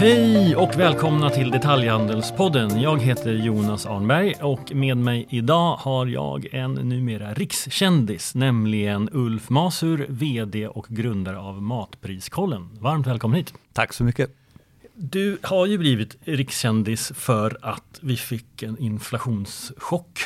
Hej 0.00 0.56
och 0.56 0.78
välkomna 0.78 1.30
till 1.30 1.50
Detaljhandelspodden. 1.50 2.80
Jag 2.80 3.02
heter 3.02 3.32
Jonas 3.32 3.86
Arnberg 3.86 4.34
och 4.40 4.74
med 4.74 4.96
mig 4.96 5.26
idag 5.30 5.76
har 5.76 6.06
jag 6.06 6.54
en 6.54 6.74
numera 6.74 7.34
rikskändis, 7.34 8.34
nämligen 8.34 9.08
Ulf 9.12 9.50
Masur, 9.50 10.06
VD 10.08 10.68
och 10.68 10.86
grundare 10.88 11.38
av 11.38 11.62
Matpriskollen. 11.62 12.68
Varmt 12.80 13.06
välkommen 13.06 13.36
hit. 13.36 13.54
Tack 13.72 13.92
så 13.92 14.04
mycket. 14.04 14.30
Du 14.94 15.38
har 15.42 15.66
ju 15.66 15.78
blivit 15.78 16.16
rikskändis 16.24 17.12
för 17.14 17.58
att 17.62 17.98
vi 18.02 18.16
fick 18.16 18.62
en 18.62 18.78
inflationschock. 18.78 20.18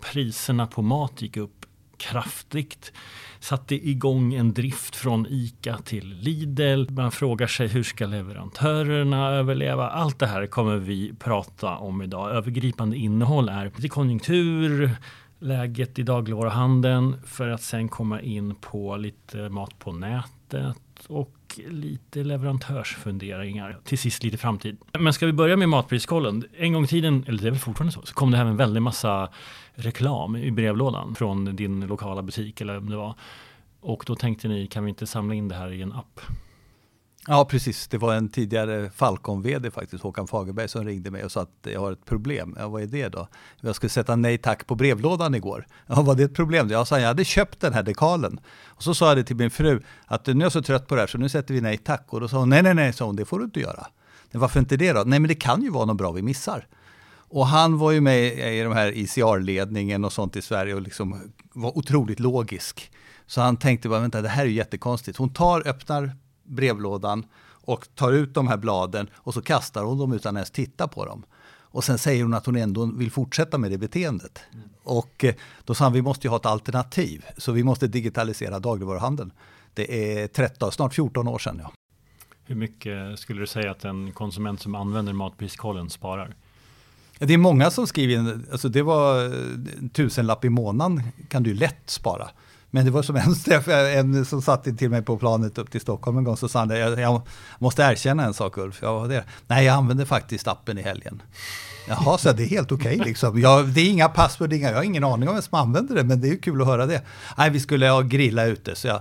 Priserna 0.00 0.66
på 0.66 0.82
mat 0.82 1.22
gick 1.22 1.36
upp 1.36 1.66
kraftigt 2.00 2.92
satte 3.40 3.74
igång 3.74 4.34
en 4.34 4.54
drift 4.54 4.96
från 4.96 5.26
ICA 5.30 5.78
till 5.84 6.08
Lidl. 6.08 6.90
Man 6.90 7.12
frågar 7.12 7.46
sig 7.46 7.68
hur 7.68 7.82
ska 7.82 8.06
leverantörerna 8.06 9.28
överleva? 9.28 9.90
Allt 9.90 10.18
det 10.18 10.26
här 10.26 10.46
kommer 10.46 10.76
vi 10.76 11.12
prata 11.18 11.76
om 11.76 12.02
idag. 12.02 12.30
Övergripande 12.30 12.96
innehåll 12.96 13.48
är 13.48 13.64
lite 13.64 13.88
konjunktur, 13.88 14.90
läget 15.38 15.98
i 15.98 16.02
dagligvaruhandeln 16.02 17.16
för 17.26 17.48
att 17.48 17.62
sen 17.62 17.88
komma 17.88 18.20
in 18.20 18.54
på 18.54 18.96
lite 18.96 19.48
mat 19.48 19.78
på 19.78 19.92
nätet 19.92 20.76
och 21.06 21.36
lite 21.68 22.24
leverantörsfunderingar. 22.24 23.78
Till 23.84 23.98
sist 23.98 24.22
lite 24.22 24.36
framtid. 24.36 24.78
Men 24.98 25.12
ska 25.12 25.26
vi 25.26 25.32
börja 25.32 25.56
med 25.56 25.68
matpriskollen? 25.68 26.44
En 26.56 26.72
gång 26.72 26.84
i 26.84 26.86
tiden, 26.86 27.24
eller 27.28 27.42
det 27.42 27.48
är 27.48 27.50
väl 27.50 27.60
fortfarande 27.60 27.92
så, 27.92 28.02
så 28.06 28.14
kom 28.14 28.30
det 28.30 28.36
hem 28.36 28.46
en 28.46 28.56
väldig 28.56 28.82
massa 28.82 29.28
reklam 29.74 30.36
i 30.36 30.50
brevlådan 30.50 31.14
från 31.14 31.56
din 31.56 31.80
lokala 31.80 32.22
butik 32.22 32.60
eller 32.60 32.78
vad 32.78 32.90
det 32.90 32.96
var. 32.96 33.14
Och 33.80 34.04
då 34.06 34.16
tänkte 34.16 34.48
ni, 34.48 34.66
kan 34.66 34.84
vi 34.84 34.88
inte 34.88 35.06
samla 35.06 35.34
in 35.34 35.48
det 35.48 35.54
här 35.54 35.72
i 35.72 35.82
en 35.82 35.92
app? 35.92 36.20
Ja, 37.26 37.44
precis. 37.44 37.88
Det 37.88 37.98
var 37.98 38.14
en 38.14 38.28
tidigare 38.28 38.90
Falcon-vd 38.90 39.70
faktiskt, 39.70 40.02
Håkan 40.02 40.26
Fagerberg, 40.26 40.68
som 40.68 40.84
ringde 40.84 41.10
mig 41.10 41.24
och 41.24 41.32
sa 41.32 41.40
att 41.40 41.66
jag 41.72 41.80
har 41.80 41.92
ett 41.92 42.04
problem. 42.04 42.56
Ja, 42.58 42.68
vad 42.68 42.82
är 42.82 42.86
det 42.86 43.08
då? 43.08 43.28
Jag 43.60 43.74
skulle 43.74 43.90
sätta 43.90 44.16
nej 44.16 44.38
tack 44.38 44.66
på 44.66 44.74
brevlådan 44.74 45.34
igår. 45.34 45.66
Ja, 45.86 46.02
var 46.02 46.14
det 46.14 46.22
ett 46.22 46.34
problem? 46.34 46.70
Jag 46.70 46.86
sa, 46.86 47.00
jag 47.00 47.08
hade 47.08 47.24
köpt 47.24 47.60
den 47.60 47.72
här 47.72 47.82
dekalen. 47.82 48.40
Och 48.66 48.82
så 48.82 48.94
sa 48.94 49.08
jag 49.08 49.16
det 49.16 49.24
till 49.24 49.36
min 49.36 49.50
fru, 49.50 49.82
att 50.06 50.26
nu 50.26 50.32
är 50.32 50.42
jag 50.42 50.52
så 50.52 50.62
trött 50.62 50.86
på 50.86 50.94
det 50.94 51.00
här 51.00 51.06
så 51.06 51.18
nu 51.18 51.28
sätter 51.28 51.54
vi 51.54 51.60
nej 51.60 51.78
tack. 51.78 52.06
Och 52.08 52.20
då 52.20 52.28
sa 52.28 52.38
hon, 52.38 52.48
nej, 52.48 52.62
nej, 52.62 52.74
nej, 52.74 52.92
sa 52.92 53.04
hon, 53.04 53.16
det 53.16 53.24
får 53.24 53.38
du 53.38 53.44
inte 53.44 53.60
göra. 53.60 53.86
Men 54.30 54.40
varför 54.40 54.60
inte 54.60 54.76
det 54.76 54.92
då? 54.92 55.02
Nej, 55.06 55.20
men 55.20 55.28
det 55.28 55.34
kan 55.34 55.62
ju 55.62 55.70
vara 55.70 55.84
något 55.84 55.96
bra 55.96 56.12
vi 56.12 56.22
missar. 56.22 56.66
Och 57.30 57.46
han 57.46 57.78
var 57.78 57.90
ju 57.90 58.00
med 58.00 58.54
i 58.58 58.62
de 58.62 58.72
här 58.72 58.92
ICR-ledningen 58.92 60.04
och 60.04 60.12
sånt 60.12 60.36
i 60.36 60.42
Sverige 60.42 60.74
och 60.74 60.82
liksom 60.82 61.32
var 61.52 61.78
otroligt 61.78 62.20
logisk. 62.20 62.92
Så 63.26 63.40
han 63.40 63.56
tänkte 63.56 63.88
bara, 63.88 64.00
vänta, 64.00 64.22
det 64.22 64.28
här 64.28 64.42
är 64.42 64.46
ju 64.46 64.54
jättekonstigt. 64.54 65.18
Hon 65.18 65.32
tar, 65.32 65.68
öppnar 65.68 66.16
brevlådan 66.42 67.26
och 67.46 67.88
tar 67.94 68.12
ut 68.12 68.34
de 68.34 68.48
här 68.48 68.56
bladen 68.56 69.10
och 69.14 69.34
så 69.34 69.42
kastar 69.42 69.84
hon 69.84 69.98
dem 69.98 70.12
utan 70.12 70.36
ens 70.36 70.50
titta 70.50 70.88
på 70.88 71.04
dem. 71.04 71.24
Och 71.72 71.84
sen 71.84 71.98
säger 71.98 72.22
hon 72.22 72.34
att 72.34 72.46
hon 72.46 72.56
ändå 72.56 72.86
vill 72.86 73.10
fortsätta 73.10 73.58
med 73.58 73.70
det 73.70 73.78
beteendet. 73.78 74.40
Mm. 74.52 74.68
Och 74.82 75.24
eh, 75.24 75.34
då 75.64 75.74
sa 75.74 75.84
han, 75.84 75.92
vi 75.92 76.02
måste 76.02 76.26
ju 76.26 76.30
ha 76.30 76.36
ett 76.36 76.46
alternativ, 76.46 77.24
så 77.36 77.52
vi 77.52 77.64
måste 77.64 77.86
digitalisera 77.86 78.58
dagligvaruhandeln. 78.58 79.32
Det 79.74 80.20
är 80.22 80.26
13, 80.26 80.72
snart 80.72 80.94
14 80.94 81.28
år 81.28 81.38
sedan. 81.38 81.60
Ja. 81.62 81.72
Hur 82.44 82.54
mycket 82.54 83.18
skulle 83.18 83.40
du 83.40 83.46
säga 83.46 83.70
att 83.70 83.84
en 83.84 84.12
konsument 84.12 84.60
som 84.60 84.74
använder 84.74 85.12
matpriskollen 85.12 85.90
sparar? 85.90 86.34
Det 87.22 87.34
är 87.34 87.38
många 87.38 87.70
som 87.70 87.86
skriver, 87.86 88.40
alltså 88.52 88.68
det 88.68 88.82
var 88.82 89.24
en 89.78 89.90
tusenlapp 89.92 90.44
i 90.44 90.48
månaden 90.48 91.02
kan 91.28 91.42
du 91.42 91.54
lätt 91.54 91.90
spara. 91.90 92.28
Men 92.70 92.84
det 92.84 92.90
var 92.90 93.02
som 93.02 93.16
en, 93.16 93.34
en 94.16 94.24
som 94.24 94.42
satt 94.42 94.78
till 94.78 94.90
mig 94.90 95.02
på 95.02 95.18
planet 95.18 95.58
upp 95.58 95.70
till 95.70 95.80
Stockholm 95.80 96.18
en 96.18 96.24
gång, 96.24 96.36
så 96.36 96.48
sa 96.48 96.58
han, 96.58 96.70
jag, 96.70 97.00
jag 97.00 97.22
måste 97.58 97.82
erkänna 97.82 98.24
en 98.24 98.34
sak 98.34 98.58
Ulf. 98.58 98.78
Ja, 98.82 99.06
det? 99.08 99.24
Nej, 99.46 99.64
jag 99.64 99.74
använde 99.74 100.06
faktiskt 100.06 100.48
appen 100.48 100.78
i 100.78 100.82
helgen. 100.82 101.22
Jaha, 101.88 102.18
så 102.18 102.32
det 102.32 102.42
är 102.42 102.46
helt 102.46 102.72
okej 102.72 102.94
okay, 102.94 103.04
liksom. 103.08 103.40
Jag, 103.40 103.68
det 103.68 103.80
är 103.80 103.90
inga 103.90 104.08
password, 104.08 104.52
inga, 104.52 104.68
jag 104.68 104.76
har 104.76 104.82
ingen 104.82 105.04
aning 105.04 105.28
om 105.28 105.34
vem 105.34 105.42
som 105.42 105.58
använder 105.58 105.94
det, 105.94 106.04
men 106.04 106.20
det 106.20 106.28
är 106.28 106.32
ju 106.32 106.38
kul 106.38 106.60
att 106.60 106.66
höra 106.66 106.86
det. 106.86 107.02
Nej, 107.38 107.50
vi 107.50 107.60
skulle 107.60 107.88
ha 107.88 108.02
grilla 108.02 108.44
ute, 108.44 108.74
så 108.74 108.88
jag, 108.88 109.00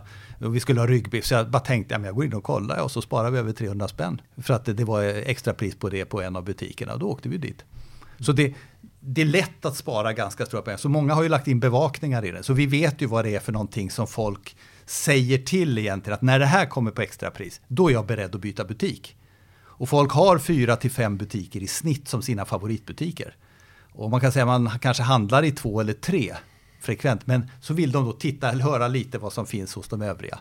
vi 0.50 0.60
skulle 0.60 0.80
ha 0.80 0.88
ryggbiff, 0.88 1.26
så 1.26 1.34
jag 1.34 1.50
bara 1.50 1.60
tänkte, 1.60 1.94
ja, 1.94 2.06
jag 2.06 2.16
går 2.16 2.26
in 2.26 2.34
och 2.34 2.44
kollar 2.44 2.82
och 2.82 2.92
så 2.92 3.02
sparar 3.02 3.32
vi 3.32 3.40
över 3.40 3.52
300 3.52 3.88
spänn. 3.88 4.22
För 4.38 4.54
att 4.54 4.66
det, 4.66 4.74
det 4.74 4.84
var 4.84 5.04
extra 5.04 5.54
pris 5.54 5.76
på 5.76 5.90
det 5.90 6.06
på 6.06 6.22
en 6.22 6.36
av 6.36 6.44
butikerna, 6.44 6.94
och 6.94 7.00
då 7.00 7.10
åkte 7.10 7.30
vi 7.30 7.38
dit. 7.38 7.64
Så 8.19 8.31
det, 8.31 8.53
det 9.00 9.22
är 9.22 9.25
lätt 9.25 9.66
att 9.66 9.75
spara 9.75 10.13
ganska 10.13 10.46
stora 10.46 10.62
pengar. 10.62 10.78
Så 10.78 10.90
många 10.90 11.13
har 11.13 11.24
ju 11.24 11.30
lagt 11.30 11.47
in 11.47 11.59
bevakningar 11.59 12.25
i 12.25 12.31
det. 12.31 12.44
Så 12.44 12.53
vi 12.53 12.66
vet 12.66 13.02
ju 13.02 13.06
vad 13.06 13.25
det 13.25 13.35
är 13.35 13.40
för 13.40 13.52
någonting 13.52 13.91
som 13.91 14.07
folk 14.07 14.56
säger 14.85 15.38
till 15.38 15.78
egentligen. 15.78 16.13
Att 16.13 16.22
när 16.22 16.40
det 16.40 16.46
här 16.46 16.66
kommer 16.66 16.91
på 16.91 17.02
extrapris, 17.02 17.62
då 17.68 17.90
är 17.90 17.94
jag 17.94 18.06
beredd 18.06 18.35
att 18.35 18.41
byta 18.41 18.66
butik. 18.66 19.16
Och 19.80 19.90
folk 19.90 20.12
har 20.12 20.38
fyra 20.38 20.75
till 20.75 20.91
fem 20.91 21.18
butiker 21.18 21.63
i 21.63 21.68
snitt 21.68 22.07
som 22.07 22.22
sina 22.22 22.46
favoritbutiker. 22.46 23.35
Och 23.91 24.09
man 24.09 24.22
kan 24.22 24.31
säga 24.31 24.44
att 24.53 24.62
man 24.62 24.80
kanske 24.80 25.03
handlar 25.03 25.44
i 25.44 25.51
två 25.51 25.80
eller 25.80 25.94
tre 25.94 26.36
frekvent. 26.81 27.28
Men 27.28 27.51
så 27.62 27.74
vill 27.74 27.91
de 27.91 28.06
då 28.06 28.12
titta 28.12 28.51
eller 28.51 28.63
höra 28.63 28.88
lite 28.88 29.18
vad 29.18 29.34
som 29.34 29.46
finns 29.46 29.75
hos 29.75 29.88
de 29.88 30.01
övriga. 30.01 30.40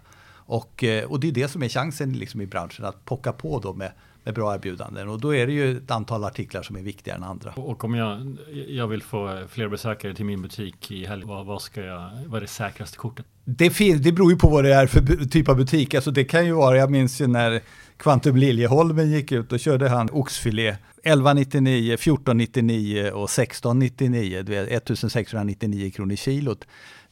Och, 0.48 0.84
eh, 0.84 1.04
och 1.04 1.20
det 1.20 1.28
är 1.28 1.32
det 1.32 1.48
som 1.48 1.62
är 1.62 1.68
chansen 1.68 2.12
liksom 2.12 2.40
i 2.40 2.46
branschen, 2.46 2.84
att 2.84 3.04
pocka 3.04 3.32
på 3.32 3.60
då 3.60 3.74
med 3.74 3.92
bra 4.32 4.54
erbjudanden. 4.54 5.08
Och 5.08 5.20
då 5.20 5.34
är 5.34 5.46
det 5.46 5.52
ju 5.52 5.76
ett 5.76 5.90
antal 5.90 6.24
artiklar 6.24 6.62
som 6.62 6.76
är 6.76 6.80
viktigare 6.80 7.18
än 7.18 7.24
andra. 7.24 7.52
Och 7.56 7.84
om 7.84 7.94
jag, 7.94 8.36
jag 8.68 8.88
vill 8.88 9.02
få 9.02 9.42
fler 9.50 9.68
besökare 9.68 10.14
till 10.14 10.24
min 10.24 10.42
butik 10.42 10.90
i 10.90 11.06
helgen, 11.06 11.28
vad, 11.28 11.46
vad, 11.46 11.62
ska 11.62 11.82
jag, 11.82 12.10
vad 12.26 12.36
är 12.36 12.40
det 12.40 12.46
säkraste 12.46 12.96
kortet? 12.96 13.26
Det, 13.44 13.70
fin, 13.70 14.02
det 14.02 14.12
beror 14.12 14.30
ju 14.30 14.38
på 14.38 14.48
vad 14.48 14.64
det 14.64 14.74
är 14.74 14.86
för 14.86 15.28
typ 15.28 15.48
av 15.48 15.56
butik. 15.56 15.94
Alltså 15.94 16.10
det 16.10 16.24
kan 16.24 16.46
ju 16.46 16.52
vara, 16.52 16.76
jag 16.76 16.90
minns 16.90 17.20
ju 17.20 17.26
när 17.26 17.60
Quantum 17.96 18.36
Liljeholmen 18.36 19.10
gick 19.10 19.32
ut, 19.32 19.50
då 19.50 19.58
körde 19.58 19.88
han 19.88 20.08
oxfilé 20.12 20.68
1199, 20.68 21.94
1499 21.94 23.10
och 23.10 23.30
1699, 23.30 24.38
1699 24.38 25.90
kronor 25.90 26.16
kilot. 26.16 26.66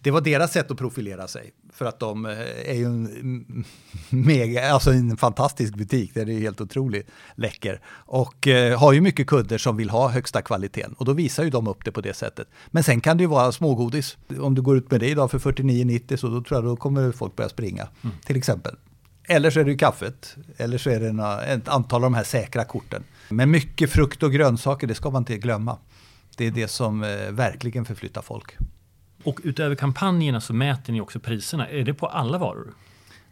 Det 0.07 0.11
var 0.11 0.21
deras 0.21 0.53
sätt 0.53 0.71
att 0.71 0.77
profilera 0.77 1.29
sig. 1.29 1.53
För 1.73 1.85
att 1.85 2.01
de 2.01 2.27
eh, 2.27 2.71
är 2.71 2.75
ju 2.75 2.85
en, 2.85 3.65
mega, 4.09 4.73
alltså 4.73 4.91
en 4.91 5.17
fantastisk 5.17 5.75
butik, 5.75 6.11
det 6.15 6.21
är 6.21 6.27
helt 6.27 6.61
otroligt 6.61 7.07
läcker. 7.35 7.81
Och 7.89 8.49
eh, 8.49 8.79
har 8.79 8.93
ju 8.93 9.01
mycket 9.01 9.27
kunder 9.27 9.59
som 9.59 9.77
vill 9.77 9.91
ha 9.91 10.09
högsta 10.09 10.43
kvaliteten. 10.43 10.95
Och 10.99 11.05
då 11.05 11.13
visar 11.13 11.45
ju 11.45 11.51
de 11.51 11.69
upp 11.69 11.85
det 11.85 11.93
på 11.93 12.01
det 12.01 12.15
sättet. 12.15 12.49
Men 12.67 12.83
sen 12.83 13.01
kan 13.01 13.17
det 13.17 13.23
ju 13.23 13.29
vara 13.29 13.53
smågodis. 13.53 14.17
Om 14.41 14.55
du 14.55 14.63
går 14.63 14.77
ut 14.77 14.91
med 14.91 15.01
det 15.01 15.09
idag 15.09 15.31
för 15.31 15.39
49,90 15.39 16.17
så 16.17 16.29
då 16.29 16.43
tror 16.43 16.57
jag 16.57 16.65
då 16.65 16.77
kommer 16.77 17.13
folk 17.13 17.37
börja 17.37 17.49
springa. 17.49 17.89
Mm. 18.03 18.17
Till 18.25 18.37
exempel. 18.37 18.77
Eller 19.29 19.51
så 19.51 19.61
är 19.61 19.65
det 19.65 19.71
ju 19.71 19.79
kaffet. 19.79 20.37
Eller 20.57 20.79
så 20.79 20.91
är 20.91 21.01
det 21.01 21.13
några, 21.13 21.43
ett 21.43 21.69
antal 21.69 21.97
av 21.97 22.11
de 22.11 22.15
här 22.15 22.25
säkra 22.25 22.65
korten. 22.65 23.05
Men 23.29 23.51
mycket 23.51 23.91
frukt 23.91 24.23
och 24.23 24.33
grönsaker, 24.33 24.87
det 24.87 24.95
ska 24.95 25.11
man 25.11 25.23
inte 25.23 25.37
glömma. 25.37 25.79
Det 26.37 26.47
är 26.47 26.51
det 26.51 26.69
som 26.69 27.03
eh, 27.03 27.31
verkligen 27.31 27.85
förflyttar 27.85 28.23
folk. 28.23 28.57
Och 29.27 29.41
utöver 29.45 29.75
kampanjerna 29.75 30.41
så 30.41 30.55
mäter 30.55 30.93
ni 30.93 31.01
också 31.01 31.21
priserna. 31.21 31.69
Är 31.69 31.85
det 31.85 31.95
på 31.95 32.07
alla 32.07 32.39
varor? 32.39 32.75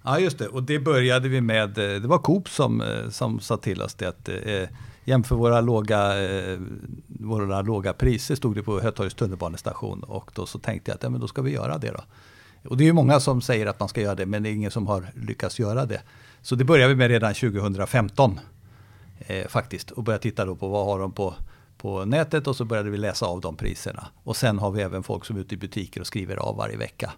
Ja, 0.03 0.19
just 0.19 0.39
det. 0.39 0.49
Och 0.49 0.63
det 0.63 0.79
började 0.79 1.29
vi 1.29 1.41
med. 1.41 1.79
Eh, 1.79 2.01
det 2.01 2.09
var 2.09 2.19
Coop 2.19 2.49
som, 2.49 2.81
eh, 2.81 3.09
som 3.11 3.41
sa 3.41 3.57
till 3.57 3.83
oss 3.83 3.95
det 3.95 4.07
att 4.07 4.29
eh, 4.29 4.69
jämför 5.05 5.37
våra 5.37 5.61
låga, 5.61 6.23
eh, 6.23 6.59
våra 7.07 7.63
låga 7.63 7.93
priser 7.93 8.35
stod 8.35 8.55
det 8.55 8.63
på 8.63 8.81
Hötorgets 8.81 9.17
tunnelbanestation. 9.17 10.03
Och 10.03 10.31
då 10.35 10.47
så 10.47 10.59
tänkte 10.59 10.91
jag 10.91 10.97
att 10.97 11.03
ja, 11.03 11.11
men 11.11 11.21
då 11.21 11.29
ska 11.29 11.43
vi 11.43 11.51
göra 11.51 11.79
det 11.79 11.91
då. 11.91 12.05
Och 12.69 12.77
det 12.77 12.85
är 12.85 12.87
ju 12.87 12.93
många 12.93 13.21
som 13.21 13.41
säger 13.41 13.67
att 13.67 13.81
man 13.81 13.89
ska 13.89 14.01
göra 14.01 14.15
det, 14.15 14.27
men 14.27 14.43
det 14.43 14.49
är 14.49 14.53
ingen 14.53 14.71
som 14.71 14.87
har 14.87 15.07
lyckats 15.15 15.59
göra 15.59 15.87
det. 15.87 16.03
Så 16.43 16.55
det 16.55 16.65
började 16.65 16.89
vi 16.89 16.97
med 16.97 17.09
redan 17.09 17.35
2015 17.35 18.41
eh, 19.19 19.49
faktiskt. 19.49 19.91
Och 19.91 20.03
började 20.03 20.23
titta 20.23 20.45
då 20.45 20.57
på 20.57 20.69
vad 20.69 20.87
har 20.87 20.99
de 20.99 21.13
på 21.13 21.35
på 21.85 22.05
nätet 22.05 22.47
och 22.47 22.57
så 22.57 22.65
började 22.65 22.91
vi 22.91 22.97
läsa 22.97 23.27
av 23.27 23.41
de 23.41 23.57
priserna. 23.57 24.07
Och 24.23 24.37
sen 24.37 24.59
har 24.59 24.71
vi 24.71 24.83
även 24.83 25.03
folk 25.03 25.25
som 25.25 25.37
är 25.37 25.41
ute 25.41 25.55
i 25.55 25.59
butiker 25.59 26.01
och 26.01 26.07
skriver 26.07 26.37
av 26.37 26.57
varje 26.57 26.77
vecka. 26.77 27.13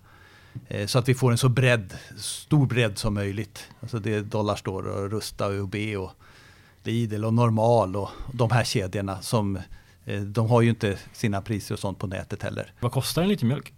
Eh, 0.68 0.86
så 0.86 0.98
att 0.98 1.08
vi 1.08 1.14
får 1.14 1.30
en 1.30 1.38
så 1.38 1.48
bredd, 1.48 1.94
stor 2.16 2.66
bredd 2.66 2.98
som 2.98 3.14
möjligt. 3.14 3.64
Alltså 3.80 3.98
det 3.98 4.14
är 4.14 4.20
Dollarstore 4.20 4.90
och 4.90 5.10
Rusta 5.10 5.46
och 5.46 5.52
UB 5.52 5.74
och 5.98 6.10
Lidl 6.82 7.24
och 7.24 7.34
Normal 7.34 7.96
och 7.96 8.08
de 8.32 8.50
här 8.50 8.64
kedjorna 8.64 9.22
som 9.22 9.56
eh, 10.04 10.20
de 10.20 10.48
har 10.48 10.62
ju 10.62 10.70
inte 10.70 10.98
sina 11.12 11.42
priser 11.42 11.74
och 11.74 11.80
sånt 11.80 11.98
på 11.98 12.06
nätet 12.06 12.42
heller. 12.42 12.72
Vad 12.80 12.92
kostar 12.92 13.22
en 13.22 13.28
liter 13.28 13.46
mjölk? 13.46 13.72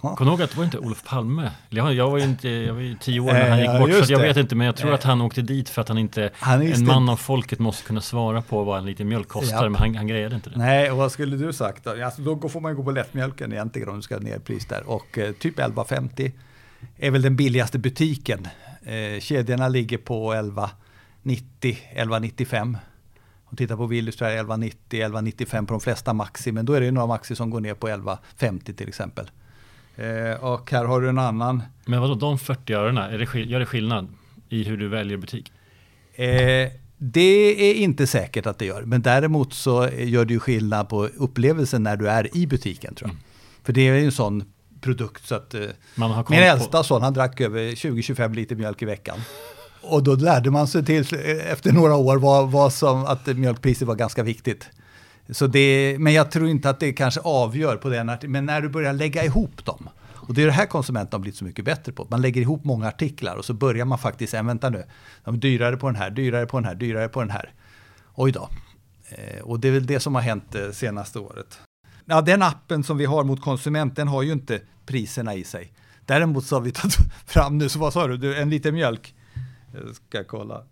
Kommer 0.00 0.24
du 0.24 0.24
ihåg 0.24 0.42
att 0.42 0.50
det 0.50 0.56
var 0.56 0.64
inte 0.64 0.78
Olof 0.78 1.04
Palme? 1.04 1.50
Jag, 1.68 1.94
jag 1.94 2.10
var 2.10 2.18
ju 2.18 2.24
inte, 2.24 2.48
jag 2.48 2.74
var 2.74 2.80
ju 2.80 2.96
tio 2.96 3.20
år 3.20 3.32
när 3.32 3.50
han 3.50 3.58
gick 3.58 3.78
bort, 3.78 4.06
så 4.06 4.12
jag 4.12 4.18
vet 4.18 4.36
inte, 4.36 4.54
men 4.54 4.66
jag 4.66 4.76
tror 4.76 4.94
att 4.94 5.04
han 5.04 5.20
åkte 5.20 5.42
dit 5.42 5.68
för 5.68 5.82
att 5.82 5.88
han 5.88 5.98
inte, 5.98 6.30
han 6.34 6.62
en 6.62 6.86
man 6.86 7.08
av 7.08 7.16
folket 7.16 7.58
måste 7.58 7.84
kunna 7.84 8.00
svara 8.00 8.42
på 8.42 8.64
vad 8.64 8.78
en 8.78 8.86
liten 8.86 9.08
mjölk 9.08 9.28
kostar, 9.28 9.56
ja. 9.56 9.62
men 9.62 9.74
han, 9.74 9.94
han 9.94 10.06
grejade 10.06 10.34
inte 10.34 10.50
det. 10.50 10.58
Nej, 10.58 10.90
och 10.90 10.96
vad 10.96 11.12
skulle 11.12 11.36
du 11.36 11.52
sagt 11.52 11.84
då? 11.84 12.04
Alltså, 12.04 12.22
då 12.22 12.48
får 12.48 12.60
man 12.60 12.74
gå 12.74 12.84
på 12.84 12.90
lättmjölken 12.90 13.52
egentligen 13.52 13.88
om 13.88 13.96
du 13.96 14.02
ska 14.02 14.18
ner 14.18 14.38
pris 14.38 14.66
där. 14.66 14.90
Och 14.90 15.18
eh, 15.18 15.32
typ 15.32 15.58
11,50 15.58 16.32
är 16.96 17.10
väl 17.10 17.22
den 17.22 17.36
billigaste 17.36 17.78
butiken. 17.78 18.48
Eh, 18.82 19.20
kedjorna 19.20 19.68
ligger 19.68 19.98
på 19.98 20.34
11,90, 20.34 20.68
11,95. 21.96 22.76
Om 23.44 23.56
tittar 23.56 23.76
på 23.76 23.86
Willys 23.86 24.16
tror 24.16 24.30
jag 24.30 24.46
11,90, 24.46 24.72
11,95 24.88 25.66
på 25.66 25.72
de 25.72 25.80
flesta 25.80 26.12
Maxi, 26.12 26.52
men 26.52 26.66
då 26.66 26.72
är 26.72 26.80
det 26.80 26.90
några 26.90 27.06
Maxi 27.06 27.36
som 27.36 27.50
går 27.50 27.60
ner 27.60 27.74
på 27.74 27.88
11,50 27.88 28.74
till 28.74 28.88
exempel. 28.88 29.30
Eh, 29.98 30.44
och 30.44 30.70
här 30.70 30.84
har 30.84 31.00
du 31.00 31.08
en 31.08 31.18
annan. 31.18 31.62
Men 31.86 32.00
vadå, 32.00 32.14
de 32.14 32.38
40 32.38 32.72
örena, 32.74 33.10
är 33.10 33.18
det, 33.18 33.40
gör 33.40 33.58
det 33.60 33.66
skillnad 33.66 34.08
i 34.48 34.64
hur 34.64 34.76
du 34.76 34.88
väljer 34.88 35.16
butik? 35.16 35.52
Eh, 36.14 36.68
Det 36.96 37.70
är 37.70 37.74
inte 37.74 38.06
säkert 38.06 38.46
att 38.46 38.58
det 38.58 38.64
gör, 38.66 38.82
men 38.82 39.02
däremot 39.02 39.54
så 39.54 39.88
gör 39.98 40.24
det 40.24 40.32
ju 40.34 40.40
skillnad 40.40 40.88
på 40.88 41.06
upplevelsen 41.06 41.82
när 41.82 41.96
du 41.96 42.08
är 42.08 42.36
i 42.36 42.46
butiken 42.46 42.94
tror 42.94 43.08
jag. 43.08 43.14
Mm. 43.14 43.22
För 43.62 43.72
det 43.72 43.88
är 43.88 43.94
ju 43.94 44.04
en 44.04 44.12
sån 44.12 44.44
produkt 44.80 45.26
så 45.26 45.34
att 45.34 45.54
eh, 45.54 45.60
man 45.94 46.10
har 46.10 46.26
min 46.30 46.38
äldsta 46.42 46.82
son 46.84 47.02
han 47.02 47.12
drack 47.14 47.40
över 47.40 47.60
20-25 47.60 48.34
liter 48.34 48.56
mjölk 48.56 48.82
i 48.82 48.84
veckan. 48.84 49.18
Och 49.82 50.02
då 50.02 50.14
lärde 50.14 50.50
man 50.50 50.66
sig 50.68 50.84
till 50.84 51.04
efter 51.48 51.72
några 51.72 51.96
år 51.96 52.16
vad, 52.16 52.50
vad 52.50 52.72
som, 52.72 53.04
att 53.04 53.26
mjölkpriset 53.26 53.88
var 53.88 53.94
ganska 53.94 54.22
viktigt. 54.22 54.68
Så 55.30 55.46
det, 55.46 55.96
men 55.98 56.12
jag 56.12 56.30
tror 56.30 56.48
inte 56.48 56.70
att 56.70 56.80
det 56.80 56.92
kanske 56.92 57.20
avgör 57.20 57.76
på 57.76 57.88
den 57.88 58.08
artikeln. 58.08 58.32
Men 58.32 58.46
när 58.46 58.60
du 58.60 58.68
börjar 58.68 58.92
lägga 58.92 59.24
ihop 59.24 59.64
dem. 59.64 59.88
Och 60.28 60.34
det 60.34 60.42
är 60.42 60.46
det 60.46 60.52
här 60.52 60.66
konsumenterna 60.66 61.18
har 61.18 61.20
blivit 61.20 61.38
så 61.38 61.44
mycket 61.44 61.64
bättre 61.64 61.92
på. 61.92 62.06
Man 62.10 62.22
lägger 62.22 62.40
ihop 62.40 62.64
många 62.64 62.88
artiklar 62.88 63.36
och 63.36 63.44
så 63.44 63.54
börjar 63.54 63.84
man 63.84 63.98
faktiskt 63.98 64.34
äh, 64.34 64.42
vänta 64.42 64.70
nu, 64.70 64.84
de 65.24 65.40
dyrare 65.40 65.76
på 65.76 65.86
den 65.86 65.96
här, 65.96 66.10
dyrare 66.10 66.46
på 66.46 66.56
den 66.56 66.64
här, 66.64 66.74
dyrare 66.74 67.08
på 67.08 67.20
den 67.20 67.30
här. 67.30 67.52
Oj 68.14 68.32
då. 68.32 68.48
Eh, 69.08 69.42
och 69.42 69.60
det 69.60 69.68
är 69.68 69.72
väl 69.72 69.86
det 69.86 70.00
som 70.00 70.14
har 70.14 70.22
hänt 70.22 70.44
det 70.52 70.72
senaste 70.72 71.18
året. 71.18 71.60
Ja, 72.04 72.20
den 72.20 72.42
appen 72.42 72.84
som 72.84 72.98
vi 72.98 73.04
har 73.04 73.24
mot 73.24 73.40
konsument, 73.40 73.96
den 73.96 74.08
har 74.08 74.22
ju 74.22 74.32
inte 74.32 74.60
priserna 74.86 75.34
i 75.34 75.44
sig. 75.44 75.72
Däremot 76.06 76.46
så 76.46 76.56
har 76.56 76.60
vi 76.60 76.72
tagit 76.72 76.96
fram 77.26 77.58
nu, 77.58 77.68
så 77.68 77.78
vad 77.78 77.92
sa 77.92 78.06
du, 78.06 78.36
en 78.36 78.50
liter 78.50 78.72
mjölk? 78.72 79.14
Jag 79.72 79.94
ska 79.94 80.24
kolla. 80.24 80.62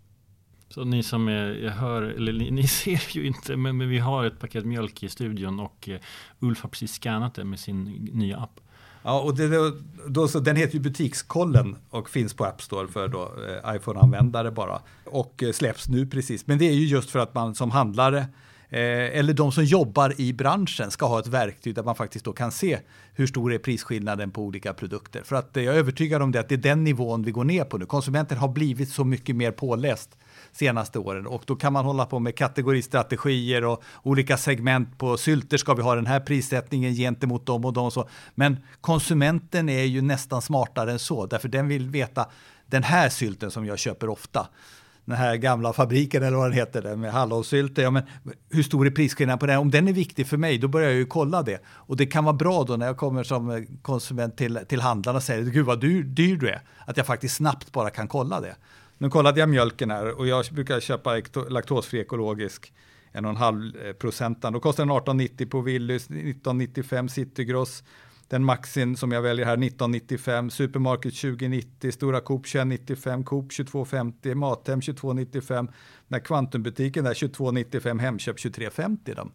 Så 0.69 0.83
ni 0.83 1.03
som 1.03 1.27
är, 1.27 1.63
jag 1.63 1.71
hör, 1.71 2.01
eller 2.01 2.33
ni, 2.33 2.51
ni 2.51 2.67
ser 2.67 3.15
ju 3.17 3.27
inte, 3.27 3.57
men, 3.57 3.77
men, 3.77 3.89
vi 3.89 3.99
har 3.99 4.25
ett 4.25 4.39
paket 4.39 4.65
mjölk 4.65 5.03
i 5.03 5.09
studion 5.09 5.59
och 5.59 5.89
eh, 5.89 5.99
Ulf 6.39 6.61
har 6.61 6.69
precis 6.69 6.93
skannat 6.93 7.35
det 7.35 7.43
med 7.43 7.59
sin 7.59 7.83
nya 8.13 8.37
app. 8.37 8.59
Ja, 9.03 9.21
och 9.21 9.35
det, 9.35 9.47
då, 9.47 9.77
då, 10.07 10.27
så 10.27 10.39
den 10.39 10.55
heter 10.55 10.73
ju 10.73 10.79
Butikskollen 10.79 11.75
och 11.89 12.09
finns 12.09 12.33
på 12.33 12.45
App 12.45 12.61
Store 12.61 12.87
för 12.87 13.07
då, 13.07 13.21
eh, 13.23 13.75
iPhone-användare 13.75 14.51
bara. 14.51 14.81
Och 15.05 15.43
eh, 15.43 15.51
släpps 15.51 15.87
nu 15.87 16.07
precis. 16.07 16.47
Men 16.47 16.57
det 16.57 16.65
är 16.65 16.73
ju 16.73 16.85
just 16.85 17.09
för 17.09 17.19
att 17.19 17.33
man 17.33 17.55
som 17.55 17.71
handlare 17.71 18.25
Eh, 18.69 19.19
eller 19.19 19.33
de 19.33 19.51
som 19.51 19.63
jobbar 19.63 20.21
i 20.21 20.33
branschen 20.33 20.91
ska 20.91 21.05
ha 21.05 21.19
ett 21.19 21.27
verktyg 21.27 21.75
där 21.75 21.83
man 21.83 21.95
faktiskt 21.95 22.25
då 22.25 22.33
kan 22.33 22.51
se 22.51 22.79
hur 23.13 23.27
stor 23.27 23.53
är 23.53 23.57
prisskillnaden 23.57 24.31
på 24.31 24.41
olika 24.43 24.73
produkter. 24.73 25.21
För 25.23 25.35
att 25.35 25.57
eh, 25.57 25.63
jag 25.63 25.75
är 25.75 25.79
övertygad 25.79 26.21
om 26.21 26.31
det 26.31 26.39
att 26.39 26.49
det 26.49 26.55
är 26.55 26.57
den 26.57 26.83
nivån 26.83 27.23
vi 27.23 27.31
går 27.31 27.43
ner 27.43 27.63
på 27.63 27.77
nu. 27.77 27.85
Konsumenten 27.85 28.37
har 28.37 28.47
blivit 28.47 28.89
så 28.89 29.03
mycket 29.03 29.35
mer 29.35 29.51
påläst 29.51 30.17
senaste 30.51 30.99
åren 30.99 31.27
och 31.27 31.43
då 31.45 31.55
kan 31.55 31.73
man 31.73 31.85
hålla 31.85 32.05
på 32.05 32.19
med 32.19 32.35
kategoristrategier 32.35 33.65
och 33.65 33.83
olika 34.03 34.37
segment 34.37 34.97
på 34.97 35.17
sylter 35.17 35.57
ska 35.57 35.73
vi 35.73 35.81
ha 35.81 35.95
den 35.95 36.05
här 36.05 36.19
prissättningen 36.19 36.93
gentemot 36.93 37.45
dem 37.45 37.65
och 37.65 37.73
dem 37.73 37.85
och 37.85 37.93
så. 37.93 38.09
Men 38.35 38.57
konsumenten 38.81 39.69
är 39.69 39.83
ju 39.83 40.01
nästan 40.01 40.41
smartare 40.41 40.91
än 40.91 40.99
så 40.99 41.25
därför 41.25 41.47
den 41.47 41.67
vill 41.67 41.89
veta 41.89 42.25
den 42.65 42.83
här 42.83 43.09
sylten 43.09 43.51
som 43.51 43.65
jag 43.65 43.79
köper 43.79 44.09
ofta 44.09 44.47
den 45.07 45.17
här 45.17 45.35
gamla 45.35 45.73
fabriken 45.73 46.23
eller 46.23 46.37
vad 46.37 46.45
den 46.45 46.53
heter 46.53 46.95
med 46.95 47.11
hallonsylter. 47.11 47.83
Ja, 47.83 47.91
men 47.91 48.03
hur 48.49 48.63
stor 48.63 48.87
är 48.87 48.91
prisskillnaden 48.91 49.39
på 49.39 49.45
den? 49.45 49.59
Om 49.59 49.71
den 49.71 49.87
är 49.87 49.93
viktig 49.93 50.27
för 50.27 50.37
mig, 50.37 50.57
då 50.57 50.67
börjar 50.67 50.89
jag 50.89 50.97
ju 50.97 51.05
kolla 51.05 51.43
det. 51.43 51.61
Och 51.67 51.97
det 51.97 52.05
kan 52.05 52.23
vara 52.23 52.33
bra 52.33 52.63
då 52.63 52.75
när 52.75 52.85
jag 52.85 52.97
kommer 52.97 53.23
som 53.23 53.49
eh, 53.49 53.63
konsument 53.81 54.37
till, 54.37 54.59
till 54.67 54.81
handlarna 54.81 55.17
och 55.17 55.23
säger, 55.23 55.43
gud 55.43 55.65
vad 55.65 55.79
dyr, 55.79 56.03
dyr 56.03 56.37
du 56.37 56.49
är, 56.49 56.61
att 56.85 56.97
jag 56.97 57.05
faktiskt 57.05 57.35
snabbt 57.35 57.71
bara 57.71 57.89
kan 57.89 58.07
kolla 58.07 58.41
det. 58.41 58.55
Nu 58.97 59.09
kollade 59.09 59.39
jag 59.39 59.49
mjölken 59.49 59.91
här 59.91 60.19
och 60.19 60.27
jag 60.27 60.45
brukar 60.51 60.79
köpa 60.79 61.21
laktosfri 61.49 61.99
ekologisk, 61.99 62.73
en 63.11 63.25
och 63.25 63.31
en 63.31 63.37
halv 63.37 63.75
eh, 63.85 63.93
procent. 63.93 64.41
Då 64.41 64.59
kostar 64.59 64.85
den 64.85 64.93
18,90 64.93 65.49
på 65.49 65.61
Willys, 65.61 66.09
19,95 66.09 67.07
Citygross, 67.07 67.83
den 68.27 68.43
Maxin 68.43 68.97
som 68.97 69.11
jag 69.11 69.21
väljer 69.21 69.45
här 69.45 69.53
1995, 69.53 70.49
Supermarket 70.49 71.15
2090, 71.15 71.91
Stora 71.91 72.21
Coop 72.21 72.45
2195, 72.45 73.23
Coop 73.23 73.51
2250, 73.51 74.35
Mathem 74.35 74.81
2295, 74.81 75.69
den 76.07 76.21
Kvantumbutiken 76.21 77.03
där 77.03 77.13
2295, 77.13 77.99
Hemköp 77.99 78.37
2350. 78.37 79.13
De 79.15 79.31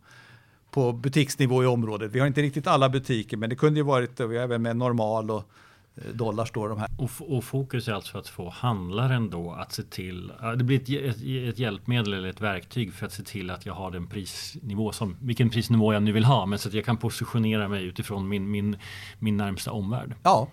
på 0.72 0.92
butiksnivå 0.92 1.62
i 1.62 1.66
området. 1.66 2.12
Vi 2.12 2.20
har 2.20 2.26
inte 2.26 2.42
riktigt 2.42 2.66
alla 2.66 2.88
butiker, 2.88 3.36
men 3.36 3.50
det 3.50 3.56
kunde 3.56 3.80
ju 3.80 3.84
varit, 3.84 4.20
vi 4.20 4.36
har 4.36 4.44
även 4.44 4.62
med 4.62 4.76
normal 4.76 5.30
och 5.30 5.50
dollar 6.12 6.44
står 6.44 6.68
de 6.68 6.78
här. 6.78 6.88
Och, 6.98 7.10
och, 7.36 7.44
fokus 7.44 7.88
är 7.88 7.92
alltså 7.92 8.18
att 8.18 8.28
få 8.28 8.50
handlaren 8.50 9.30
då 9.30 9.52
att 9.52 9.72
se 9.72 9.82
till, 9.82 10.32
det 10.56 10.64
blir 10.64 10.80
ett, 10.80 11.16
ett, 11.16 11.22
ett, 11.48 11.58
hjälpmedel 11.58 12.12
eller 12.12 12.28
ett 12.28 12.40
verktyg 12.40 12.94
för 12.94 13.06
att 13.06 13.12
se 13.12 13.22
till 13.22 13.50
att 13.50 13.66
jag 13.66 13.74
har 13.74 13.90
den 13.90 14.06
prisnivå 14.06 14.92
som, 14.92 15.16
vilken 15.20 15.50
prisnivå 15.50 15.92
jag 15.92 16.02
nu 16.02 16.12
vill 16.12 16.24
ha, 16.24 16.46
men 16.46 16.58
så 16.58 16.68
att 16.68 16.74
jag 16.74 16.84
kan 16.84 16.96
positionera 16.96 17.68
mig 17.68 17.84
utifrån 17.84 18.28
min, 18.28 18.50
min, 18.50 18.76
min 19.18 19.36
närmsta 19.36 19.72
omvärld. 19.72 20.14
Ja, 20.22 20.48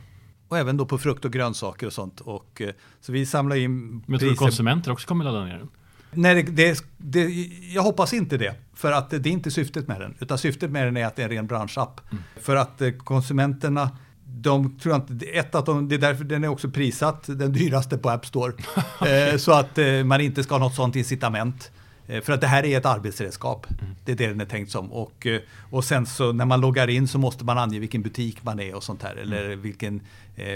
och 0.47 0.57
även 0.57 0.77
då 0.77 0.85
på 0.85 0.97
frukt 0.97 1.25
och 1.25 1.33
grönsaker 1.33 1.87
och 1.87 1.93
sånt. 1.93 2.21
Och, 2.21 2.61
eh, 2.61 2.73
så 3.01 3.11
vi 3.11 3.25
samlar 3.25 3.55
in 3.55 4.03
Men 4.05 4.19
tror 4.19 4.29
du 4.29 4.35
konsumenter 4.35 4.91
också 4.91 5.07
kommer 5.07 5.25
ladda 5.25 5.45
ner 5.45 5.57
den? 5.57 5.69
Nej, 6.11 6.43
det, 6.43 6.51
det, 6.51 6.83
det, 6.97 7.29
jag 7.73 7.83
hoppas 7.83 8.13
inte 8.13 8.37
det. 8.37 8.55
För 8.73 8.91
att 8.91 9.09
det 9.09 9.25
är 9.25 9.27
inte 9.27 9.51
syftet 9.51 9.87
med 9.87 10.01
den. 10.01 10.15
Utan 10.19 10.37
syftet 10.37 10.71
med 10.71 10.87
den 10.87 10.97
är 10.97 11.05
att 11.05 11.15
det 11.15 11.21
är 11.21 11.25
en 11.25 11.31
ren 11.31 11.47
branschapp. 11.47 12.01
Mm. 12.11 12.23
För 12.39 12.55
att 12.55 12.81
eh, 12.81 12.91
konsumenterna 12.91 13.89
de 14.35 14.79
tror 14.79 14.95
inte, 14.95 15.25
ett 15.25 15.55
att 15.55 15.65
de, 15.65 15.89
det 15.89 15.95
är 15.95 15.99
därför 15.99 16.23
den 16.23 16.43
är 16.43 16.47
också 16.47 16.69
prissatt 16.69 17.23
den 17.27 17.53
dyraste 17.53 17.97
på 17.97 18.09
App 18.09 18.25
Store. 18.25 18.53
okay. 19.01 19.29
eh, 19.31 19.37
så 19.37 19.51
att 19.51 19.77
eh, 19.77 20.03
man 20.03 20.21
inte 20.21 20.43
ska 20.43 20.53
ha 20.55 20.59
något 20.59 20.75
sånt 20.75 20.95
incitament. 20.95 21.71
Eh, 22.07 22.21
för 22.21 22.33
att 22.33 22.41
det 22.41 22.47
här 22.47 22.65
är 22.65 22.77
ett 22.77 22.85
arbetsredskap. 22.85 23.67
Mm. 23.69 23.95
Det 24.05 24.11
är 24.11 24.15
det 24.15 24.27
den 24.27 24.41
är 24.41 24.45
tänkt 24.45 24.71
som. 24.71 24.91
Och, 24.91 25.27
och 25.69 25.83
sen 25.83 26.05
så 26.05 26.31
när 26.31 26.45
man 26.45 26.61
loggar 26.61 26.87
in 26.87 27.07
så 27.07 27.17
måste 27.17 27.45
man 27.45 27.57
ange 27.57 27.79
vilken 27.79 28.01
butik 28.01 28.43
man 28.43 28.59
är 28.59 28.75
och 28.75 28.83
sånt 28.83 29.03
här. 29.03 29.15
Eller 29.15 29.45
mm. 29.45 29.61
vilken, 29.61 30.01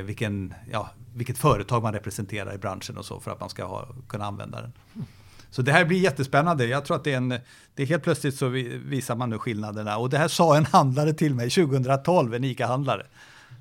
vilken, 0.04 0.54
ja, 0.72 0.90
vilket 1.14 1.38
företag 1.38 1.84
man 1.84 1.94
representerar 1.94 2.56
i 2.56 2.58
branschen 2.58 2.98
och 2.98 3.06
så 3.06 3.20
för 3.20 3.31
att 3.31 3.40
man 3.40 3.50
ska 3.50 3.66
ha, 3.66 3.88
kunna 4.08 4.25
använda 4.25 4.62
den. 4.62 4.74
Mm. 4.96 5.08
Så 5.50 5.62
det 5.62 5.72
här 5.72 5.86
blir 5.86 6.00
jättespännande. 6.00 6.66
Jag 6.66 6.86
tror 6.86 6.98
att 6.98 7.04
det 7.04 7.14
är 7.14 7.18
en, 7.18 7.30
det 7.75 7.84
är 7.84 7.86
helt 7.86 8.04
plötsligt 8.04 8.36
så 8.36 8.48
visar 8.48 9.16
man 9.16 9.30
nu 9.30 9.38
skillnaderna. 9.38 9.98
Och 9.98 10.10
det 10.10 10.18
här 10.18 10.28
sa 10.28 10.58
en 10.58 10.66
handlare 10.66 11.14
till 11.14 11.36
mig 11.36 11.50
2012, 11.50 12.34
en 12.34 12.44
ICA-handlare 12.44 13.06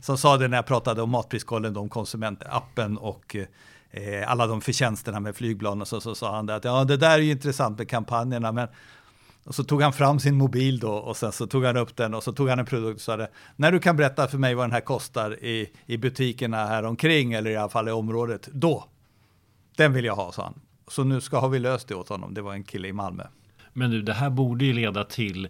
som 0.02 0.18
sa 0.18 0.36
det 0.36 0.48
när 0.48 0.56
jag 0.56 0.66
pratade 0.66 1.02
om 1.02 1.10
Matpriskollen, 1.10 1.76
om 1.76 1.88
konsumentappen 1.88 2.98
och 2.98 3.36
eh, 3.90 4.30
alla 4.30 4.46
de 4.46 4.60
förtjänsterna 4.60 5.20
med 5.20 5.36
flygbladen. 5.36 5.86
Så, 5.86 6.00
så 6.00 6.14
sa 6.14 6.34
han 6.34 6.46
det 6.46 6.54
att 6.54 6.64
ja, 6.64 6.84
det 6.84 6.96
där 6.96 7.10
är 7.10 7.18
ju 7.18 7.30
intressant 7.30 7.78
med 7.78 7.88
kampanjerna, 7.88 8.52
men 8.52 8.68
och 9.44 9.54
så 9.54 9.64
tog 9.64 9.82
han 9.82 9.92
fram 9.92 10.20
sin 10.20 10.34
mobil 10.34 10.78
då 10.78 10.92
och 10.92 11.16
sen 11.16 11.32
så 11.32 11.46
tog 11.46 11.64
han 11.64 11.76
upp 11.76 11.96
den 11.96 12.14
och 12.14 12.22
så 12.22 12.32
tog 12.32 12.48
han 12.48 12.58
en 12.58 12.66
produkt 12.66 12.96
och 12.96 13.00
sa 13.00 13.16
det, 13.16 13.30
när 13.56 13.72
du 13.72 13.78
kan 13.78 13.96
berätta 13.96 14.28
för 14.28 14.38
mig 14.38 14.54
vad 14.54 14.64
den 14.64 14.72
här 14.72 14.80
kostar 14.80 15.44
i, 15.44 15.72
i 15.86 15.96
butikerna 15.96 16.66
här 16.66 16.82
omkring 16.82 17.32
eller 17.32 17.50
i 17.50 17.56
alla 17.56 17.68
fall 17.68 17.88
i 17.88 17.92
området, 17.92 18.48
då, 18.52 18.84
den 19.76 19.92
vill 19.92 20.04
jag 20.04 20.16
ha, 20.16 20.32
sa 20.32 20.44
han. 20.44 20.60
Så 20.88 21.04
nu 21.04 21.20
ska, 21.20 21.38
har 21.38 21.48
vi 21.48 21.58
löst 21.58 21.88
det 21.88 21.94
åt 21.94 22.08
honom, 22.08 22.34
det 22.34 22.42
var 22.42 22.52
en 22.52 22.64
kille 22.64 22.88
i 22.88 22.92
Malmö. 22.92 23.24
Men 23.72 23.90
du, 23.90 24.02
det 24.02 24.12
här 24.12 24.30
borde 24.30 24.64
ju 24.64 24.72
leda 24.72 25.04
till 25.04 25.48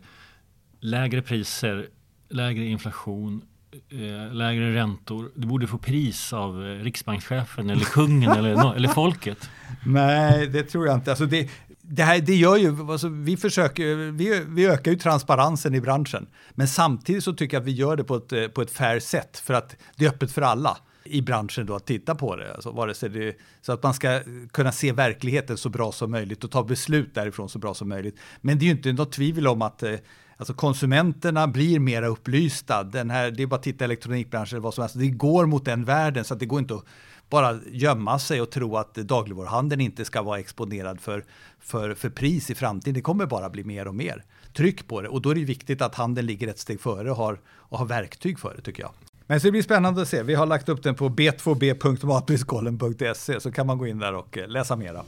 lägre 0.80 1.22
priser, 1.22 1.88
lägre 2.28 2.64
inflation, 2.64 3.42
eh, 3.88 4.34
lägre 4.34 4.74
räntor. 4.74 5.30
Du 5.34 5.46
borde 5.46 5.66
få 5.66 5.78
pris 5.78 6.32
av 6.32 6.66
eh, 6.66 6.84
riksbankschefen 6.84 7.70
eller 7.70 7.84
kungen 7.84 8.30
eller, 8.30 8.74
eller 8.74 8.88
folket. 8.88 9.50
Nej, 9.86 10.46
det 10.46 10.62
tror 10.62 10.86
jag 10.86 10.94
inte. 10.94 11.10
Alltså 11.10 11.26
det, 11.26 11.50
det, 11.82 12.02
här, 12.02 12.18
det 12.18 12.34
gör 12.34 12.56
ju, 12.56 12.90
alltså 12.90 13.08
vi, 13.08 13.36
försöker, 13.36 14.12
vi, 14.12 14.44
vi 14.48 14.66
ökar 14.66 14.90
ju 14.90 14.98
transparensen 14.98 15.74
i 15.74 15.80
branschen. 15.80 16.26
Men 16.50 16.68
samtidigt 16.68 17.24
så 17.24 17.32
tycker 17.32 17.56
jag 17.56 17.60
att 17.60 17.66
vi 17.66 17.72
gör 17.72 17.96
det 17.96 18.04
på 18.04 18.16
ett, 18.16 18.32
eh, 18.32 18.46
på 18.46 18.62
ett 18.62 18.70
fair 18.70 19.00
sätt 19.00 19.38
för 19.38 19.54
att 19.54 19.76
det 19.96 20.04
är 20.04 20.08
öppet 20.08 20.32
för 20.32 20.42
alla 20.42 20.78
i 21.04 21.22
branschen 21.22 21.66
då 21.66 21.74
att 21.74 21.86
titta 21.86 22.14
på 22.14 22.36
det. 22.36 22.54
Alltså 22.54 22.70
vare 22.70 22.94
sig 22.94 23.08
det. 23.08 23.36
Så 23.60 23.72
att 23.72 23.82
man 23.82 23.94
ska 23.94 24.20
kunna 24.50 24.72
se 24.72 24.92
verkligheten 24.92 25.56
så 25.56 25.68
bra 25.68 25.92
som 25.92 26.10
möjligt 26.10 26.44
och 26.44 26.50
ta 26.50 26.64
beslut 26.64 27.14
därifrån 27.14 27.48
så 27.48 27.58
bra 27.58 27.74
som 27.74 27.88
möjligt. 27.88 28.16
Men 28.40 28.58
det 28.58 28.64
är 28.64 28.66
ju 28.66 28.72
inte 28.72 28.92
något 28.92 29.12
tvivel 29.12 29.46
om 29.46 29.62
att 29.62 29.82
eh, 29.82 29.94
Alltså 30.42 30.54
konsumenterna 30.54 31.48
blir 31.48 31.78
mera 31.78 32.06
upplysta. 32.06 32.84
Den 32.84 33.10
här, 33.10 33.30
det 33.30 33.42
är 33.42 33.46
bara 33.46 33.56
att 33.56 33.62
titta 33.62 33.84
elektronikbranschen 33.84 34.56
eller 34.56 34.62
vad 34.62 34.74
som 34.74 34.82
helst. 34.82 34.98
Det 34.98 35.08
går 35.08 35.46
mot 35.46 35.64
den 35.64 35.84
världen 35.84 36.24
så 36.24 36.34
att 36.34 36.40
det 36.40 36.46
går 36.46 36.58
inte 36.58 36.74
att 36.74 36.84
bara 37.30 37.58
gömma 37.70 38.18
sig 38.18 38.40
och 38.40 38.50
tro 38.50 38.76
att 38.76 38.94
dagligvaruhandeln 38.94 39.80
inte 39.80 40.04
ska 40.04 40.22
vara 40.22 40.38
exponerad 40.38 41.00
för, 41.00 41.24
för, 41.60 41.94
för 41.94 42.10
pris 42.10 42.50
i 42.50 42.54
framtiden. 42.54 42.94
Det 42.94 43.00
kommer 43.00 43.26
bara 43.26 43.50
bli 43.50 43.64
mer 43.64 43.88
och 43.88 43.94
mer 43.94 44.24
tryck 44.52 44.88
på 44.88 45.00
det 45.00 45.08
och 45.08 45.22
då 45.22 45.30
är 45.30 45.34
det 45.34 45.44
viktigt 45.44 45.82
att 45.82 45.94
handeln 45.94 46.26
ligger 46.26 46.48
ett 46.48 46.58
steg 46.58 46.80
före 46.80 47.10
och 47.10 47.16
har, 47.16 47.40
och 47.50 47.78
har 47.78 47.86
verktyg 47.86 48.38
för 48.38 48.54
det 48.56 48.62
tycker 48.62 48.82
jag. 48.82 48.92
Men 49.26 49.40
så 49.40 49.46
det 49.46 49.50
blir 49.50 49.62
spännande 49.62 50.02
att 50.02 50.08
se. 50.08 50.22
Vi 50.22 50.34
har 50.34 50.46
lagt 50.46 50.68
upp 50.68 50.82
den 50.82 50.94
på 50.94 51.08
b2b.matpriskollen.se 51.08 53.40
så 53.40 53.52
kan 53.52 53.66
man 53.66 53.78
gå 53.78 53.86
in 53.86 53.98
där 53.98 54.14
och 54.14 54.38
eh, 54.38 54.48
läsa 54.48 54.76
mera. 54.76 55.04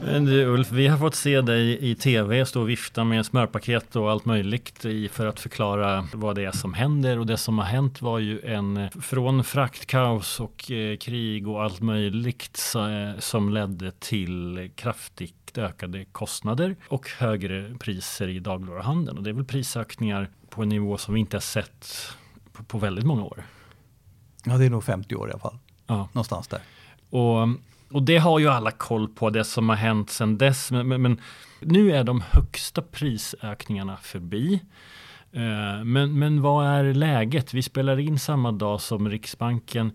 Du, 0.00 0.44
Ulf, 0.44 0.72
vi 0.72 0.86
har 0.86 0.98
fått 0.98 1.14
se 1.14 1.40
dig 1.40 1.90
i 1.90 1.94
tv 1.94 2.46
stå 2.46 2.60
och 2.60 2.68
vifta 2.68 3.04
med 3.04 3.26
smörpaket 3.26 3.96
och 3.96 4.10
allt 4.10 4.24
möjligt 4.24 4.86
för 5.10 5.26
att 5.26 5.40
förklara 5.40 6.08
vad 6.14 6.36
det 6.36 6.44
är 6.44 6.52
som 6.52 6.74
händer 6.74 7.18
och 7.18 7.26
det 7.26 7.36
som 7.36 7.58
har 7.58 7.64
hänt 7.64 8.02
var 8.02 8.18
ju 8.18 8.40
en 8.40 8.90
från 8.90 9.44
fraktkaos 9.44 10.40
och 10.40 10.70
eh, 10.70 10.96
krig 10.96 11.48
och 11.48 11.62
allt 11.62 11.80
möjligt 11.80 12.56
så, 12.56 12.88
eh, 12.88 13.18
som 13.18 13.48
ledde 13.48 13.90
till 13.90 14.70
kraftigt 14.74 15.58
ökade 15.58 16.04
kostnader 16.04 16.76
och 16.88 17.08
högre 17.08 17.74
priser 17.78 18.28
i 18.28 18.38
dagligvaruhandeln 18.38 19.18
och 19.18 19.24
det 19.24 19.30
är 19.30 19.34
väl 19.34 19.44
prisökningar 19.44 20.30
på 20.50 20.62
en 20.62 20.68
nivå 20.68 20.98
som 20.98 21.14
vi 21.14 21.20
inte 21.20 21.36
har 21.36 21.40
sett 21.40 21.88
på, 22.52 22.64
på 22.64 22.78
väldigt 22.78 23.06
många 23.06 23.24
år. 23.24 23.42
Ja, 24.44 24.58
det 24.58 24.64
är 24.64 24.70
nog 24.70 24.84
50 24.84 25.14
år 25.14 25.28
i 25.28 25.30
alla 25.30 25.40
fall. 25.40 25.58
Ja. 25.86 26.08
Någonstans 26.12 26.48
där. 26.48 26.60
Och 27.10 27.48
och 27.90 28.02
det 28.02 28.18
har 28.18 28.38
ju 28.38 28.48
alla 28.48 28.70
koll 28.70 29.08
på, 29.08 29.30
det 29.30 29.44
som 29.44 29.68
har 29.68 29.76
hänt 29.76 30.10
sedan 30.10 30.38
dess. 30.38 30.70
Men, 30.70 30.88
men, 30.88 31.02
men 31.02 31.20
nu 31.60 31.92
är 31.92 32.04
de 32.04 32.22
högsta 32.30 32.82
prisökningarna 32.82 33.96
förbi. 33.96 34.60
Eh, 35.32 35.84
men, 35.84 36.18
men 36.18 36.42
vad 36.42 36.66
är 36.66 36.94
läget? 36.94 37.54
Vi 37.54 37.62
spelar 37.62 37.98
in 37.98 38.18
samma 38.18 38.52
dag 38.52 38.80
som 38.80 39.08
Riksbanken 39.08 39.92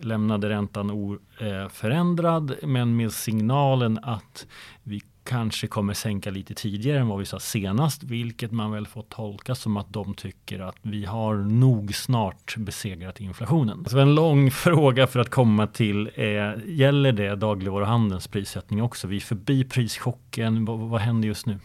lämnade 0.00 0.48
räntan 0.48 0.90
oförändrad 0.90 2.54
men 2.62 2.96
med 2.96 3.12
signalen 3.12 3.98
att 4.02 4.46
vi 4.82 5.02
kanske 5.28 5.66
kommer 5.66 5.94
sänka 5.94 6.30
lite 6.30 6.54
tidigare 6.54 6.98
än 6.98 7.08
vad 7.08 7.18
vi 7.18 7.24
sa 7.24 7.40
senast, 7.40 8.02
vilket 8.02 8.52
man 8.52 8.70
väl 8.70 8.86
får 8.86 9.02
tolka 9.02 9.54
som 9.54 9.76
att 9.76 9.92
de 9.92 10.14
tycker 10.14 10.60
att 10.60 10.76
vi 10.82 11.04
har 11.04 11.34
nog 11.34 11.94
snart 11.94 12.56
besegrat 12.56 13.20
inflationen. 13.20 13.84
Så 13.88 13.98
en 13.98 14.14
lång 14.14 14.50
fråga 14.64 15.06
för 15.06 15.20
att 15.20 15.30
komma 15.30 15.66
till, 15.66 16.10
är, 16.14 16.62
gäller 16.66 17.12
det 17.12 17.36
dagligvaruhandelns 17.36 18.28
prissättning 18.28 18.82
också? 18.82 19.06
Vi 19.06 19.16
är 19.16 19.20
förbi 19.20 19.64
prischocken, 19.64 20.64
vad, 20.64 20.78
vad 20.78 21.00
händer 21.00 21.28
just 21.28 21.46
nu? 21.46 21.58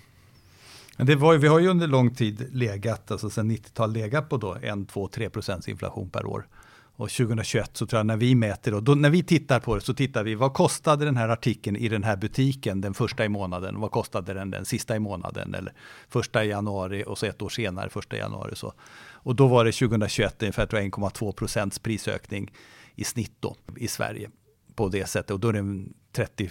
Det 0.97 1.15
var, 1.15 1.37
vi 1.37 1.47
har 1.47 1.59
ju 1.59 1.67
under 1.67 1.87
lång 1.87 2.15
tid 2.15 2.47
legat, 2.51 3.11
alltså 3.11 3.29
sedan 3.29 3.51
90-talet 3.51 3.93
legat 3.93 4.29
på 4.29 4.37
då 4.37 4.55
1, 4.61 4.89
2, 4.89 5.07
3 5.07 5.29
procents 5.29 5.67
inflation 5.67 6.09
per 6.09 6.25
år. 6.25 6.47
Och 6.95 7.09
2021 7.09 7.77
så 7.77 7.85
tror 7.85 7.99
jag 7.99 8.05
när 8.05 8.17
vi 8.17 8.35
mäter, 8.35 8.71
då, 8.71 8.79
då, 8.79 8.95
när 8.95 9.09
vi 9.09 9.23
tittar 9.23 9.59
på 9.59 9.75
det 9.75 9.81
så 9.81 9.93
tittar 9.93 10.23
vi 10.23 10.35
vad 10.35 10.53
kostade 10.53 11.05
den 11.05 11.17
här 11.17 11.29
artikeln 11.29 11.75
i 11.75 11.87
den 11.87 12.03
här 12.03 12.15
butiken 12.15 12.81
den 12.81 12.93
första 12.93 13.25
i 13.25 13.29
månaden, 13.29 13.79
vad 13.79 13.91
kostade 13.91 14.33
den 14.33 14.51
den 14.51 14.65
sista 14.65 14.95
i 14.95 14.99
månaden 14.99 15.53
eller 15.53 15.73
första 16.09 16.45
i 16.45 16.49
januari 16.49 17.03
och 17.07 17.17
så 17.17 17.25
ett 17.25 17.41
år 17.41 17.49
senare 17.49 17.89
första 17.89 18.15
i 18.15 18.19
januari. 18.19 18.55
Så. 18.55 18.73
Och 19.11 19.35
då 19.35 19.47
var 19.47 19.65
det 19.65 19.71
2021 19.71 20.41
ungefär 20.41 20.65
1,2 20.65 21.31
procents 21.31 21.79
prisökning 21.79 22.53
i 22.95 23.03
snitt 23.03 23.35
då 23.39 23.55
i 23.77 23.87
Sverige 23.87 24.29
på 24.75 24.89
det 24.89 25.09
sättet 25.09 25.31
och 25.31 25.39
då 25.39 25.49
är 25.49 25.53
det 25.53 25.85
30, 26.11 26.49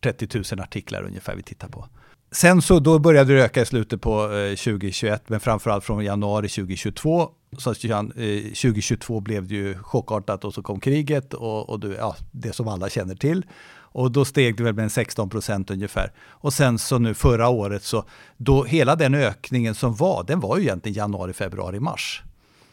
30 0.00 0.54
000 0.54 0.60
artiklar 0.60 1.02
ungefär 1.02 1.36
vi 1.36 1.42
tittar 1.42 1.68
på. 1.68 1.88
Sen 2.32 2.62
så 2.62 2.78
då 2.78 2.98
började 2.98 3.34
det 3.34 3.44
öka 3.44 3.62
i 3.62 3.66
slutet 3.66 4.00
på 4.00 4.32
eh, 4.32 4.56
2021, 4.56 5.28
men 5.28 5.40
framförallt 5.40 5.84
från 5.84 6.04
januari 6.04 6.48
2022. 6.48 7.30
Så 7.58 7.70
eh, 7.70 8.42
2022 8.42 9.20
blev 9.20 9.46
det 9.46 9.54
ju 9.54 9.78
chockartat 9.78 10.44
och 10.44 10.54
så 10.54 10.62
kom 10.62 10.80
kriget 10.80 11.34
och, 11.34 11.70
och 11.70 11.80
det, 11.80 11.94
ja, 11.94 12.16
det 12.30 12.52
som 12.52 12.68
alla 12.68 12.88
känner 12.88 13.14
till. 13.14 13.46
Och 13.92 14.12
då 14.12 14.24
steg 14.24 14.56
det 14.56 14.62
väl 14.62 14.74
med 14.74 14.92
16 14.92 15.30
procent 15.30 15.70
ungefär. 15.70 16.12
Och 16.28 16.52
sen 16.52 16.78
så 16.78 16.98
nu 16.98 17.14
förra 17.14 17.48
året 17.48 17.82
så, 17.82 18.04
då 18.36 18.64
hela 18.64 18.96
den 18.96 19.14
ökningen 19.14 19.74
som 19.74 19.94
var, 19.94 20.24
den 20.24 20.40
var 20.40 20.56
ju 20.56 20.62
egentligen 20.62 20.96
januari, 20.96 21.32
februari, 21.32 21.80
mars. 21.80 22.22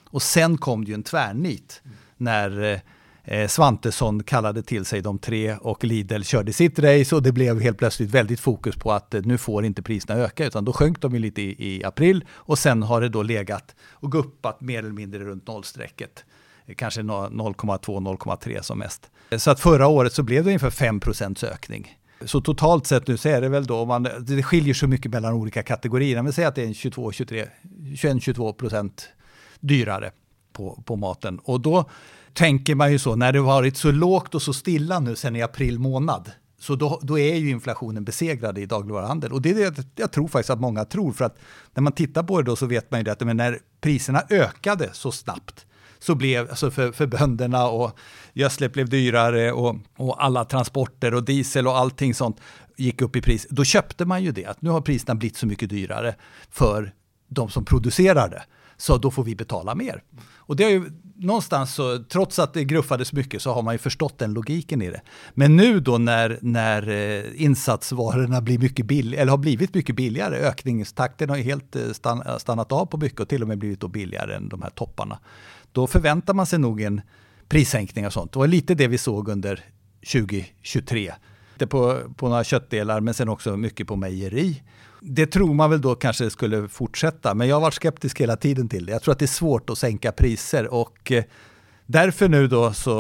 Och 0.06 0.22
sen 0.22 0.58
kom 0.58 0.86
det 0.86 0.90
ju 0.90 0.96
en 0.96 1.04
tvärnit 1.04 1.82
när 2.18 2.74
eh, 2.74 2.80
eh, 3.28 3.48
Svantesson 3.48 4.24
kallade 4.24 4.64
till 4.64 4.86
sig 4.86 5.02
de 5.02 5.20
tre 5.20 5.56
och 5.56 5.84
Lidl 5.84 6.22
körde 6.22 6.54
sitt 6.54 6.80
race 6.80 7.16
och 7.16 7.24
det 7.24 7.32
blev 7.32 7.62
helt 7.62 7.78
plötsligt 7.78 8.10
väldigt 8.10 8.40
fokus 8.40 8.76
på 8.76 8.92
att 8.92 9.14
eh, 9.14 9.22
nu 9.22 9.38
får 9.38 9.66
inte 9.66 9.82
priserna 9.82 10.20
öka 10.20 10.46
utan 10.46 10.66
då 10.66 10.74
sjönk 10.74 11.02
de 11.02 11.16
lite 11.16 11.42
i, 11.42 11.56
i 11.76 11.84
april 11.84 12.26
och 12.32 12.60
sen 12.60 12.84
har 12.84 13.02
det 13.02 13.10
då 13.10 13.24
legat 13.24 13.76
och 13.92 14.12
guppat 14.12 14.62
mer 14.62 14.80
eller 14.80 14.92
mindre 14.92 15.20
runt 15.20 15.48
nollstrecket 15.48 16.26
eh, 16.66 16.76
kanske 16.76 17.02
0,2-0,3 17.02 18.62
som 18.62 18.80
mest. 18.80 19.12
Eh, 19.30 19.38
så 19.38 19.52
att 19.52 19.60
förra 19.60 19.88
året 19.88 20.14
så 20.14 20.24
blev 20.24 20.44
det 20.44 20.50
ungefär 20.50 20.70
5% 20.70 21.46
ökning. 21.46 21.98
Så 22.26 22.42
totalt 22.42 22.88
sett 22.88 23.08
nu 23.08 23.18
så 23.18 23.30
är 23.30 23.42
det 23.42 23.50
väl 23.50 23.66
då, 23.66 23.86
man, 23.86 24.08
det 24.20 24.44
skiljer 24.44 24.74
så 24.74 24.88
mycket 24.88 25.12
mellan 25.12 25.34
olika 25.34 25.64
kategorier, 25.64 26.22
men 26.22 26.34
säg 26.34 26.46
att 26.46 26.56
det 26.56 26.64
är 26.64 26.68
22-22 26.68 28.54
procent 28.54 29.10
dyrare 29.60 30.12
på, 30.54 30.84
på 30.86 30.96
maten. 30.96 31.40
Och 31.40 31.62
då 31.62 31.90
tänker 32.38 32.76
man 32.76 32.92
ju 32.92 33.00
så, 33.00 33.16
när 33.16 33.32
det 33.32 33.42
varit 33.42 33.78
så 33.78 33.92
lågt 33.92 34.36
och 34.36 34.42
så 34.42 34.54
stilla 34.54 35.00
nu 35.00 35.16
sedan 35.16 35.36
i 35.36 35.42
april 35.42 35.80
månad, 35.80 36.32
så 36.60 36.76
då, 36.76 37.00
då 37.04 37.20
är 37.20 37.36
ju 37.36 37.50
inflationen 37.50 38.04
besegrad 38.04 38.58
i 38.58 38.66
dagligvaruhandeln. 38.66 39.34
Och 39.34 39.42
det 39.42 39.50
är 39.50 39.72
det 39.72 39.86
jag 39.96 40.12
tror 40.12 40.28
faktiskt 40.28 40.50
att 40.50 40.60
många 40.60 40.86
tror, 40.86 41.12
för 41.12 41.26
att 41.26 41.38
när 41.74 41.82
man 41.82 41.94
tittar 41.94 42.24
på 42.24 42.42
det 42.42 42.44
då 42.44 42.56
så 42.56 42.66
vet 42.66 42.92
man 42.92 43.00
ju 43.00 43.04
det 43.04 43.12
att 43.12 43.20
men 43.20 43.38
när 43.38 43.60
priserna 43.82 44.24
ökade 44.30 44.90
så 44.94 45.12
snabbt, 45.12 45.66
så 46.00 46.16
blev, 46.16 46.50
alltså 46.50 46.72
för, 46.72 46.92
för 46.92 47.06
bönderna 47.06 47.68
och 47.68 48.00
gödslet 48.34 48.74
blev 48.74 48.90
dyrare 48.90 49.52
och, 49.52 49.76
och 49.98 50.24
alla 50.24 50.46
transporter 50.46 51.14
och 51.14 51.26
diesel 51.26 51.68
och 51.68 51.78
allting 51.78 52.14
sånt 52.14 52.40
gick 52.76 53.02
upp 53.02 53.16
i 53.16 53.22
pris. 53.22 53.48
Då 53.50 53.64
köpte 53.64 54.06
man 54.06 54.24
ju 54.24 54.32
det, 54.32 54.46
att 54.46 54.62
nu 54.62 54.70
har 54.70 54.82
priserna 54.82 55.16
blivit 55.16 55.38
så 55.38 55.48
mycket 55.48 55.70
dyrare 55.70 56.16
för 56.52 56.94
de 57.28 57.50
som 57.50 57.66
producerar 57.66 58.30
det 58.30 58.44
så 58.78 58.98
då 58.98 59.12
får 59.12 59.24
vi 59.24 59.36
betala 59.36 59.76
mer. 59.76 60.04
Och 60.36 60.56
det 60.56 60.64
är 60.64 60.70
ju 60.70 60.92
någonstans 61.16 61.74
så, 61.74 62.04
trots 62.04 62.40
att 62.40 62.54
det 62.54 62.64
gruffades 62.64 63.14
mycket 63.14 63.42
så 63.42 63.54
har 63.54 63.62
man 63.62 63.74
ju 63.74 63.78
förstått 63.78 64.18
den 64.18 64.34
logiken 64.34 64.82
i 64.82 64.90
det. 64.90 65.02
Men 65.34 65.56
nu 65.56 65.80
då 65.80 65.98
när, 65.98 66.40
när 66.42 66.90
eh, 66.90 67.42
insatsvarorna 67.42 68.42
blir 68.42 68.60
mycket 68.60 68.86
bill, 68.86 69.14
eller 69.14 69.32
har 69.32 69.38
blivit 69.38 69.74
mycket 69.74 69.96
billigare, 69.96 70.36
ökningstakten 70.36 71.30
har 71.30 71.38
ju 71.38 71.44
helt 71.44 71.76
eh, 71.76 72.38
stannat 72.38 72.72
av 72.72 72.86
på 72.86 72.98
mycket 72.98 73.20
och 73.20 73.30
till 73.30 73.42
och 73.42 73.48
med 73.48 73.58
blivit 73.58 73.80
då 73.80 73.88
billigare 73.88 74.36
än 74.36 74.50
de 74.50 74.62
här 74.62 74.70
topparna. 74.70 75.20
Då 75.72 75.88
förväntar 75.88 76.34
man 76.34 76.46
sig 76.46 76.60
nog 76.60 76.82
en 76.82 77.02
prissänkning 77.50 78.06
och 78.06 78.14
sånt. 78.14 78.34
Det 78.34 78.40
var 78.40 78.48
lite 78.48 78.76
det 78.76 78.88
vi 78.88 78.98
såg 78.98 79.30
under 79.30 79.66
2023. 80.12 81.14
Inte 81.54 81.68
på, 81.68 82.00
på 82.16 82.30
några 82.30 82.44
köttdelar 82.44 83.02
men 83.02 83.14
sen 83.14 83.30
också 83.30 83.58
mycket 83.58 83.88
på 83.88 83.96
mejeri. 83.96 84.64
Det 85.00 85.26
tror 85.26 85.54
man 85.54 85.70
väl 85.70 85.82
då 85.82 85.96
kanske 85.96 86.30
skulle 86.30 86.68
fortsätta, 86.68 87.34
men 87.34 87.48
jag 87.48 87.56
har 87.56 87.62
varit 87.62 87.74
skeptisk 87.74 88.22
hela 88.22 88.36
tiden 88.36 88.70
till 88.70 88.86
det. 88.86 88.92
Jag 88.92 89.02
tror 89.02 89.12
att 89.12 89.20
det 89.20 89.26
är 89.26 89.28
svårt 89.28 89.70
att 89.70 89.78
sänka 89.78 90.12
priser 90.12 90.74
och 90.74 91.12
eh, 91.12 91.24
därför 91.86 92.30
nu 92.30 92.48
då 92.48 92.74
så, 92.74 92.98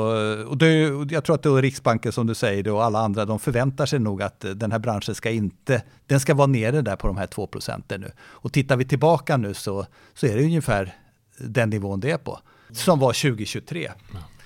och 0.47 0.57
det, 0.57 0.67
jag 1.09 1.23
tror 1.23 1.35
att 1.35 1.43
det 1.43 1.49
är 1.49 1.61
Riksbanken 1.61 2.11
som 2.11 2.27
du 2.27 2.35
säger 2.35 2.63
det 2.63 2.71
och 2.71 2.83
alla 2.83 2.99
andra, 2.99 3.25
de 3.25 3.39
förväntar 3.39 3.85
sig 3.85 3.99
nog 3.99 4.21
att 4.21 4.45
eh, 4.45 4.51
den 4.51 4.71
här 4.71 4.79
branschen 4.79 5.15
ska 5.15 5.31
inte, 5.31 5.83
den 6.05 6.19
ska 6.19 6.33
vara 6.33 6.47
nere 6.47 6.81
där 6.81 6.95
på 6.95 7.07
de 7.07 7.17
här 7.17 7.27
2 7.27 7.47
procenten 7.47 8.01
nu. 8.01 8.11
Och 8.19 8.53
tittar 8.53 8.77
vi 8.77 8.85
tillbaka 8.85 9.37
nu 9.37 9.53
så, 9.53 9.85
så 10.13 10.25
är 10.25 10.37
det 10.37 10.43
ungefär 10.43 10.95
den 11.37 11.69
nivån 11.69 11.99
det 11.99 12.11
är 12.11 12.17
på, 12.17 12.39
som 12.71 12.99
var 12.99 13.13
2023. 13.13 13.91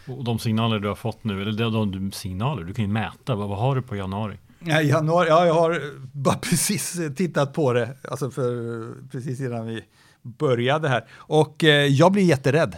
Och 0.07 0.23
de 0.23 0.39
signaler 0.39 0.79
du 0.79 0.87
har 0.87 0.95
fått 0.95 1.23
nu, 1.23 1.41
eller 1.41 1.71
de, 1.71 1.91
de 1.91 2.11
signaler, 2.11 2.63
du 2.63 2.73
kan 2.73 2.85
ju 2.85 2.91
mäta, 2.91 3.35
vad, 3.35 3.49
vad 3.49 3.57
har 3.57 3.75
du 3.75 3.81
på 3.81 3.95
januari? 3.95 4.37
Nej, 4.63 4.87
januari, 4.87 5.27
ja, 5.29 5.45
jag 5.45 5.53
har 5.53 5.81
bara 6.13 6.35
precis 6.41 6.99
tittat 7.15 7.53
på 7.53 7.73
det, 7.73 7.89
alltså 8.09 8.31
för, 8.31 8.93
precis 9.11 9.39
innan 9.39 9.67
vi 9.67 9.83
började 10.21 10.89
här. 10.89 11.05
Och 11.13 11.63
eh, 11.63 11.85
jag 11.85 12.11
blir 12.11 12.23
jätterädd. 12.23 12.77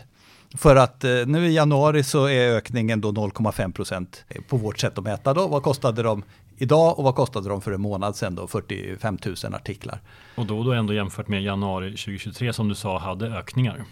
För 0.57 0.75
att 0.75 1.03
eh, 1.03 1.11
nu 1.25 1.47
i 1.47 1.53
januari 1.53 2.03
så 2.03 2.25
är 2.25 2.49
ökningen 2.49 3.01
då 3.01 3.11
0,5 3.11 3.73
procent 3.73 4.25
på 4.49 4.57
vårt 4.57 4.79
sätt 4.79 4.97
att 4.97 5.03
mäta. 5.03 5.33
Då. 5.33 5.47
Vad 5.47 5.63
kostade 5.63 6.03
de 6.03 6.23
idag 6.57 6.99
och 6.99 7.03
vad 7.03 7.15
kostade 7.15 7.49
de 7.49 7.61
för 7.61 7.71
en 7.71 7.81
månad 7.81 8.15
sedan 8.15 8.35
då? 8.35 8.47
45 8.47 9.17
000 9.25 9.35
artiklar. 9.53 10.01
Och 10.35 10.45
då, 10.45 10.63
då 10.63 10.71
ändå 10.71 10.93
jämfört 10.93 11.27
med 11.27 11.43
januari 11.43 11.89
2023 11.89 12.53
som 12.53 12.69
du 12.69 12.75
sa 12.75 12.99
hade 12.99 13.27
ökningar. 13.27 13.85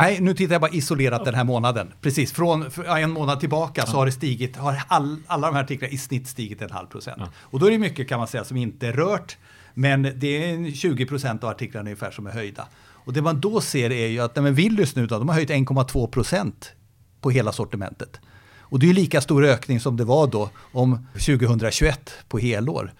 Nej, 0.00 0.20
nu 0.20 0.34
tittar 0.34 0.54
jag 0.54 0.60
bara 0.60 0.70
isolerat 0.70 1.24
den 1.24 1.34
här 1.34 1.44
månaden. 1.44 1.92
Precis, 2.00 2.32
från 2.32 2.70
en 2.86 3.10
månad 3.10 3.40
tillbaka 3.40 3.86
så 3.86 3.96
har 3.96 4.06
det 4.06 4.12
stigit, 4.12 4.56
har 4.56 4.82
all, 4.88 5.16
alla 5.26 5.46
de 5.46 5.54
här 5.54 5.62
artiklarna 5.62 5.92
i 5.92 5.98
snitt 5.98 6.28
stigit 6.28 6.62
en 6.62 6.70
halv 6.70 6.86
procent. 6.86 7.16
Ja. 7.18 7.28
Och 7.40 7.58
då 7.58 7.66
är 7.66 7.70
det 7.70 7.78
mycket 7.78 8.08
kan 8.08 8.18
man 8.18 8.28
säga 8.28 8.44
som 8.44 8.56
inte 8.56 8.88
är 8.88 8.92
rört, 8.92 9.38
men 9.74 10.02
det 10.02 10.50
är 10.50 10.72
20 10.72 11.06
procent 11.06 11.44
av 11.44 11.50
artiklarna 11.50 11.84
ungefär 11.84 12.10
som 12.10 12.26
är 12.26 12.30
höjda. 12.30 12.66
Och 13.04 13.12
det 13.12 13.22
man 13.22 13.40
då 13.40 13.60
ser 13.60 13.92
är 13.92 14.06
ju 14.06 14.20
att 14.20 14.36
nej, 14.36 14.52
Willys 14.52 14.96
nu 14.96 15.06
då, 15.06 15.18
de 15.18 15.28
har 15.28 15.34
höjt 15.34 15.50
1,2 15.50 16.06
procent 16.06 16.72
på 17.20 17.30
hela 17.30 17.52
sortimentet. 17.52 18.20
Och 18.58 18.78
det 18.78 18.90
är 18.90 18.94
lika 18.94 19.20
stor 19.20 19.44
ökning 19.44 19.80
som 19.80 19.96
det 19.96 20.04
var 20.04 20.26
då 20.26 20.50
om 20.72 21.06
2021 21.12 22.10
på 22.28 22.38
helår. 22.38 22.92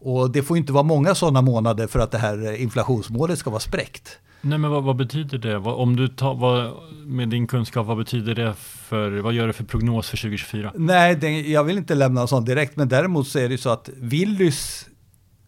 Och 0.00 0.30
det 0.30 0.42
får 0.42 0.56
inte 0.56 0.72
vara 0.72 0.82
många 0.82 1.14
sådana 1.14 1.42
månader 1.42 1.86
för 1.86 1.98
att 1.98 2.10
det 2.10 2.18
här 2.18 2.56
inflationsmålet 2.56 3.38
ska 3.38 3.50
vara 3.50 3.60
spräckt. 3.60 4.18
Nej 4.40 4.58
men 4.58 4.70
vad, 4.70 4.84
vad 4.84 4.96
betyder 4.96 5.38
det? 5.38 5.58
Vad, 5.58 5.74
om 5.74 5.96
du 5.96 6.08
tar, 6.08 6.34
vad, 6.34 6.72
med 7.06 7.28
din 7.28 7.46
kunskap, 7.46 7.86
vad 7.86 7.96
betyder 7.96 8.34
det 8.34 8.54
för, 8.54 9.10
vad 9.10 9.32
gör 9.32 9.46
det 9.46 9.52
för 9.52 9.64
prognos 9.64 10.08
för 10.08 10.16
2024? 10.16 10.72
Nej, 10.74 11.16
det, 11.16 11.40
jag 11.40 11.64
vill 11.64 11.78
inte 11.78 11.94
lämna 11.94 12.20
en 12.20 12.28
sån 12.28 12.44
direkt, 12.44 12.76
men 12.76 12.88
däremot 12.88 13.28
så 13.28 13.38
är 13.38 13.48
det 13.48 13.58
så 13.58 13.70
att 13.70 13.90
Willys 13.96 14.88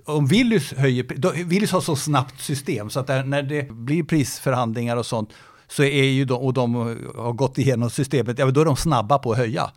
om 0.05 0.27
Willys 0.27 0.73
höjer, 0.73 1.07
då, 1.17 1.31
Willys 1.31 1.73
har 1.73 1.81
så 1.81 1.97
snabbt 1.97 2.41
system 2.41 2.91
så 2.91 3.01
att 3.01 3.07
där, 3.07 3.25
när 3.25 3.43
det 3.43 3.73
blir 3.73 4.03
prisförhandlingar 4.03 4.97
och 4.97 5.07
sånt 5.07 5.33
så 5.69 5.83
är 5.83 6.05
ju 6.05 6.25
de, 6.25 6.35
och 6.35 6.55
de 6.55 6.75
har 7.17 7.33
gått 7.33 7.59
igenom 7.59 7.91
systemet, 7.91 8.39
ja, 8.39 8.51
då 8.51 8.61
är 8.61 8.65
de 8.65 8.77
snabba 8.77 9.19
på 9.19 9.33
att 9.33 9.39
höja. 9.39 9.71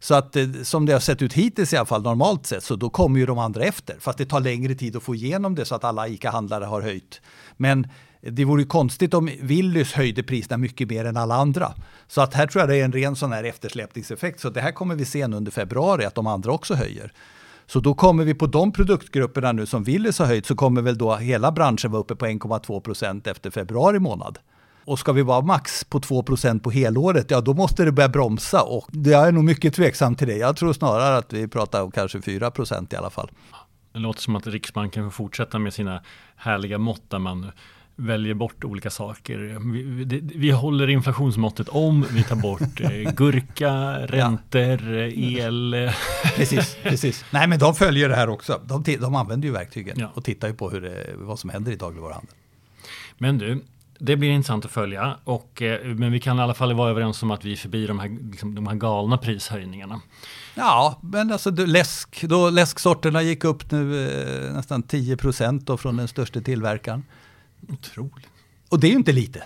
Så 0.00 0.14
att 0.14 0.36
eh, 0.36 0.46
som 0.62 0.86
det 0.86 0.92
har 0.92 1.00
sett 1.00 1.22
ut 1.22 1.32
hittills 1.32 1.72
i 1.72 1.76
alla 1.76 1.86
fall 1.86 2.02
normalt 2.02 2.46
sett 2.46 2.64
så 2.64 2.76
då 2.76 2.90
kommer 2.90 3.20
ju 3.20 3.26
de 3.26 3.38
andra 3.38 3.62
efter. 3.62 3.96
Fast 4.00 4.18
det 4.18 4.26
tar 4.26 4.40
längre 4.40 4.74
tid 4.74 4.96
att 4.96 5.02
få 5.02 5.14
igenom 5.14 5.54
det 5.54 5.64
så 5.64 5.74
att 5.74 5.84
alla 5.84 6.08
ICA-handlare 6.08 6.64
har 6.64 6.82
höjt. 6.82 7.20
Men 7.56 7.86
det 8.20 8.44
vore 8.44 8.62
ju 8.62 8.68
konstigt 8.68 9.14
om 9.14 9.30
Willys 9.42 9.92
höjde 9.92 10.22
priserna 10.22 10.56
mycket 10.56 10.88
mer 10.88 11.04
än 11.04 11.16
alla 11.16 11.34
andra. 11.34 11.72
Så 12.06 12.20
att 12.20 12.34
här 12.34 12.46
tror 12.46 12.62
jag 12.62 12.68
det 12.68 12.76
är 12.76 12.84
en 12.84 12.92
ren 12.92 13.16
sån 13.16 13.32
här 13.32 13.44
eftersläpningseffekt. 13.44 14.40
Så 14.40 14.50
det 14.50 14.60
här 14.60 14.72
kommer 14.72 14.94
vi 14.94 15.04
se 15.04 15.28
nu 15.28 15.36
under 15.36 15.52
februari, 15.52 16.04
att 16.04 16.14
de 16.14 16.26
andra 16.26 16.52
också 16.52 16.74
höjer. 16.74 17.12
Så 17.66 17.80
då 17.80 17.94
kommer 17.94 18.24
vi 18.24 18.34
på 18.34 18.46
de 18.46 18.72
produktgrupperna 18.72 19.52
nu 19.52 19.66
som 19.66 19.84
Willys 19.84 20.18
har 20.18 20.26
höjt 20.26 20.46
så 20.46 20.54
kommer 20.54 20.82
väl 20.82 20.98
då 20.98 21.16
hela 21.16 21.52
branschen 21.52 21.90
vara 21.90 22.00
uppe 22.00 22.16
på 22.16 22.26
1,2 22.26 22.80
procent 22.80 23.26
efter 23.26 23.50
februari 23.50 23.98
månad. 23.98 24.38
Och 24.84 24.98
ska 24.98 25.12
vi 25.12 25.22
vara 25.22 25.40
max 25.40 25.84
på 25.84 26.00
2 26.00 26.22
procent 26.22 26.62
på 26.62 26.70
helåret, 26.70 27.30
ja 27.30 27.40
då 27.40 27.54
måste 27.54 27.84
det 27.84 27.92
börja 27.92 28.08
bromsa 28.08 28.62
och 28.62 28.88
jag 28.92 29.28
är 29.28 29.32
nog 29.32 29.44
mycket 29.44 29.74
tveksam 29.74 30.14
till 30.14 30.28
det. 30.28 30.36
Jag 30.36 30.56
tror 30.56 30.72
snarare 30.72 31.16
att 31.16 31.32
vi 31.32 31.48
pratar 31.48 31.82
om 31.82 31.90
kanske 31.90 32.22
4 32.22 32.50
procent 32.50 32.92
i 32.92 32.96
alla 32.96 33.10
fall. 33.10 33.30
Det 33.92 33.98
låter 33.98 34.20
som 34.20 34.36
att 34.36 34.46
Riksbanken 34.46 35.04
får 35.04 35.10
fortsätta 35.10 35.58
med 35.58 35.74
sina 35.74 36.02
härliga 36.36 36.78
mått 36.78 37.10
där 37.10 37.18
man 37.18 37.52
väljer 37.96 38.34
bort 38.34 38.64
olika 38.64 38.90
saker. 38.90 39.38
Vi, 39.72 39.82
vi, 40.04 40.20
vi 40.34 40.50
håller 40.50 40.90
inflationsmåttet 40.90 41.68
om, 41.68 42.06
vi 42.10 42.22
tar 42.22 42.36
bort 42.36 42.80
eh, 42.80 42.90
gurka, 43.16 43.72
räntor, 44.06 44.90
el. 45.14 45.90
precis, 46.36 46.76
precis. 46.82 47.24
Nej 47.30 47.46
men 47.48 47.58
de 47.58 47.74
följer 47.74 48.08
det 48.08 48.16
här 48.16 48.28
också. 48.28 48.60
De, 48.64 48.82
de 49.00 49.14
använder 49.14 49.48
ju 49.48 49.52
verktygen 49.52 49.96
ja. 49.98 50.10
och 50.14 50.24
tittar 50.24 50.48
ju 50.48 50.54
på 50.54 50.70
hur 50.70 50.80
det, 50.80 51.06
vad 51.16 51.38
som 51.38 51.50
händer 51.50 51.72
i 51.72 51.76
dagligvaruhandeln. 51.76 52.36
Men 53.18 53.38
du, 53.38 53.64
det 53.98 54.16
blir 54.16 54.30
intressant 54.30 54.64
att 54.64 54.70
följa. 54.70 55.16
Och, 55.24 55.62
eh, 55.62 55.86
men 55.86 56.12
vi 56.12 56.20
kan 56.20 56.38
i 56.38 56.42
alla 56.42 56.54
fall 56.54 56.74
vara 56.74 56.90
överens 56.90 57.22
om 57.22 57.30
att 57.30 57.44
vi 57.44 57.52
är 57.52 57.56
förbi 57.56 57.86
de 57.86 57.98
här, 57.98 58.18
liksom, 58.30 58.54
de 58.54 58.66
här 58.66 58.74
galna 58.74 59.18
prishöjningarna. 59.18 60.00
Ja, 60.54 60.98
men 61.02 61.32
alltså 61.32 61.50
läsk, 61.50 62.22
då 62.22 62.50
läsksorterna 62.50 63.22
gick 63.22 63.44
upp 63.44 63.70
nu 63.70 64.08
eh, 64.08 64.52
nästan 64.52 64.82
10 64.82 65.16
procent 65.16 65.70
från 65.80 65.96
den 65.96 66.08
största 66.08 66.40
tillverkaren. 66.40 67.04
Otroligt. 67.68 68.28
Och 68.68 68.80
det 68.80 68.86
är 68.86 68.90
ju 68.90 68.96
inte 68.96 69.12
lite. 69.12 69.42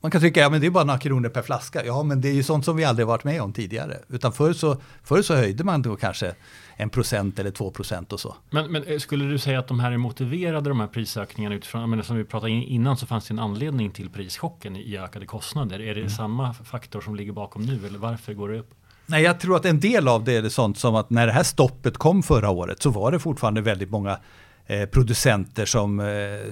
Man 0.00 0.10
kan 0.10 0.20
tycka, 0.20 0.40
ja 0.40 0.50
men 0.50 0.60
det 0.60 0.66
är 0.66 0.70
bara 0.70 0.84
några 0.84 0.98
kronor 0.98 1.28
per 1.28 1.42
flaska. 1.42 1.84
Ja, 1.84 2.02
men 2.02 2.20
det 2.20 2.28
är 2.28 2.32
ju 2.32 2.42
sånt 2.42 2.64
som 2.64 2.76
vi 2.76 2.84
aldrig 2.84 3.06
varit 3.06 3.24
med 3.24 3.42
om 3.42 3.52
tidigare. 3.52 3.98
Utan 4.08 4.32
förr 4.32 4.52
så, 4.52 4.76
förr 5.04 5.22
så 5.22 5.34
höjde 5.34 5.64
man 5.64 5.82
då 5.82 5.96
kanske 5.96 6.34
en 6.76 6.90
procent 6.90 7.38
eller 7.38 7.50
två 7.50 7.70
procent 7.70 8.12
och 8.12 8.20
så. 8.20 8.36
Men, 8.50 8.72
men, 8.72 8.82
eh, 8.82 8.98
skulle 8.98 9.24
du 9.24 9.38
säga 9.38 9.58
att 9.58 9.68
de 9.68 9.80
här 9.80 9.92
är 9.92 9.96
motiverade, 9.96 10.68
de 10.68 10.80
här 10.80 10.86
prisökningarna 10.86 11.54
utifrån, 11.54 11.90
men 11.90 12.04
som 12.04 12.16
vi 12.16 12.24
pratade 12.24 12.52
innan 12.52 12.96
så 12.96 13.06
fanns 13.06 13.28
det 13.28 13.34
en 13.34 13.38
anledning 13.38 13.90
till 13.90 14.10
prischocken 14.10 14.76
i 14.76 14.98
ökade 14.98 15.26
kostnader. 15.26 15.80
Är 15.80 15.94
det 15.94 16.00
mm. 16.00 16.10
samma 16.10 16.54
faktor 16.54 17.00
som 17.00 17.16
ligger 17.16 17.32
bakom 17.32 17.62
nu 17.62 17.86
eller 17.86 17.98
varför 17.98 18.34
går 18.34 18.48
det 18.48 18.58
upp? 18.58 18.74
Nej, 19.06 19.22
jag 19.22 19.40
tror 19.40 19.56
att 19.56 19.64
en 19.64 19.80
del 19.80 20.08
av 20.08 20.24
det 20.24 20.36
är 20.36 20.42
det 20.42 20.50
sånt 20.50 20.78
som 20.78 20.94
att 20.94 21.10
när 21.10 21.26
det 21.26 21.32
här 21.32 21.42
stoppet 21.42 21.98
kom 21.98 22.22
förra 22.22 22.50
året 22.50 22.82
så 22.82 22.90
var 22.90 23.12
det 23.12 23.18
fortfarande 23.18 23.60
väldigt 23.60 23.90
många 23.90 24.18
eh, 24.66 24.86
producenter 24.86 25.66
som, 25.66 26.00
eh, 26.00 26.06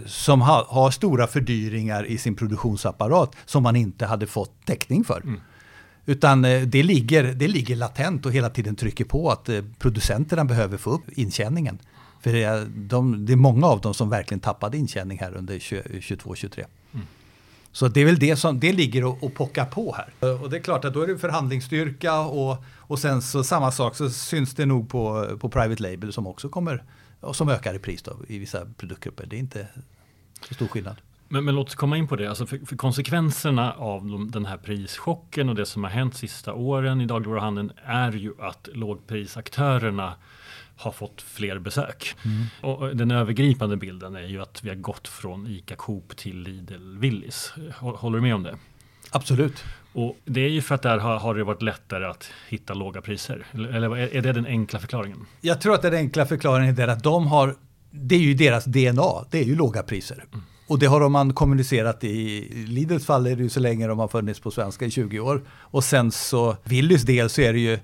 som 0.07 0.41
ha, 0.41 0.67
har 0.69 0.91
stora 0.91 1.27
fördyringar 1.27 2.07
i 2.07 2.19
sin 2.19 2.37
produktionsapparat 2.37 3.37
som 3.45 3.63
man 3.63 3.77
inte 3.77 4.07
hade 4.07 4.27
fått 4.27 4.67
täckning 4.67 5.05
för. 5.05 5.21
Mm. 5.21 5.41
Utan 6.07 6.45
eh, 6.45 6.63
det 6.63 6.83
ligger, 6.83 7.25
det 7.25 7.49
ligger 7.49 7.77
latent 7.77 8.27
och 8.27 8.33
hela 8.33 8.51
tiden 8.51 8.77
trycker 8.77 9.05
på 9.05 9.31
att 9.31 9.51
producenterna 9.79 10.45
behöver 10.45 10.77
få 10.77 10.91
upp 10.91 11.03
intjäningen. 11.09 11.79
För 12.21 12.33
det 12.33 12.43
är, 12.43 12.67
de, 12.77 13.27
det 13.27 13.33
är 13.33 13.37
många 13.37 13.67
av 13.67 13.81
dem 13.81 13.95
som 13.95 14.11
verkligen 14.11 14.41
tappade 14.41 14.79
intjäning 14.79 15.19
här 15.19 15.35
under 15.37 15.55
22-23. 15.55 16.65
Mm. 16.93 17.07
Så 17.73 17.89
det 17.89 18.01
är 18.01 18.05
väl 18.05 18.19
det 18.19 18.37
som 18.37 18.61
det 18.61 18.73
ligger 18.73 19.05
och, 19.05 19.23
och 19.23 19.35
pockar 19.35 19.65
på 19.65 19.97
här. 19.97 20.35
Och 20.43 20.51
det 20.51 20.57
är 20.57 20.61
klart 20.61 20.85
att 20.85 20.95
då 20.95 21.03
är 21.03 21.07
det 21.07 21.19
förhandlingsstyrka 21.19 22.21
och, 22.21 22.65
och 22.79 22.99
sen 22.99 23.23
så 23.23 23.45
samma 23.45 23.73
sak 23.73 23.97
så 23.97 24.11
syns 24.11 24.55
det 24.55 24.67
nog 24.67 24.89
på, 24.89 25.29
på 25.41 25.49
private 25.49 25.83
label 25.83 26.13
som 26.13 26.27
också 26.27 26.49
kommer 26.49 26.83
och 27.25 27.37
som 27.37 27.49
ökar 27.49 27.75
i 27.75 27.79
pris 27.79 28.03
då, 28.03 28.17
i 28.29 28.39
vissa 28.39 28.67
produktgrupper. 28.77 29.27
Det 29.27 29.37
är 29.37 29.41
inte 29.41 29.67
så 30.49 30.55
stor 30.55 30.67
skillnad. 30.67 30.97
Men, 31.29 31.45
men 31.45 31.55
låt 31.55 31.69
oss 31.69 31.75
komma 31.75 31.97
in 31.97 32.09
på 32.09 32.17
det. 32.17 32.29
Alltså 32.29 32.47
för, 32.47 32.59
för 32.59 32.77
konsekvenserna 32.77 33.73
av 33.73 34.07
de, 34.07 34.31
den 34.31 34.47
här 34.47 34.57
prischocken 34.57 35.49
och 35.49 35.55
det 35.55 35.67
som 35.67 35.85
har 35.85 35.91
hänt 35.91 36.17
sista 36.17 36.55
åren 36.55 37.01
i 37.01 37.07
dagligvaruhandeln 37.07 37.73
är 37.85 38.13
ju 38.13 38.33
att 38.41 38.69
lågprisaktörerna 38.73 40.15
har 40.77 40.93
fått 40.93 41.23
fler 41.23 41.59
besök. 41.59 42.17
Mm. 42.25 42.77
Och 42.77 42.97
den 42.97 43.11
övergripande 43.11 43.77
bilden 43.77 44.17
är 44.17 44.27
ju 44.27 44.43
att 44.43 44.65
vi 44.65 44.69
har 44.69 44.77
gått 44.77 45.09
från 45.09 45.47
ICA 45.47 45.77
Coop 45.77 46.17
till 46.17 46.41
Lidl 46.41 46.99
Willys. 46.99 47.53
Håller 47.79 48.19
du 48.19 48.23
med 48.23 48.35
om 48.35 48.43
det? 48.43 48.57
Absolut. 49.11 49.65
Och 49.95 50.17
det 50.25 50.41
är 50.41 50.49
ju 50.49 50.63
för 50.63 50.75
att 50.75 50.83
där 50.83 50.99
har, 50.99 51.17
har, 51.19 51.35
det 51.35 51.45
varit 51.45 51.63
lättare 51.63 52.05
att 52.05 52.31
hitta 52.49 52.75
låga 52.75 53.01
priser. 53.01 53.47
Eller 53.53 53.97
är 53.97 54.23
det 54.23 54.33
den 54.33 54.47
enkla 54.47 54.79
förklaringen? 54.79 55.27
Jag 55.41 55.61
tror 55.61 55.75
att 55.75 55.83
den 55.83 55.95
enkla 55.95 56.27
förklaringen 56.27 56.79
är 56.79 56.89
att 56.89 57.03
de 57.03 57.27
har, 57.27 57.55
det 57.91 58.15
är 58.15 58.21
ju 58.21 58.35
deras 58.35 58.65
DNA, 58.65 59.25
det 59.31 59.39
är 59.39 59.45
ju 59.45 59.57
låga 59.57 59.83
priser. 59.83 60.25
Mm. 60.33 60.45
Och 60.67 60.79
det 60.79 60.87
har 60.87 61.09
man 61.09 61.35
kommunicerat 61.35 62.05
i 62.05 62.49
Lidls 62.69 63.07
fall 63.07 63.27
är 63.27 63.37
det 63.37 63.43
ju 63.43 63.49
så 63.49 63.61
länge 63.61 63.87
de 63.87 63.99
har 63.99 64.09
funnits 64.09 64.41
på 64.41 64.51
svenska 64.51 64.85
i 64.85 64.91
20 64.91 65.21
år. 65.21 65.43
Och 65.51 65.85
sen 65.85 66.13
så 66.13 66.57
Willys 66.65 67.03
del 67.03 67.31
så 67.31 67.41
är 67.41 67.53
det 67.53 67.59
ju 67.59 67.79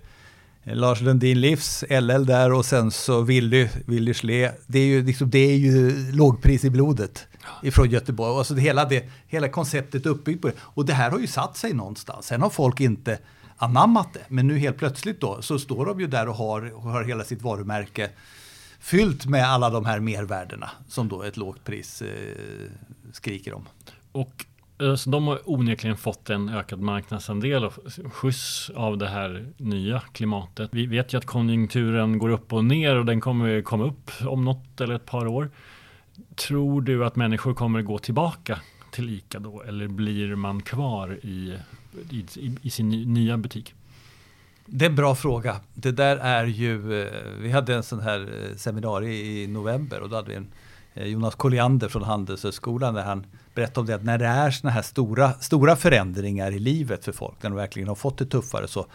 Lars 0.62 1.00
Lundin 1.00 1.40
Livs, 1.40 1.84
LL 1.90 2.26
där 2.26 2.52
och 2.52 2.64
sen 2.64 2.90
så 2.90 3.22
Willy, 3.22 3.68
Willy 3.87 4.14
Schle. 4.14 4.52
Det 4.66 4.78
är 4.78 4.87
ju, 4.87 5.02
liksom, 5.02 5.30
det 5.30 5.38
är 5.38 5.56
ju 5.56 6.12
lågpris 6.12 6.64
i 6.64 6.70
blodet 6.70 7.26
ifrån 7.62 7.90
Göteborg. 7.90 8.38
Alltså 8.38 8.55
det, 8.55 8.61
hela, 8.61 8.85
det, 8.85 9.11
hela 9.26 9.48
konceptet 9.48 10.07
är 10.07 10.11
uppbyggt 10.11 10.42
på 10.42 10.48
det. 10.48 10.55
Och 10.61 10.87
det 10.87 10.94
här 10.94 11.11
har 11.11 11.18
ju 11.18 11.26
satt 11.26 11.57
sig 11.57 11.72
någonstans. 11.72 12.26
Sen 12.26 12.42
har 12.42 12.50
folk 12.50 12.81
inte 12.81 13.18
anammat 13.57 14.12
det. 14.12 14.24
Men 14.29 14.46
nu 14.46 14.59
helt 14.59 14.76
plötsligt 14.79 15.20
då 15.20 15.42
så 15.42 15.59
står 15.59 15.87
de 15.87 16.00
ju 16.00 16.07
där 16.07 16.29
och 16.29 16.35
har, 16.35 16.90
har 16.90 17.05
hela 17.05 17.24
sitt 17.24 17.42
varumärke 17.42 18.11
fyllt 18.81 19.26
med 19.26 19.44
alla 19.44 19.70
de 19.70 19.85
här 19.85 20.00
mervärdena 20.00 20.70
som 20.88 21.09
då 21.09 21.22
ett 21.22 21.37
lågt 21.37 21.64
pris 21.64 22.03
eh, 22.03 22.09
skriker 23.12 23.55
om. 23.55 23.68
Och 24.12 24.44
eh, 24.83 24.94
så 24.94 25.11
de 25.11 25.26
har 25.26 25.40
onekligen 25.44 25.96
fått 25.96 26.31
en 26.31 26.48
ökad 26.48 26.81
marknadsandel 26.81 27.64
och 27.64 27.72
skjuts 28.12 28.70
av 28.74 28.98
det 28.98 29.09
här 29.09 29.53
nya 29.57 30.00
klimatet. 30.12 30.70
Vi 30.72 30.87
vet 30.87 31.14
ju 31.14 31.18
att 31.18 31.26
konjunkturen 31.26 32.18
går 32.18 32.29
upp 32.29 32.53
och 32.53 32.64
ner 32.64 32.96
och 32.96 33.05
den 33.05 33.20
kommer 33.20 33.62
komma 33.62 33.85
upp 33.85 34.11
om 34.26 34.44
något 34.44 34.81
eller 34.81 34.94
ett 34.94 35.07
par 35.07 35.26
år. 35.26 35.50
Tror 36.35 36.83
du 36.83 37.04
att 37.04 37.16
människor 37.16 37.54
kommer 37.54 37.83
gå 37.83 37.98
tillbaka 37.98 38.61
till 38.90 39.11
ICA 39.11 39.38
då 39.38 39.62
eller 39.62 39.88
blir 39.88 40.35
man 40.35 40.62
kvar 40.62 41.18
i, 41.22 41.59
i, 42.11 42.24
i 42.62 42.70
sin 42.70 42.88
nya 42.88 43.37
butik? 43.37 43.74
Det 44.66 44.85
är 44.85 44.90
en 44.90 44.96
bra 44.96 45.14
fråga. 45.14 45.56
Det 45.74 45.92
där 45.92 46.16
är 46.16 46.44
ju, 46.44 47.02
eh, 47.02 47.12
vi 47.40 47.50
hade 47.50 47.74
en 47.74 47.83
sån 47.83 48.00
här 48.00 48.20
eh, 48.20 48.56
seminarium 48.56 49.12
i 49.12 49.46
november 49.46 50.00
och 50.00 50.09
då 50.09 50.16
hade 50.16 50.28
vi 50.28 50.37
en 50.37 50.48
eh, 50.94 51.06
Jonas 51.06 51.35
Colliander 51.35 51.88
från 51.88 52.02
Handelshögskolan 52.02 52.94
där 52.94 53.02
han 53.02 53.26
berättade 53.54 53.80
om 53.80 53.87
det 53.87 53.94
att 53.94 54.04
när 54.04 54.18
det 54.18 54.26
är 54.26 54.50
såna 54.50 54.70
här 54.70 54.83
stora, 54.83 55.33
stora 55.33 55.76
förändringar 55.76 56.52
i 56.52 56.59
livet 56.59 57.04
för 57.04 57.12
folk, 57.12 57.42
när 57.42 57.50
de 57.50 57.56
verkligen 57.56 57.88
har 57.88 57.94
fått 57.94 58.18
det 58.18 58.26
tuffare 58.26 58.68
så 58.68 58.87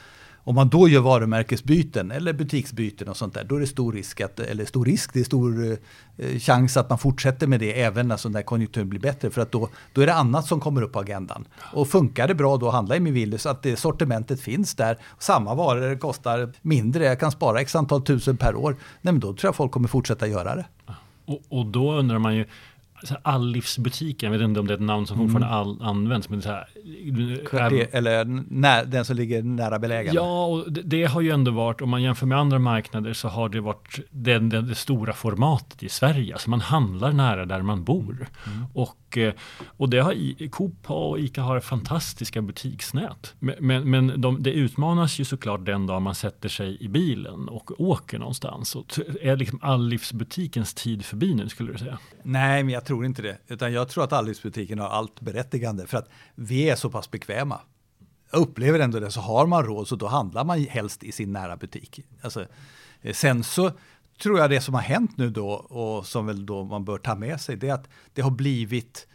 om 0.48 0.56
man 0.56 0.70
då 0.70 0.88
gör 0.88 1.02
varumärkesbyten 1.02 2.12
eller 2.12 2.34
butiksbyten 2.34 3.08
och 3.08 3.18
sånt 3.18 3.34
där, 3.34 3.44
då 3.44 3.56
är 3.56 3.60
det 3.60 3.68
stor 3.68 3.94
risk, 3.94 4.22
att, 4.22 4.40
eller 4.40 4.66
stor 4.66 4.86
risk, 4.86 5.14
det 5.14 5.20
är 5.20 5.24
stor 5.24 5.78
eh, 6.18 6.40
chans 6.40 6.78
att 6.78 6.90
man 6.90 6.98
fortsätter 6.98 7.48
med 7.48 7.60
det 7.60 7.82
även 7.82 8.12
alltså 8.12 8.30
när 8.30 8.42
konjunkturen 8.42 8.90
blir 8.90 9.00
bättre. 9.00 9.30
För 9.30 9.42
att 9.42 9.52
då, 9.52 9.70
då 9.94 10.02
är 10.02 10.06
det 10.06 10.14
annat 10.14 10.46
som 10.48 10.60
kommer 10.60 10.82
upp 10.82 10.94
på 10.94 11.00
agendan. 11.00 11.48
Och 11.74 11.88
funkar 11.88 12.28
det 12.28 12.36
bra 12.36 12.58
då 12.58 12.70
handla 12.70 12.96
i 12.96 13.00
min 13.00 13.14
Willys, 13.14 13.46
att 13.46 13.64
det 13.64 13.76
sortimentet 13.76 14.42
finns 14.42 14.76
där. 14.76 14.98
Samma 15.20 15.56
varor 15.56 15.98
kostar 15.98 16.54
mindre, 16.62 17.06
jag 17.06 17.20
kan 17.20 17.32
spara 17.32 17.62
x 17.62 17.76
antal 17.76 18.02
tusen 18.02 18.38
per 18.38 18.56
år. 18.56 18.72
Nej, 19.02 19.14
men 19.14 19.20
då 19.20 19.28
tror 19.28 19.48
jag 19.48 19.56
folk 19.56 19.72
kommer 19.72 19.88
fortsätta 19.88 20.28
göra 20.28 20.56
det. 20.56 20.66
Och, 21.26 21.42
och 21.50 21.66
då 21.66 21.94
undrar 21.94 22.20
man 22.20 22.36
ju, 22.36 22.46
Allivsbutiken, 23.22 24.32
jag 24.32 24.40
vet 24.40 24.46
inte 24.46 24.60
om 24.60 24.68
det 24.68 24.74
är 24.74 24.76
ett 24.76 24.82
namn 24.82 25.08
som 25.08 25.18
fortfarande 25.18 25.48
mm. 25.48 25.60
all, 25.60 25.82
används. 25.82 26.30
Men 26.30 26.42
så 26.42 26.50
här, 26.50 26.68
Kvarter, 27.46 27.88
eller 27.92 28.26
när, 28.50 28.86
den 28.86 29.06
som 29.06 29.16
ligger 29.16 29.44
nära 29.44 29.80
belägen. 29.80 30.14
Ja, 30.14 30.46
och 30.46 30.72
det, 30.72 30.82
det, 30.82 31.06
har 31.06 31.22
ju 31.22 31.32
ändå 31.32 31.52
varit, 31.52 31.82
om 31.82 31.90
man 31.90 32.02
jämför 32.02 32.26
med 32.26 32.38
andra 32.38 32.60
marknader 32.60 33.14
så 33.14 33.28
har 33.28 33.50
det 33.50 33.62
varit 33.62 34.00
det, 34.12 34.40
det, 34.40 34.62
det 34.62 34.76
stora 34.76 35.14
formatet 35.14 35.84
i 35.84 35.90
Sverige. 35.90 36.34
Alltså 36.34 36.50
man 36.50 36.62
handlar 36.62 37.12
nära 37.12 37.46
där 37.46 37.62
man 37.62 37.84
bor. 37.84 38.28
Mm. 38.48 38.66
Och, 38.74 38.98
Eh, 39.18 39.34
och 39.78 39.90
det 39.90 40.00
har 40.00 40.48
Coop 40.50 40.92
och 40.92 41.20
Ica 41.20 41.42
har 41.42 41.60
fantastiska 41.60 42.42
butiksnät. 42.42 43.34
Men, 43.40 43.90
men, 43.90 44.22
de, 44.22 44.44
det 44.44 44.52
utmanas 44.52 45.20
ju 45.20 45.26
såklart 45.26 45.66
den 45.66 45.88
dag 45.88 46.02
man 46.02 46.16
sätter 46.16 46.50
sig 46.50 46.84
i 46.84 46.88
bilen 46.88 47.50
och 47.50 47.82
åker 47.82 48.20
någonstans. 48.20 48.76
Och 48.76 49.00
är 49.22 49.36
liksom 49.36 49.60
Allivsbutikens 49.62 50.74
tid 50.74 51.06
förbi 51.06 51.34
nu 51.34 51.50
skulle 51.50 51.72
du 51.72 51.78
säga? 51.78 52.00
Nej, 52.24 52.64
men 52.64 52.74
jag 52.74 52.86
tror 52.86 53.06
inte 53.06 53.22
det. 53.22 53.38
Utan 53.48 53.74
jag 53.74 53.90
tror 53.90 54.04
att 54.04 54.14
Allivsbutiken 54.14 54.80
har 54.80 54.90
allt 54.90 55.22
berättigande. 55.22 55.88
För 55.88 55.98
att 55.98 56.10
vi 56.36 56.70
är 56.70 56.76
så 56.76 56.90
pass 56.90 57.12
bekväma. 57.12 57.60
Jag 58.32 58.42
upplever 58.42 58.80
ändå 58.80 59.00
det, 59.00 59.12
så 59.12 59.22
har 59.22 59.48
man 59.48 59.64
råd 59.64 59.88
så 59.88 59.96
då 59.96 60.08
handlar 60.08 60.44
man 60.44 60.60
helst 60.60 61.04
i 61.04 61.12
sin 61.12 61.32
nära 61.32 61.58
butik. 61.58 62.00
Alltså, 62.22 62.46
eh, 63.02 63.14
sen 63.14 63.44
så 63.44 63.72
tror 64.22 64.40
jag 64.40 64.50
det 64.50 64.62
som 64.62 64.74
har 64.74 64.82
hänt 64.82 65.18
nu 65.18 65.30
då 65.30 65.50
och 65.50 66.06
som 66.06 66.26
väl 66.26 66.46
då 66.46 66.64
man 66.64 66.86
bör 66.86 66.98
ta 66.98 67.16
med 67.16 67.42
sig 67.42 67.58
det 67.58 67.70
är 67.70 67.74
att 67.74 67.90
det 68.14 68.22
har 68.22 68.32
blivit 68.32 69.08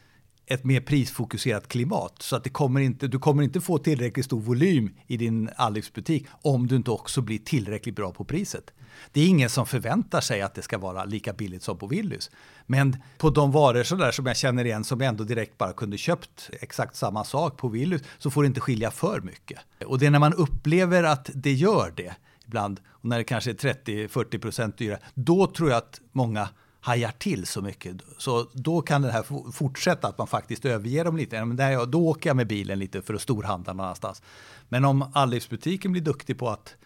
ett 0.50 0.64
mer 0.64 0.80
prisfokuserat 0.80 1.68
klimat. 1.68 2.22
Så 2.22 2.36
att 2.36 2.44
det 2.44 2.50
kommer 2.50 2.80
inte, 2.80 3.08
du 3.08 3.18
kommer 3.18 3.42
inte 3.42 3.60
få 3.60 3.78
tillräckligt 3.78 4.26
stor 4.26 4.40
volym 4.40 4.90
i 5.06 5.16
din 5.16 5.50
Allivsbutik 5.56 6.26
om 6.42 6.66
du 6.66 6.76
inte 6.76 6.90
också 6.90 7.20
blir 7.20 7.38
tillräckligt 7.38 7.96
bra 7.96 8.12
på 8.12 8.24
priset. 8.24 8.72
Det 9.12 9.20
är 9.20 9.26
ingen 9.26 9.50
som 9.50 9.66
förväntar 9.66 10.20
sig 10.20 10.42
att 10.42 10.54
det 10.54 10.62
ska 10.62 10.78
vara 10.78 11.04
lika 11.04 11.32
billigt 11.32 11.62
som 11.62 11.78
på 11.78 11.86
Willys. 11.86 12.30
Men 12.66 12.96
på 13.18 13.30
de 13.30 13.52
varor 13.52 13.82
så 13.82 13.96
där 13.96 14.12
som 14.12 14.26
jag 14.26 14.36
känner 14.36 14.64
igen 14.64 14.84
som 14.84 15.00
jag 15.00 15.08
ändå 15.08 15.24
direkt 15.24 15.58
bara 15.58 15.72
kunde 15.72 15.98
köpt 15.98 16.50
exakt 16.60 16.96
samma 16.96 17.24
sak 17.24 17.56
på 17.56 17.68
Willys 17.68 18.02
så 18.18 18.30
får 18.30 18.42
det 18.42 18.46
inte 18.46 18.60
skilja 18.60 18.90
för 18.90 19.20
mycket. 19.20 19.58
Och 19.86 19.98
det 19.98 20.06
är 20.06 20.10
när 20.10 20.18
man 20.18 20.34
upplever 20.34 21.04
att 21.04 21.30
det 21.34 21.52
gör 21.52 21.92
det 21.96 22.14
ibland 22.50 22.80
och 22.88 23.04
när 23.04 23.18
det 23.18 23.24
kanske 23.24 23.50
är 23.50 23.54
30-40 23.54 24.38
procent 24.38 24.78
dyrare, 24.78 25.00
då 25.14 25.46
tror 25.46 25.70
jag 25.70 25.78
att 25.78 26.00
många 26.12 26.48
hajar 26.80 27.12
till 27.18 27.46
så 27.46 27.62
mycket. 27.62 27.96
Så 28.18 28.46
då 28.52 28.82
kan 28.82 29.02
det 29.02 29.12
här 29.12 29.52
fortsätta, 29.52 30.08
att 30.08 30.18
man 30.18 30.26
faktiskt 30.26 30.64
överger 30.64 31.04
dem 31.04 31.16
lite. 31.16 31.44
Men 31.44 31.56
där, 31.56 31.86
då 31.86 32.08
åker 32.08 32.30
jag 32.30 32.36
med 32.36 32.46
bilen 32.46 32.78
lite 32.78 33.02
för 33.02 33.14
att 33.14 33.20
storhandla 33.20 33.72
någon 33.72 33.84
annanstans. 33.84 34.22
Men 34.68 34.84
om 34.84 35.10
allivsbutiken 35.14 35.92
blir 35.92 36.02
duktig 36.02 36.38
på 36.38 36.48
att 36.48 36.76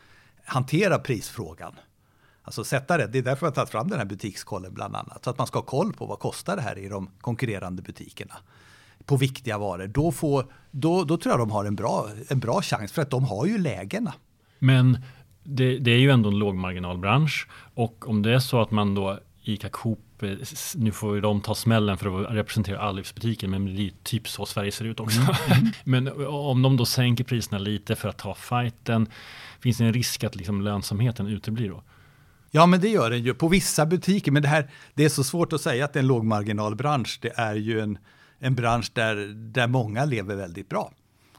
hantera 0.45 0.99
prisfrågan, 0.99 1.75
alltså 2.43 2.65
sätta 2.65 2.97
det, 2.97 3.07
det 3.07 3.19
är 3.19 3.23
därför 3.23 3.47
jag 3.47 3.51
har 3.51 3.55
tagit 3.55 3.71
fram 3.71 3.89
den 3.89 3.99
här 3.99 4.07
butikskollen 4.07 4.75
bland 4.75 4.97
annat, 4.97 5.25
så 5.25 5.31
att 5.31 5.39
man 5.39 5.47
ska 5.47 5.59
ha 5.59 5.67
koll 5.67 5.93
på 5.93 6.07
vad 6.07 6.19
kostar 6.19 6.57
det 6.57 6.63
här 6.63 6.79
i 6.79 6.89
de 6.89 7.11
konkurrerande 7.21 7.83
butikerna 7.83 8.35
på 9.07 9.17
viktiga 9.17 9.59
varor, 9.59 9.87
då, 9.87 10.13
får, 10.13 10.47
då, 10.71 11.05
då 11.05 11.17
tror 11.17 11.33
jag 11.33 11.39
de 11.39 11.51
har 11.51 11.65
en 11.65 11.77
bra, 11.77 12.09
en 12.29 12.41
bra 12.41 12.63
chans 12.63 12.93
för 12.93 13.03
att 13.03 13.11
de 13.11 13.25
har 13.25 13.47
ju 13.47 13.59
lägena. 13.59 14.15
Men 14.59 14.99
det, 15.45 15.79
det 15.79 15.91
är 15.91 15.99
ju 15.99 16.11
ändå 16.11 16.29
en 16.29 16.39
lågmarginalbransch 16.39 17.49
och 17.75 18.09
om 18.09 18.23
det 18.23 18.35
är 18.35 18.39
så 18.39 18.61
att 18.61 18.71
man 18.71 18.95
då 18.95 19.19
ICA 19.43 19.69
Coop, 19.69 20.23
eh, 20.23 20.31
nu 20.75 20.93
får 20.93 21.15
ju 21.15 21.21
de 21.21 21.41
ta 21.41 21.55
smällen 21.55 21.99
för 21.99 22.25
att 22.25 22.35
representera 22.35 22.79
Allivsbutiken, 22.79 23.51
men 23.51 23.77
det 23.77 23.87
är 23.87 23.93
typ 24.03 24.29
så 24.29 24.47
Sverige 24.47 24.73
ser 24.73 24.85
ut 24.85 25.01
också. 25.01 25.21
Mm. 25.21 25.73
men 25.85 26.27
om 26.27 26.63
de 26.63 26.77
då 26.77 26.87
sänker 26.87 27.25
priserna 27.25 27.59
lite 27.59 27.97
för 27.97 28.09
att 28.09 28.19
ta 28.19 28.35
fighten, 28.35 29.09
finns 29.61 29.79
det 29.79 29.85
en 29.85 29.93
risk 29.93 30.25
att 30.25 30.37
liksom 30.37 30.63
lönsamheten 30.63 31.27
uteblir 31.27 31.69
då? 31.69 31.83
Ja, 32.51 32.67
men 32.67 32.81
det 32.81 32.89
gör 32.89 33.11
den 33.11 33.23
ju 33.23 33.35
på 33.35 33.49
vissa 33.49 33.87
butiker. 33.87 34.33
Men 34.33 34.43
det, 34.43 34.49
här, 34.49 34.71
det 34.95 35.05
är 35.05 35.09
så 35.09 35.25
svårt 35.25 35.53
att 35.53 35.61
säga 35.61 35.85
att 35.85 35.93
det 35.93 35.99
är 35.99 36.03
en 36.03 36.07
lågmarginalbransch. 36.07 37.19
Det 37.23 37.33
är 37.37 37.55
ju 37.55 37.81
en, 37.81 37.99
en 38.39 38.55
bransch 38.55 38.91
där, 38.93 39.17
där 39.35 39.67
många 39.67 40.05
lever 40.05 40.37
väldigt 40.37 40.69
bra 40.69 40.93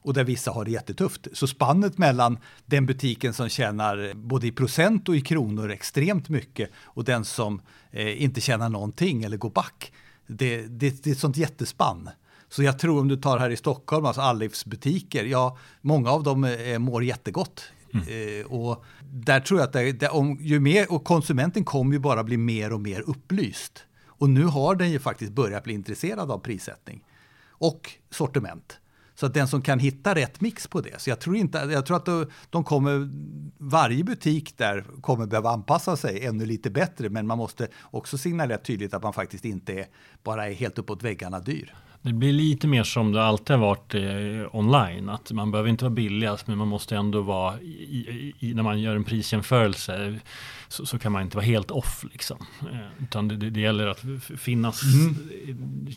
och 0.06 0.14
där 0.14 0.24
vissa 0.24 0.52
har 0.52 0.66
det 0.66 0.72
jättetufft. 0.72 1.28
Så 1.34 1.48
spannet 1.48 1.98
mellan 1.98 2.38
den 2.66 2.86
butiken 2.86 3.34
som 3.34 3.50
tjänar 3.50 4.14
både 4.16 4.48
i 4.48 4.52
procent 4.52 5.10
och 5.10 5.16
i 5.16 5.22
kronor 5.22 5.72
extremt 5.72 6.30
mycket 6.30 6.70
och 6.84 7.04
den 7.04 7.26
som 7.26 7.62
eh, 7.92 8.24
inte 8.24 8.42
tjänar 8.42 8.70
någonting 8.70 9.24
eller 9.24 9.38
går 9.38 9.50
back, 9.50 9.94
det, 10.28 10.62
det, 10.62 11.04
det 11.04 11.10
är 11.10 11.12
ett 11.12 11.20
sånt 11.20 11.38
jättespann. 11.38 12.10
Så 12.50 12.64
jag 12.64 12.80
tror 12.80 13.00
om 13.00 13.08
du 13.08 13.18
tar 13.18 13.40
här 13.40 13.50
i 13.50 13.58
Stockholm, 13.58 14.06
alltså 14.06 14.22
Allivsbutiker, 14.22 15.26
ja, 15.26 15.58
många 15.82 16.12
av 16.12 16.24
dem 16.24 16.44
eh, 16.44 16.80
mår 16.80 17.04
jättegott. 17.04 17.64
Mm. 17.94 18.40
Eh, 18.40 18.46
och 18.46 18.86
där 19.02 19.40
tror 19.40 19.60
jag 19.60 19.68
att 19.68 19.74
det, 19.74 19.92
det, 19.92 20.10
om, 20.10 20.38
ju 20.42 20.60
mer, 20.60 20.92
och 20.92 21.04
konsumenten 21.04 21.64
kommer 21.64 21.94
ju 21.94 22.00
bara 22.00 22.24
bli 22.24 22.38
mer 22.38 22.74
och 22.74 22.82
mer 22.82 23.02
upplyst. 23.02 23.84
Och 24.08 24.30
nu 24.30 24.44
har 24.44 24.76
den 24.76 24.92
ju 24.92 25.00
faktiskt 25.00 25.32
börjat 25.32 25.64
bli 25.64 25.74
intresserad 25.74 26.32
av 26.32 26.40
prissättning 26.40 27.04
och 27.50 27.92
sortiment. 28.10 28.80
Så 29.16 29.26
att 29.26 29.34
den 29.34 29.48
som 29.48 29.62
kan 29.62 29.80
hitta 29.80 30.16
rätt 30.16 30.42
mix 30.42 30.68
på 30.68 30.82
det. 30.82 31.02
Så 31.02 31.10
jag 31.10 31.20
tror, 31.20 31.36
inte, 31.36 31.58
jag 31.58 31.86
tror 31.86 31.98
att 31.98 32.30
de 32.50 32.64
kommer, 32.64 33.10
varje 33.58 34.04
butik 34.04 34.58
där 34.58 34.86
kommer 35.02 35.26
behöva 35.26 35.50
anpassa 35.50 35.98
sig 35.98 36.26
ännu 36.26 36.46
lite 36.46 36.70
bättre. 36.70 37.10
Men 37.10 37.28
man 37.28 37.38
måste 37.38 37.68
också 37.82 38.18
signalera 38.18 38.58
tydligt 38.58 38.94
att 38.94 39.04
man 39.04 39.14
faktiskt 39.14 39.46
inte 39.46 39.74
är, 39.74 39.86
bara 40.24 40.48
är 40.48 40.54
helt 40.54 40.80
uppåt 40.80 41.04
väggarna 41.04 41.40
dyr. 41.40 41.76
Det 42.06 42.14
blir 42.14 42.34
lite 42.34 42.68
mer 42.68 42.84
som 42.84 43.12
det 43.12 43.24
alltid 43.24 43.56
har 43.56 43.66
varit 43.66 43.96
eh, 43.96 44.56
online. 44.56 45.10
Att 45.10 45.32
man 45.32 45.52
behöver 45.52 45.70
inte 45.70 45.84
vara 45.84 45.94
billigast 45.94 46.48
men 46.48 46.58
man 46.58 46.68
måste 46.68 46.96
ändå 46.96 47.22
vara, 47.22 47.62
i, 47.62 48.34
i, 48.40 48.54
när 48.54 48.64
man 48.64 48.82
gör 48.82 48.96
en 48.96 49.04
prisjämförelse 49.04 50.20
så, 50.68 50.86
så, 50.86 51.00
kan 51.00 51.12
man 51.12 51.22
inte 51.22 51.38
vara 51.38 51.46
helt 51.46 51.72
off. 51.72 52.06
Liksom. 52.12 52.38
Eh, 52.62 53.04
utan 53.04 53.28
det, 53.28 53.36
det, 53.50 53.60
gäller 53.60 53.88
att 53.88 54.00
finnas, 54.40 54.84
mm. 54.84 55.16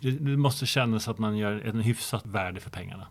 det, 0.03 0.11
det, 0.11 0.37
måste 0.37 0.67
kännas 0.67 1.09
att 1.09 1.19
man 1.19 1.37
gör 1.37 1.63
en 1.67 1.81
hyfsat 1.81 2.27
värde 2.27 2.61
för 2.61 2.71
pengarna. 2.71 3.07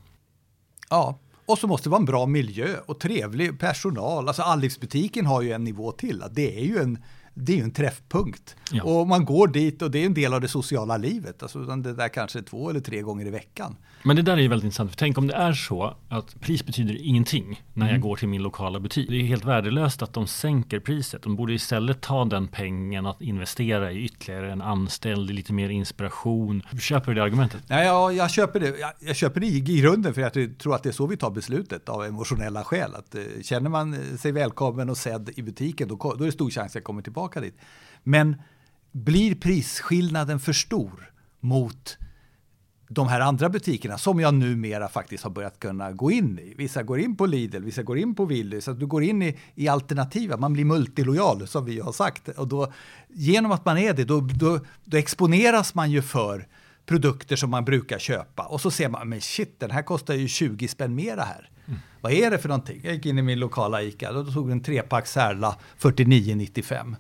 Ja, 0.89 1.19
och 1.45 1.57
så 1.57 1.67
måste 1.67 1.89
det 1.89 1.91
vara 1.91 1.99
en 1.99 2.05
bra 2.05 2.25
miljö 2.25 2.75
och 2.85 2.99
trevlig 2.99 3.59
personal. 3.59 4.27
Alltså 4.27 4.41
Allivsbutiken 4.41 5.25
har 5.25 5.41
ju 5.41 5.51
en 5.51 5.63
nivå 5.63 5.91
till. 5.91 6.23
Det 6.31 6.59
är 6.59 6.65
ju 6.65 6.77
en 6.77 7.03
det 7.39 7.51
är 7.51 7.57
ju 7.57 7.63
en 7.63 7.71
träffpunkt. 7.71 8.55
Ja. 8.71 8.83
Och 8.83 9.07
man 9.07 9.25
går 9.25 9.47
dit 9.47 9.81
och 9.81 9.91
det 9.91 9.99
är 9.99 10.05
en 10.05 10.13
del 10.13 10.33
av 10.33 10.41
det 10.41 10.47
sociala 10.47 10.97
livet. 10.97 11.43
Alltså 11.43 11.59
det 11.59 11.93
där 11.93 12.09
kanske 12.09 12.41
två 12.41 12.69
eller 12.69 12.79
tre 12.79 13.01
gånger 13.01 13.25
i 13.25 13.29
veckan. 13.29 13.75
Men 14.03 14.15
det 14.15 14.21
där 14.21 14.33
är 14.33 14.41
ju 14.41 14.47
väldigt 14.47 14.63
intressant. 14.63 14.89
För 14.89 14.97
tänk 14.97 15.17
om 15.17 15.27
det 15.27 15.33
är 15.33 15.53
så 15.53 15.95
att 16.09 16.41
pris 16.41 16.65
betyder 16.65 16.97
ingenting 17.01 17.63
när 17.73 17.85
jag 17.85 17.95
mm. 17.95 18.01
går 18.01 18.15
till 18.15 18.27
min 18.27 18.41
lokala 18.41 18.79
butik. 18.79 19.09
Det 19.09 19.15
är 19.15 19.23
helt 19.23 19.45
värdelöst 19.45 20.01
att 20.01 20.13
de 20.13 20.27
sänker 20.27 20.79
priset. 20.79 21.21
De 21.21 21.35
borde 21.35 21.53
istället 21.53 22.01
ta 22.01 22.25
den 22.25 22.47
pengen 22.47 23.05
att 23.05 23.21
investera 23.21 23.91
i 23.91 24.05
ytterligare 24.05 24.51
en 24.51 24.61
anställd, 24.61 25.29
lite 25.31 25.53
mer 25.53 25.69
inspiration. 25.69 26.63
Köper 26.79 27.11
du 27.11 27.15
det 27.15 27.23
argumentet? 27.23 27.61
Ja, 27.67 27.83
ja 27.83 28.11
jag, 28.11 28.31
köper 28.31 28.59
det. 28.59 28.79
Jag, 28.79 28.91
jag 28.99 29.15
köper 29.15 29.39
det 29.39 29.47
i, 29.47 29.57
i 29.57 29.61
grunden 29.61 30.13
för 30.13 30.21
jag 30.21 30.57
tror 30.59 30.75
att 30.75 30.83
det 30.83 30.89
är 30.89 30.93
så 30.93 31.07
vi 31.07 31.17
tar 31.17 31.31
beslutet 31.31 31.89
av 31.89 32.03
emotionella 32.03 32.63
skäl. 32.63 32.95
Att, 32.95 33.15
eh, 33.15 33.21
känner 33.41 33.69
man 33.69 34.17
sig 34.17 34.31
välkommen 34.31 34.89
och 34.89 34.97
sedd 34.97 35.29
i 35.35 35.41
butiken 35.41 35.87
då, 35.87 35.95
då 35.95 36.23
är 36.23 36.25
det 36.25 36.31
stor 36.31 36.49
chans 36.49 36.71
att 36.71 36.75
jag 36.75 36.83
kommer 36.83 37.01
tillbaka 37.01 37.26
dit. 37.35 37.57
Men 38.03 38.35
blir 38.91 39.35
prisskillnaden 39.35 40.39
för 40.39 40.53
stor 40.53 41.11
mot 41.39 41.97
de 42.89 43.07
här 43.07 43.19
andra 43.19 43.49
butikerna 43.49 43.97
som 43.97 44.19
jag 44.19 44.33
numera 44.33 44.87
faktiskt 44.87 45.23
har 45.23 45.31
börjat 45.31 45.59
kunna 45.59 45.91
gå 45.91 46.11
in 46.11 46.39
i. 46.39 46.53
Vissa 46.57 46.83
går 46.83 46.99
in 46.99 47.15
på 47.15 47.25
Lidl, 47.25 47.63
vissa 47.63 47.83
går 47.83 47.97
in 47.97 48.15
på 48.15 48.25
Willys. 48.25 48.63
Så 48.63 48.71
att 48.71 48.79
du 48.79 48.85
går 48.85 49.03
in 49.03 49.21
i, 49.21 49.37
i 49.55 49.67
alternativa, 49.67 50.37
man 50.37 50.53
blir 50.53 50.65
multilojal 50.65 51.47
som 51.47 51.65
vi 51.65 51.79
har 51.79 51.91
sagt. 51.91 52.27
Och 52.27 52.47
då, 52.47 52.73
genom 53.07 53.51
att 53.51 53.65
man 53.65 53.77
är 53.77 53.93
det, 53.93 54.03
då, 54.03 54.19
då, 54.19 54.59
då 54.83 54.97
exponeras 54.97 55.75
man 55.75 55.91
ju 55.91 56.01
för 56.01 56.47
produkter 56.85 57.35
som 57.35 57.49
man 57.49 57.65
brukar 57.65 57.99
köpa. 57.99 58.43
Och 58.43 58.61
så 58.61 58.71
ser 58.71 58.89
man, 58.89 59.09
men 59.09 59.21
shit, 59.21 59.59
den 59.59 59.71
här 59.71 59.81
kostar 59.81 60.13
ju 60.13 60.27
20 60.27 60.67
spänn 60.67 60.95
mera 60.95 61.21
här. 61.21 61.49
Mm. 61.67 61.79
Vad 62.01 62.11
är 62.11 62.31
det 62.31 62.37
för 62.37 62.49
någonting? 62.49 62.81
Jag 62.83 62.93
gick 62.93 63.05
in 63.05 63.19
i 63.19 63.21
min 63.21 63.39
lokala 63.39 63.81
ICA, 63.81 64.11
då 64.11 64.25
tog 64.25 64.51
en 64.51 64.63
trepack 64.63 65.07
Särla 65.07 65.57
49,95. 65.79 66.95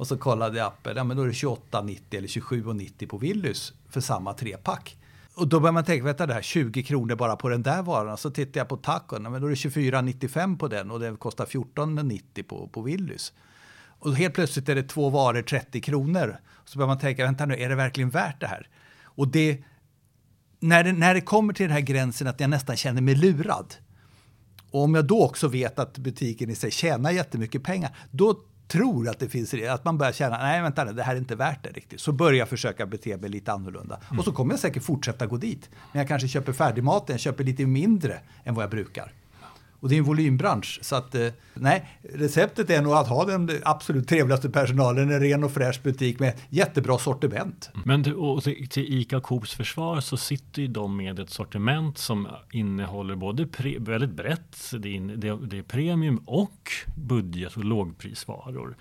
Och 0.00 0.06
så 0.06 0.16
kollade 0.16 0.58
jag 0.58 0.66
appen, 0.66 0.96
ja 0.96 1.04
men 1.04 1.16
då 1.16 1.22
är 1.22 1.26
det 1.26 1.32
28,90 1.32 2.00
eller 2.10 2.28
27,90 2.28 3.06
på 3.06 3.18
Willys 3.18 3.72
för 3.88 4.00
samma 4.00 4.34
trepack. 4.34 4.96
Och 5.34 5.48
då 5.48 5.60
börjar 5.60 5.72
man 5.72 5.84
tänka, 5.84 6.04
vänta 6.04 6.26
det 6.26 6.34
här 6.34 6.42
20 6.42 6.82
kronor 6.82 7.14
bara 7.14 7.36
på 7.36 7.48
den 7.48 7.62
där 7.62 7.82
varan. 7.82 8.16
Så 8.16 8.30
tittar 8.30 8.60
jag 8.60 8.68
på 8.68 8.76
tacon, 8.76 9.22
men 9.22 9.40
då 9.40 9.46
är 9.46 9.50
det 9.50 9.54
24,95 9.54 10.58
på 10.58 10.68
den 10.68 10.90
och 10.90 11.00
den 11.00 11.16
kostar 11.16 11.46
14,90 11.46 12.42
på, 12.42 12.68
på 12.68 12.82
Willys. 12.82 13.32
Och 13.98 14.16
helt 14.16 14.34
plötsligt 14.34 14.68
är 14.68 14.74
det 14.74 14.82
två 14.82 15.10
varor 15.10 15.42
30 15.42 15.80
kronor. 15.80 16.40
Så 16.64 16.78
börjar 16.78 16.88
man 16.88 16.98
tänka, 16.98 17.24
vänta 17.24 17.46
nu, 17.46 17.54
är 17.54 17.68
det 17.68 17.74
verkligen 17.74 18.10
värt 18.10 18.40
det 18.40 18.46
här? 18.46 18.68
Och 19.02 19.28
det, 19.28 19.62
när 20.60 20.84
det, 20.84 20.92
när 20.92 21.14
det 21.14 21.20
kommer 21.20 21.52
till 21.52 21.66
den 21.66 21.72
här 21.72 21.80
gränsen 21.80 22.26
att 22.26 22.40
jag 22.40 22.50
nästan 22.50 22.76
känner 22.76 23.02
mig 23.02 23.14
lurad. 23.14 23.74
Och 24.70 24.82
om 24.82 24.94
jag 24.94 25.04
då 25.04 25.24
också 25.24 25.48
vet 25.48 25.78
att 25.78 25.98
butiken 25.98 26.50
i 26.50 26.54
sig 26.54 26.70
tjänar 26.70 27.10
jättemycket 27.10 27.62
pengar, 27.62 27.96
då 28.10 28.40
tror 28.70 29.08
att 29.08 29.18
det 29.18 29.28
finns 29.28 29.54
att 29.54 29.84
man 29.84 29.98
börjar 29.98 30.12
känna, 30.12 30.38
nej 30.38 30.62
vänta 30.62 30.84
det 30.84 31.02
här 31.02 31.14
är 31.14 31.18
inte 31.18 31.36
värt 31.36 31.64
det 31.64 31.70
riktigt. 31.70 32.00
Så 32.00 32.12
börjar 32.12 32.38
jag 32.38 32.48
försöka 32.48 32.86
bete 32.86 33.16
mig 33.16 33.30
lite 33.30 33.52
annorlunda. 33.52 34.00
Mm. 34.08 34.18
Och 34.18 34.24
så 34.24 34.32
kommer 34.32 34.52
jag 34.52 34.60
säkert 34.60 34.82
fortsätta 34.82 35.26
gå 35.26 35.36
dit. 35.36 35.70
Men 35.92 36.00
jag 36.00 36.08
kanske 36.08 36.28
köper 36.28 36.52
färdigmaten, 36.52 37.14
jag 37.14 37.20
köper 37.20 37.44
lite 37.44 37.66
mindre 37.66 38.20
än 38.44 38.54
vad 38.54 38.62
jag 38.62 38.70
brukar. 38.70 39.12
Och 39.80 39.88
det 39.88 39.94
är 39.94 39.98
en 39.98 40.04
volymbransch. 40.04 40.78
Så 40.82 40.96
att, 40.96 41.14
eh, 41.14 41.28
nej, 41.54 41.88
receptet 42.02 42.70
är 42.70 42.82
nog 42.82 42.92
att 42.92 43.08
ha 43.08 43.24
den 43.24 43.50
absolut 43.62 44.08
trevligaste 44.08 44.50
personalen, 44.50 45.10
en 45.10 45.20
ren 45.20 45.44
och 45.44 45.52
fräsch 45.52 45.82
butik 45.82 46.18
med 46.18 46.34
jättebra 46.48 46.98
sortiment. 46.98 47.70
Mm. 47.74 47.82
Men 47.86 48.04
till, 48.42 48.68
till 48.68 49.00
ICA 49.00 49.20
Coops 49.20 49.54
försvar 49.54 50.00
så 50.00 50.16
sitter 50.16 50.62
ju 50.62 50.68
de 50.68 50.96
med 50.96 51.18
ett 51.18 51.30
sortiment 51.30 51.98
som 51.98 52.28
innehåller 52.52 53.16
både 53.16 53.46
pre, 53.46 53.78
väldigt 53.78 54.10
brett, 54.10 54.70
det 54.78 54.96
är, 54.96 55.16
det, 55.16 55.46
det 55.46 55.58
är 55.58 55.62
premium 55.62 56.22
och 56.26 56.70
budget 56.96 57.56
och 57.56 57.64
lågprisvaror. 57.64 58.76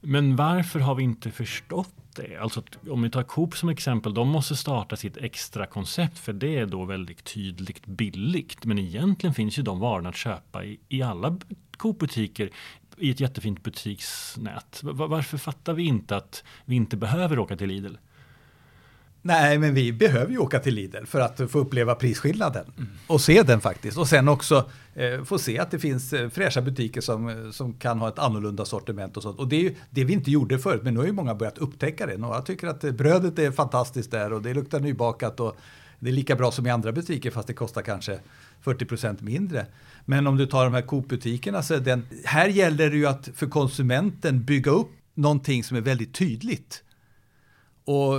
Men 0.00 0.36
varför 0.36 0.80
har 0.80 0.94
vi 0.94 1.02
inte 1.02 1.30
förstått 1.30 1.94
det? 2.14 2.34
Eh, 2.34 2.42
alltså 2.42 2.62
om 2.90 3.02
vi 3.02 3.10
tar 3.10 3.22
Coop 3.22 3.56
som 3.56 3.68
exempel, 3.68 4.14
de 4.14 4.28
måste 4.28 4.56
starta 4.56 4.96
sitt 4.96 5.16
extra 5.16 5.66
koncept 5.66 6.18
för 6.18 6.32
det 6.32 6.58
är 6.58 6.66
då 6.66 6.84
väldigt 6.84 7.24
tydligt 7.24 7.86
billigt. 7.86 8.64
Men 8.64 8.78
egentligen 8.78 9.34
finns 9.34 9.58
ju 9.58 9.62
de 9.62 9.80
varorna 9.80 10.08
att 10.08 10.16
köpa 10.16 10.64
i, 10.64 10.80
i 10.88 11.02
alla 11.02 11.38
Coop-butiker 11.76 12.50
i 12.98 13.10
ett 13.10 13.20
jättefint 13.20 13.62
butiksnät. 13.62 14.80
Varför 14.82 15.38
fattar 15.38 15.72
vi 15.72 15.82
inte 15.82 16.16
att 16.16 16.44
vi 16.64 16.76
inte 16.76 16.96
behöver 16.96 17.38
åka 17.38 17.56
till 17.56 17.68
Lidl? 17.68 17.94
Nej, 19.26 19.58
men 19.58 19.74
vi 19.74 19.92
behöver 19.92 20.32
ju 20.32 20.38
åka 20.38 20.58
till 20.58 20.74
Lidl 20.74 21.04
för 21.04 21.20
att 21.20 21.40
få 21.50 21.58
uppleva 21.58 21.94
prisskillnaden 21.94 22.64
mm. 22.76 22.90
och 23.06 23.20
se 23.20 23.42
den 23.42 23.60
faktiskt. 23.60 23.98
Och 23.98 24.08
sen 24.08 24.28
också 24.28 24.70
eh, 24.94 25.24
få 25.24 25.38
se 25.38 25.58
att 25.58 25.70
det 25.70 25.78
finns 25.78 26.12
eh, 26.12 26.28
fräscha 26.28 26.62
butiker 26.62 27.00
som, 27.00 27.28
eh, 27.28 27.50
som 27.50 27.72
kan 27.72 28.00
ha 28.00 28.08
ett 28.08 28.18
annorlunda 28.18 28.64
sortiment 28.64 29.16
och 29.16 29.22
sånt. 29.22 29.38
Och 29.38 29.48
det 29.48 29.56
är 29.56 29.60
ju 29.60 29.74
det 29.90 30.04
vi 30.04 30.12
inte 30.12 30.30
gjorde 30.30 30.58
förut, 30.58 30.80
men 30.84 30.94
nu 30.94 31.00
har 31.00 31.06
ju 31.06 31.12
många 31.12 31.34
börjat 31.34 31.58
upptäcka 31.58 32.06
det. 32.06 32.16
Några 32.16 32.42
tycker 32.42 32.66
att 32.66 32.84
eh, 32.84 32.92
brödet 32.92 33.38
är 33.38 33.50
fantastiskt 33.50 34.10
där 34.10 34.32
och 34.32 34.42
det 34.42 34.54
luktar 34.54 34.80
nybakat 34.80 35.40
och 35.40 35.56
det 35.98 36.10
är 36.10 36.12
lika 36.12 36.36
bra 36.36 36.50
som 36.50 36.66
i 36.66 36.70
andra 36.70 36.92
butiker 36.92 37.30
fast 37.30 37.46
det 37.46 37.54
kostar 37.54 37.82
kanske 37.82 38.18
40 38.60 38.84
procent 38.84 39.20
mindre. 39.20 39.66
Men 40.04 40.26
om 40.26 40.36
du 40.36 40.46
tar 40.46 40.64
de 40.64 40.74
här 40.74 40.82
Coop-butikerna 40.82 41.62
så 41.62 41.76
den, 41.76 42.06
här 42.24 42.48
gäller 42.48 42.90
det 42.90 42.96
ju 42.96 43.06
att 43.06 43.28
för 43.34 43.46
konsumenten 43.46 44.44
bygga 44.44 44.70
upp 44.70 44.90
någonting 45.14 45.64
som 45.64 45.76
är 45.76 45.80
väldigt 45.80 46.14
tydligt. 46.14 46.82
Och 47.84 48.14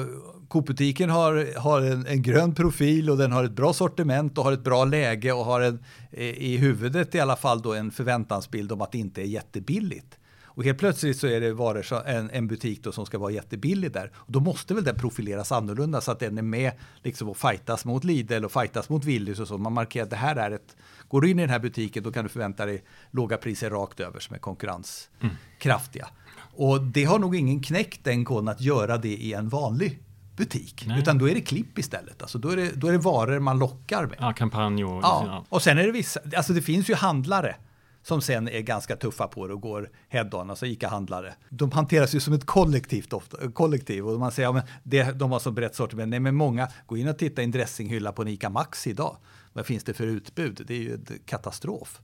Coop-butiken 0.48 1.10
har, 1.10 1.60
har 1.60 1.82
en, 1.82 2.06
en, 2.06 2.22
grön 2.22 2.56
profil 2.56 3.10
och 3.10 3.18
den 3.18 3.32
har 3.32 3.44
ett 3.44 3.52
bra 3.52 3.74
sortiment 3.74 4.38
och 4.38 4.44
har 4.44 4.52
ett 4.52 4.64
bra 4.64 4.86
läge 4.86 5.32
och 5.32 5.46
har 5.46 5.62
en, 5.62 5.84
i 6.18 6.58
huvudet 6.58 7.16
i 7.16 7.20
alla 7.20 7.36
fall 7.36 7.62
då 7.62 7.74
en 7.74 7.92
förväntansbild 7.92 8.72
om 8.72 8.82
att 8.82 8.92
det 8.92 8.98
inte 8.98 9.22
är 9.22 9.26
jättebilligt. 9.26 10.18
Och 10.56 10.64
helt 10.64 10.78
plötsligt 10.78 11.18
så 11.18 11.28
är 11.28 11.42
det 11.42 11.54
varor, 11.54 12.08
en, 12.08 12.30
en 12.30 12.48
butik 12.48 12.84
då 12.84 12.92
som 12.92 13.06
ska 13.06 13.18
vara 13.18 13.32
jättebillig 13.32 13.92
där. 13.92 14.12
Och 14.16 14.32
då 14.32 14.40
måste 14.40 14.74
väl 14.74 14.84
den 14.84 14.96
profileras 14.96 15.52
annorlunda 15.52 16.02
så 16.02 16.12
att 16.12 16.20
den 16.20 16.38
är 16.38 16.42
med 16.42 16.72
liksom 17.04 17.30
och 17.30 17.38
fightas 17.38 17.86
mot 17.86 18.04
Lidl 18.04 18.46
och 18.46 18.52
fightas 18.52 18.90
mot 18.90 19.06
Willys 19.06 19.40
och 19.40 19.48
så. 19.48 19.58
Man 19.58 19.74
markerar 19.74 20.04
att 20.04 20.10
det 20.10 20.16
här 20.16 20.36
är 20.36 20.52
ett, 20.52 20.76
går 21.08 21.22
du 21.22 21.30
in 21.30 21.40
i 21.40 21.42
den 21.42 21.50
här 21.50 21.60
butiken 21.60 22.04
då 22.04 22.12
kan 22.12 22.24
du 22.24 22.30
förvänta 22.30 22.66
dig 22.66 22.84
låga 23.12 23.38
priser 23.38 23.70
rakt 23.70 24.00
över 24.00 24.20
som 24.20 24.36
är 24.36 24.40
konkurrenskraftiga. 24.40 26.06
Mm. 26.06 26.16
Och 26.38 26.82
det 26.82 27.04
har 27.04 27.20
nog 27.20 27.36
ingen 27.36 27.62
knäckt 27.62 28.04
den 28.04 28.26
koden 28.26 28.48
att 28.48 28.62
göra 28.62 28.98
det 28.98 29.16
i 29.16 29.34
en 29.34 29.50
vanlig 29.50 30.00
butik. 30.36 30.84
Nej. 30.88 31.00
Utan 31.00 31.18
då 31.18 31.30
är 31.30 31.34
det 31.36 31.42
klipp 31.42 31.78
istället. 31.78 32.22
Alltså 32.22 32.38
då, 32.38 32.50
är 32.50 32.56
det, 32.56 32.72
då 32.76 32.88
är 32.88 32.92
det 32.92 32.98
varor 32.98 33.40
man 33.40 33.60
lockar 33.60 34.06
med. 34.06 34.18
Ja, 34.20 34.34
kampanj 34.34 34.86
och... 34.86 35.04
Ja. 35.04 35.46
Och 35.50 35.62
sen 35.62 35.78
är 35.78 35.84
det 35.84 35.92
vissa, 35.92 36.20
alltså 36.38 36.54
det 36.54 36.62
finns 36.62 36.90
ju 36.90 36.96
handlare 36.96 37.56
som 38.04 38.22
sen 38.22 38.48
är 38.48 38.62
ganska 38.62 38.96
tuffa 38.96 39.28
på 39.28 39.48
det 39.48 39.54
och 39.54 39.62
går 39.62 39.90
head-on, 40.10 40.50
alltså 40.50 40.66
ICA-handlare. 40.66 41.34
De 41.50 41.72
hanteras 41.72 42.16
ju 42.16 42.20
som 42.20 42.34
ett 42.34 42.46
kollektivt 42.46 43.14
ofta, 43.14 43.52
kollektiv 43.52 44.08
och 44.08 44.20
man 44.20 44.32
säger 44.32 44.58
att 44.58 44.66
ja, 44.84 45.12
de 45.12 45.32
har 45.32 45.40
så 45.40 45.52
brett 45.52 45.76
sortiment. 45.76 46.10
Nej, 46.10 46.20
men 46.20 46.36
många, 46.36 46.68
gå 46.86 46.98
in 46.98 47.08
och 47.08 47.18
titta 47.18 47.42
i 47.42 47.46
en 47.46 47.52
dressinghylla 47.52 48.12
på 48.12 48.22
en 48.22 48.28
ICA 48.28 48.50
Maxi 48.50 48.90
idag. 48.90 49.18
Vad 49.54 49.66
finns 49.66 49.84
det 49.84 49.94
för 49.94 50.08
utbud? 50.08 50.62
Det 50.68 50.74
är 50.74 50.80
ju 50.80 50.94
en 50.94 51.06
katastrof. 51.26 52.02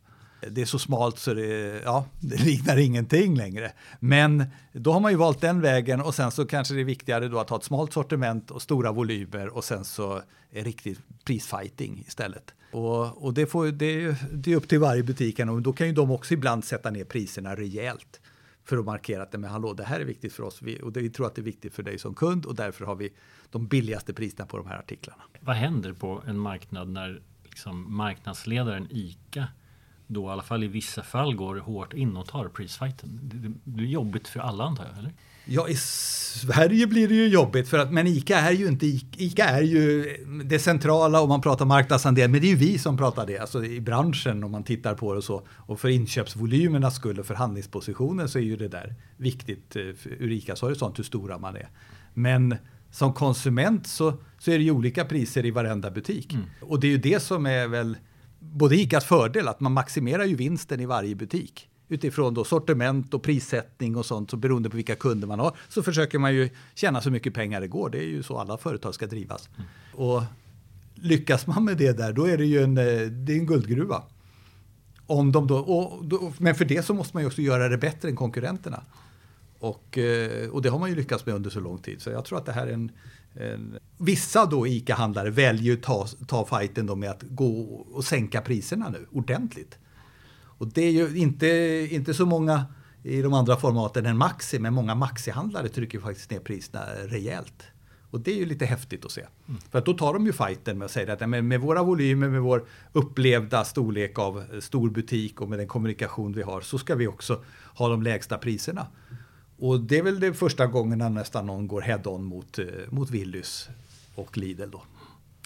Det 0.50 0.62
är 0.62 0.66
så 0.66 0.80
smalt 0.80 1.20
så 1.20 1.34
det, 1.34 1.82
ja, 1.84 2.06
det 2.20 2.44
liknar 2.44 2.78
ingenting 2.78 3.36
längre. 3.36 3.72
Men 4.00 4.46
då 4.74 4.94
har 4.94 5.00
man 5.00 5.12
ju 5.12 5.18
valt 5.18 5.42
den 5.42 5.62
vägen 5.62 6.02
och 6.02 6.16
sen 6.16 6.32
så 6.32 6.46
kanske 6.46 6.74
det 6.74 6.82
är 6.82 6.86
viktigare 6.86 7.28
då 7.28 7.40
att 7.40 7.50
ha 7.50 7.58
ett 7.58 7.64
smalt 7.64 7.94
sortiment 7.94 8.52
och 8.52 8.62
stora 8.62 8.92
volymer 8.92 9.48
och 9.48 9.64
sen 9.64 9.86
så 9.86 10.22
är 10.52 10.64
riktigt 10.64 11.00
prisfighting 11.26 12.04
istället. 12.08 12.54
Och, 12.72 13.26
och 13.26 13.34
det, 13.34 13.46
får, 13.46 13.68
det, 13.68 14.16
det 14.34 14.52
är 14.52 14.56
upp 14.56 14.68
till 14.68 14.80
varje 14.80 15.04
butik 15.04 15.40
och 15.40 15.62
då 15.62 15.74
kan 15.74 15.88
ju 15.88 15.94
de 15.94 16.12
också 16.12 16.34
ibland 16.34 16.66
sätta 16.66 16.90
ner 16.90 17.04
priserna 17.04 17.56
rejält 17.56 18.22
för 18.66 18.78
att 18.78 18.86
markera 18.86 19.24
att 19.24 19.34
men 19.34 19.44
hallå, 19.44 19.74
det 19.74 19.84
här 19.84 20.00
är 20.00 20.06
viktigt 20.06 20.34
för 20.34 20.44
oss 20.44 20.62
vi, 20.62 20.82
och 20.82 20.98
vi 20.98 21.10
tror 21.10 21.28
att 21.28 21.36
det 21.36 21.42
är 21.42 21.44
viktigt 21.44 21.74
för 21.74 21.84
dig 21.84 22.00
som 22.00 22.16
kund 22.16 22.46
och 22.46 22.56
därför 22.56 22.86
har 22.86 22.96
vi 22.96 23.14
de 23.50 23.68
billigaste 23.68 24.14
priserna 24.14 24.46
på 24.46 24.58
de 24.58 24.68
här 24.68 24.78
artiklarna. 24.80 25.24
Vad 25.40 25.56
händer 25.56 25.94
på 25.94 26.24
en 26.28 26.38
marknad 26.40 26.90
när 26.90 27.22
liksom 27.44 27.96
marknadsledaren 27.96 28.88
ICA 28.90 29.48
då 30.14 30.28
i 30.28 30.32
alla 30.32 30.42
fall 30.42 30.64
i 30.64 30.68
vissa 30.68 31.04
fall 31.04 31.36
går 31.36 31.56
hårt 31.56 31.94
in 31.94 32.18
och 32.18 32.28
tar 32.28 32.48
prisfighten. 32.48 33.20
Det, 33.64 33.84
är 33.84 33.88
jobbigt 33.88 34.28
för 34.28 34.40
alla 34.40 34.64
antar 34.64 34.86
jag, 34.86 34.98
eller? 35.00 35.14
Ja, 35.46 35.68
i 35.68 35.76
Sverige 35.76 36.88
blir 36.88 37.08
det 37.08 37.16
ju 37.16 37.28
jobbigt 37.28 37.70
för 37.70 37.80
att 37.80 37.94
men 37.94 38.08
ICA 38.08 38.40
är 38.40 38.52
ju 38.52 38.68
inte 38.68 38.86
ICA 39.18 39.46
är 39.46 39.62
ju 39.62 40.06
det 40.46 40.60
centrala 40.60 41.22
om 41.22 41.30
man 41.30 41.42
pratar 41.42 41.66
marknadsandel, 41.66 42.30
men 42.30 42.42
det 42.42 42.48
är 42.48 42.50
ju 42.50 42.56
vi 42.56 42.78
som 42.78 42.98
pratar 42.98 43.28
det, 43.28 43.38
alltså 43.38 43.66
i 43.66 43.82
branschen 43.82 44.44
om 44.44 44.52
man 44.52 44.64
tittar 44.64 44.96
på 44.96 45.14
det 45.14 45.18
och 45.18 45.24
så. 45.24 45.48
Och 45.50 45.80
för 45.80 45.90
inköpsvolymernas 45.90 46.96
skull 46.96 47.20
och 47.20 47.26
förhandlingspositionen 47.26 48.30
så 48.30 48.40
är 48.40 48.44
ju 48.44 48.56
det 48.56 48.68
där 48.68 48.96
viktigt 49.18 49.76
eh, 49.76 49.82
ur 50.04 50.32
ICAs 50.32 50.62
horisont 50.62 51.00
hur 51.00 51.04
stora 51.04 51.38
man 51.38 51.56
är. 51.56 51.70
Men 52.14 52.56
som 52.92 53.14
konsument 53.14 53.88
så, 53.88 54.14
så 54.40 54.52
är 54.52 54.58
det 54.58 54.64
ju 54.64 54.72
olika 54.72 55.06
priser 55.06 55.46
i 55.46 55.52
varenda 55.52 55.92
butik. 55.92 56.34
Mm. 56.34 56.46
Och 56.62 56.80
det 56.80 56.88
är 56.88 56.92
ju 56.92 56.98
det 56.98 57.22
som 57.22 57.46
är 57.46 57.68
väl 57.68 57.98
både 58.42 58.76
ICAs 58.76 59.06
fördel, 59.06 59.48
att 59.48 59.60
man 59.60 59.72
maximerar 59.72 60.26
ju 60.26 60.36
vinsten 60.36 60.80
i 60.80 60.86
varje 60.86 61.16
butik. 61.16 61.68
Utifrån 61.88 62.34
då 62.34 62.44
sortiment 62.44 63.14
och 63.14 63.24
prissättning 63.24 63.96
och 63.96 64.06
sånt, 64.06 64.30
så 64.30 64.38
beroende 64.38 64.70
på 64.70 64.76
vilka 64.76 64.96
kunder 64.96 65.28
man 65.28 65.40
har, 65.40 65.58
så 65.70 65.84
försöker 65.84 66.20
man 66.20 66.34
ju 66.34 66.50
tjäna 66.76 67.02
så 67.02 67.12
mycket 67.12 67.34
pengar 67.34 67.62
det 67.62 67.68
går. 67.68 67.90
Det 67.90 67.98
är 67.98 68.08
ju 68.08 68.24
så 68.24 68.38
alla 68.38 68.58
företag 68.58 68.96
ska 68.96 69.08
drivas. 69.08 69.50
Mm. 69.56 69.68
Och 69.94 70.24
lyckas 70.96 71.48
man 71.48 71.66
med 71.66 71.78
det 71.78 71.98
där, 71.98 72.14
då 72.14 72.26
är 72.26 72.38
det 72.38 72.46
ju 72.46 72.64
en, 72.64 72.78
eh, 72.78 72.84
det 73.02 73.34
är 73.34 73.38
en 73.38 73.46
guldgruva. 73.46 74.04
Om 75.06 75.32
de 75.32 75.48
då, 75.48 75.58
och, 75.58 76.06
då, 76.06 76.34
men 76.38 76.56
för 76.56 76.66
det 76.66 76.86
så 76.86 76.94
måste 76.94 77.16
man 77.16 77.24
ju 77.24 77.28
också 77.28 77.42
göra 77.42 77.70
det 77.70 77.78
bättre 77.78 78.10
än 78.10 78.16
konkurrenterna. 78.16 78.84
Och, 79.60 79.98
eh, 79.98 80.50
och 80.50 80.62
det 80.62 80.70
har 80.70 80.80
man 80.80 80.90
ju 80.90 80.96
lyckats 80.96 81.26
med 81.26 81.36
under 81.36 81.50
så 81.50 81.60
lång 81.60 81.78
tid. 81.78 82.02
Så 82.02 82.10
jag 82.10 82.26
tror 82.26 82.38
att 82.38 82.46
det 82.46 82.52
här 82.52 82.68
är 82.68 82.74
en, 82.74 82.82
en 82.82 82.92
vissa 83.98 84.46
då 84.46 84.68
ICA-handlare 84.68 85.30
väljer 85.30 85.74
att 85.74 85.84
ta, 85.84 86.08
ta 86.28 86.46
fighten 86.46 86.86
då 86.86 86.96
med 86.96 87.10
att 87.10 87.24
gå 87.24 87.62
och 87.92 88.04
sänka 88.04 88.42
priserna 88.42 88.90
nu 88.90 89.08
ordentligt. 89.12 89.78
Och 90.62 90.68
det 90.68 90.82
är 90.82 90.92
ju 90.92 91.18
inte, 91.18 91.48
inte 91.92 92.14
så 92.14 92.26
många 92.26 92.66
i 93.04 93.22
de 93.22 93.34
andra 93.34 93.58
formaten 93.58 94.06
än 94.06 94.18
Maxi, 94.18 94.60
men 94.60 94.74
många 94.74 94.96
Maxi-handlare 94.96 95.68
trycker 95.68 96.00
faktiskt 96.00 96.32
ner 96.32 96.40
priserna 96.40 96.86
rejält. 97.06 97.64
Och 98.12 98.20
det 98.20 98.32
är 98.32 98.36
ju 98.36 98.46
lite 98.46 98.66
häftigt 98.66 99.06
att 99.06 99.12
se. 99.12 99.22
Mm. 99.48 99.62
För 99.72 99.80
att 99.80 99.86
då 99.86 99.94
tar 99.94 100.14
de 100.14 100.26
ju 100.26 100.34
fighten 100.34 100.78
med 100.78 100.86
att 100.86 100.92
säga 100.92 101.14
att 101.14 101.30
med, 101.30 101.44
med 101.44 101.62
våra 101.62 101.84
volymer, 101.84 102.30
med 102.30 102.42
vår 102.42 102.68
upplevda 102.94 103.64
storlek 103.64 104.20
av 104.20 104.44
stor 104.60 104.90
butik 104.90 105.42
och 105.42 105.50
med 105.50 105.60
den 105.60 105.68
kommunikation 105.68 106.34
vi 106.34 106.42
har 106.42 106.62
så 106.62 106.78
ska 106.78 106.96
vi 106.96 107.08
också 107.08 107.44
ha 107.76 107.90
de 107.90 108.04
lägsta 108.04 108.38
priserna. 108.38 108.88
Och 109.62 109.80
det 109.80 109.98
är 109.98 110.04
väl 110.04 110.20
det 110.20 110.34
första 110.34 110.68
gången 110.68 111.14
nästan 111.14 111.46
någon 111.46 111.68
går 111.68 111.82
head-on 111.82 112.24
mot, 112.24 112.60
eh, 112.60 112.66
mot 112.90 113.10
Willys 113.10 113.70
och 114.16 114.38
Lidl 114.38 114.70
då. 114.72 114.84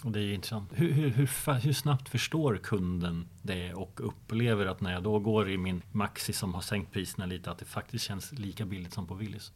Och 0.04 0.12
det 0.12 0.20
är 0.20 0.32
intressant. 0.34 0.70
Hur, 0.74 0.92
hur, 0.92 1.10
hur, 1.10 1.60
hur, 1.60 1.72
snabbt 1.72 2.08
förstår 2.08 2.60
kunden 2.62 3.28
det 3.42 3.74
och 3.74 4.00
upplever 4.08 4.66
att 4.66 4.80
när 4.80 4.92
jag 4.92 5.02
då 5.02 5.18
går 5.18 5.50
i 5.50 5.58
min 5.58 5.82
Maxi 5.92 6.32
som 6.32 6.54
har 6.54 6.60
sänkt 6.60 6.92
priserna 6.92 7.26
lite 7.26 7.50
att 7.50 7.58
det 7.58 7.64
faktiskt 7.64 8.04
känns 8.04 8.32
lika 8.32 8.64
billigt 8.66 8.94
som 8.94 9.06
på 9.06 9.14
Willys? 9.14 9.52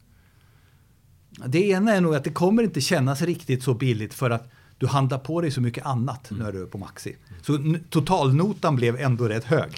Det 1.45 1.69
ena 1.69 1.93
är 1.93 2.01
nog 2.01 2.15
att 2.15 2.23
det 2.23 2.33
kommer 2.33 2.63
inte 2.63 2.81
kännas 2.81 3.21
riktigt 3.21 3.63
så 3.63 3.73
billigt 3.73 4.13
för 4.13 4.29
att 4.29 4.51
du 4.77 4.87
handlar 4.87 5.19
på 5.19 5.41
dig 5.41 5.51
så 5.51 5.61
mycket 5.61 5.85
annat 5.85 6.31
mm. 6.31 6.43
när 6.43 6.51
du 6.51 6.61
är 6.61 6.67
på 6.67 6.77
Maxi. 6.77 7.15
Så 7.41 7.75
totalnotan 7.89 8.75
blev 8.75 8.99
ändå 8.99 9.27
rätt 9.27 9.43
hög. 9.43 9.71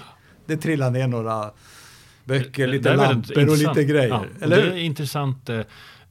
Det 0.46 0.56
trillade 0.56 0.98
ner 0.98 1.08
några 1.08 1.50
böcker, 2.24 2.66
lite 2.66 2.96
lampor 2.96 3.50
och 3.50 3.58
lite 3.58 3.84
grejer. 3.84 4.08
Ja, 4.08 4.24
och 4.36 4.42
Eller? 4.42 4.56
Det 4.56 4.72
är 4.72 4.76
intressant 4.76 5.48
eh, 5.48 5.60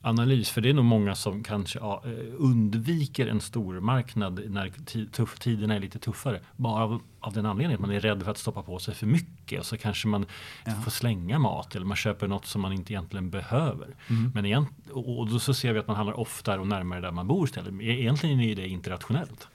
analys, 0.05 0.49
för 0.49 0.61
det 0.61 0.69
är 0.69 0.73
nog 0.73 0.85
många 0.85 1.15
som 1.15 1.43
kanske 1.43 1.79
ja, 1.79 2.03
eh, 2.05 2.11
undviker 2.37 3.27
en 3.27 3.41
stor 3.41 3.79
marknad 3.79 4.41
när 4.49 4.71
tuff, 5.11 5.39
tiderna 5.39 5.75
är 5.75 5.79
lite 5.79 5.99
tuffare. 5.99 6.39
Bara 6.55 6.83
av, 6.83 7.01
av, 7.19 7.33
den 7.33 7.45
anledningen 7.45 7.75
att 7.75 7.87
man 7.87 7.95
är 7.95 7.99
rädd 7.99 8.23
för 8.23 8.31
att 8.31 8.37
stoppa 8.37 8.63
på 8.63 8.79
sig 8.79 8.95
för 8.95 9.05
mycket 9.05 9.59
och 9.59 9.65
så 9.65 9.77
kanske 9.77 10.07
man 10.07 10.25
ja. 10.65 10.71
får 10.83 10.91
slänga 10.91 11.39
mat 11.39 11.75
eller 11.75 11.85
man 11.85 11.97
köper 11.97 12.27
något 12.27 12.45
som 12.45 12.61
man 12.61 12.73
inte 12.73 12.93
egentligen 12.93 13.29
behöver. 13.29 13.95
Mm. 14.09 14.31
Men 14.35 14.45
igen, 14.45 14.65
och 14.91 15.29
då 15.29 15.39
så 15.39 15.53
ser 15.53 15.73
vi 15.73 15.79
att 15.79 15.87
man 15.87 15.95
handlar 15.95 16.19
oftare 16.19 16.59
och 16.59 16.67
närmare 16.67 17.01
där 17.01 17.11
man 17.11 17.27
bor 17.27 17.47
istället. 17.47 17.81
Egentligen 17.81 18.39
är 18.39 18.55
det 18.55 18.67
inte 18.67 18.89
rationellt. 18.89 19.47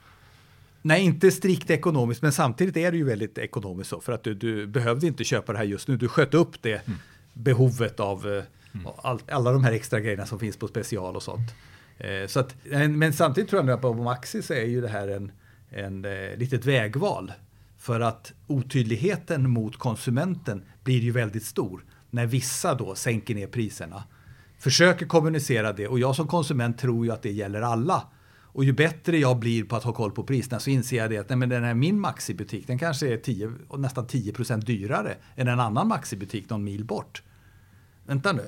Nej, 0.82 1.02
inte 1.02 1.30
strikt 1.30 1.70
ekonomiskt, 1.70 2.22
men 2.22 2.32
samtidigt 2.32 2.76
är 2.76 2.90
det 2.90 2.96
ju 2.96 3.04
väldigt 3.04 3.38
ekonomiskt 3.38 3.90
så 3.90 4.00
för 4.00 4.12
att 4.12 4.24
du, 4.24 4.34
du 4.34 4.66
behövde 4.66 5.06
inte 5.06 5.24
köpa 5.24 5.52
det 5.52 5.58
här 5.58 5.64
just 5.64 5.88
nu. 5.88 5.96
Du 5.96 6.08
sköt 6.08 6.34
upp 6.34 6.62
det 6.62 6.86
mm. 6.86 6.98
behovet 7.32 8.00
av 8.00 8.26
mm. 8.26 8.86
all, 8.96 9.20
alla 9.30 9.52
de 9.52 9.64
här 9.64 9.72
extra 9.72 10.00
grejerna 10.00 10.26
som 10.26 10.38
finns 10.38 10.56
på 10.56 10.68
special 10.68 11.16
och 11.16 11.22
sånt. 11.22 11.54
Eh, 11.98 12.26
så 12.26 12.40
att, 12.40 12.54
men 12.90 13.12
samtidigt 13.12 13.50
tror 13.50 13.64
jag 13.64 13.74
att 13.74 13.80
på 13.80 13.94
Maxi 13.94 14.42
så 14.42 14.54
är 14.54 14.64
ju 14.64 14.80
det 14.80 14.88
här 14.88 15.08
en, 15.08 15.32
en 15.70 16.04
eh, 16.04 16.36
litet 16.36 16.64
vägval. 16.64 17.32
För 17.78 18.00
att 18.00 18.32
otydligheten 18.46 19.50
mot 19.50 19.76
konsumenten 19.76 20.62
blir 20.84 21.00
ju 21.00 21.10
väldigt 21.10 21.44
stor 21.44 21.84
när 22.10 22.26
vissa 22.26 22.74
då 22.74 22.94
sänker 22.94 23.34
ner 23.34 23.46
priserna. 23.46 24.04
Försöker 24.58 25.06
kommunicera 25.06 25.72
det 25.72 25.88
och 25.88 25.98
jag 25.98 26.16
som 26.16 26.26
konsument 26.26 26.78
tror 26.78 27.06
ju 27.06 27.12
att 27.12 27.22
det 27.22 27.32
gäller 27.32 27.62
alla. 27.62 28.02
Och 28.58 28.64
ju 28.64 28.72
bättre 28.72 29.18
jag 29.18 29.38
blir 29.38 29.64
på 29.64 29.76
att 29.76 29.84
ha 29.84 29.92
koll 29.92 30.10
på 30.10 30.22
priserna 30.22 30.60
så 30.60 30.70
inser 30.70 30.96
jag 30.96 31.10
det 31.10 31.18
att 31.18 31.28
nej, 31.28 31.38
men 31.38 31.48
den 31.48 31.64
här 31.64 31.74
min 31.74 32.00
Maxi-butik 32.00 32.66
den 32.66 32.78
kanske 32.78 33.12
är 33.12 33.16
10, 33.16 33.52
nästan 33.76 34.06
10% 34.06 34.60
dyrare 34.60 35.16
än 35.36 35.48
en 35.48 35.60
annan 35.60 35.88
Maxi-butik 35.88 36.50
någon 36.50 36.64
mil 36.64 36.84
bort. 36.84 37.22
Vänta 38.06 38.32
nu, 38.32 38.42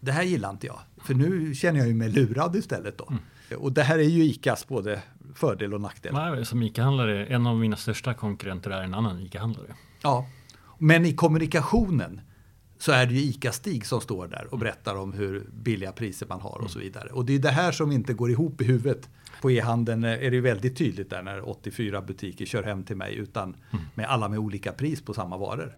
det 0.00 0.12
här 0.12 0.22
gillar 0.22 0.50
inte 0.50 0.66
jag. 0.66 0.80
För 0.96 1.14
nu 1.14 1.54
känner 1.54 1.80
jag 1.80 1.96
mig 1.96 2.08
lurad 2.08 2.56
istället. 2.56 2.98
Då. 2.98 3.08
Mm. 3.10 3.62
Och 3.62 3.72
det 3.72 3.82
här 3.82 3.98
är 3.98 4.02
ju 4.02 4.24
ICAs 4.24 4.68
både 4.68 5.02
fördel 5.34 5.74
och 5.74 5.80
nackdel. 5.80 6.14
Nej, 6.14 6.46
som 6.46 6.62
ICA-handlare, 6.62 7.26
en 7.26 7.46
av 7.46 7.56
mina 7.56 7.76
största 7.76 8.14
konkurrenter 8.14 8.70
är 8.70 8.82
en 8.82 8.94
annan 8.94 9.20
ICA-handlare. 9.20 9.74
Ja, 10.02 10.26
men 10.78 11.06
i 11.06 11.12
kommunikationen 11.12 12.20
så 12.78 12.92
är 12.92 13.06
det 13.06 13.14
ju 13.14 13.20
ICA-Stig 13.20 13.86
som 13.86 14.00
står 14.00 14.28
där 14.28 14.46
och 14.50 14.58
berättar 14.58 14.94
om 14.94 15.12
hur 15.12 15.46
billiga 15.52 15.92
priser 15.92 16.26
man 16.26 16.40
har 16.40 16.60
och 16.64 16.70
så 16.70 16.78
vidare. 16.78 17.08
Och 17.08 17.24
det 17.24 17.34
är 17.34 17.38
det 17.38 17.50
här 17.50 17.72
som 17.72 17.92
inte 17.92 18.14
går 18.14 18.30
ihop 18.30 18.60
i 18.60 18.64
huvudet 18.64 19.08
på 19.40 19.50
e-handeln 19.50 20.04
är 20.04 20.30
det 20.30 20.40
väldigt 20.40 20.76
tydligt 20.76 21.10
där 21.10 21.22
när 21.22 21.48
84 21.48 22.02
butiker 22.02 22.46
kör 22.46 22.62
hem 22.62 22.84
till 22.84 22.96
mig 22.96 23.14
utan 23.14 23.56
mm. 23.70 23.84
med 23.94 24.06
alla 24.06 24.28
med 24.28 24.38
olika 24.38 24.72
pris 24.72 25.02
på 25.02 25.14
samma 25.14 25.36
varor. 25.36 25.76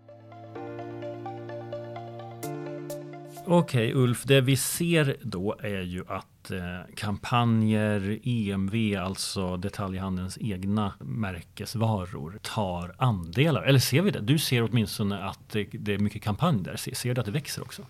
Okej 3.51 3.91
okay, 3.93 4.03
Ulf, 4.03 4.25
det 4.25 4.41
vi 4.41 4.57
ser 4.57 5.17
då 5.23 5.57
är 5.61 5.81
ju 5.81 6.05
att 6.09 6.51
eh, 6.51 6.59
kampanjer, 6.97 8.19
EMV, 8.23 8.97
alltså 8.99 9.57
detaljhandelns 9.57 10.39
egna 10.41 10.95
märkesvaror, 11.01 12.39
tar 12.43 12.95
andelar. 12.99 13.63
Eller 13.63 13.79
ser 13.79 14.03
vi 14.03 14.11
det? 14.11 14.21
Du 14.21 14.39
ser 14.39 14.63
åtminstone 14.63 15.19
att 15.25 15.41
det, 15.53 15.69
det 15.73 15.95
är 15.95 15.99
mycket 15.99 16.23
kampanj 16.23 16.63
där. 16.63 16.77
Ser, 16.77 16.95
ser 16.95 17.15
du 17.15 17.21
att 17.21 17.27
det 17.27 17.33
växer 17.33 17.63
också? 17.63 17.83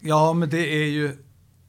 Ja, 0.00 0.32
men 0.32 0.48
det 0.48 0.82
är 0.82 0.86
ju 0.86 1.16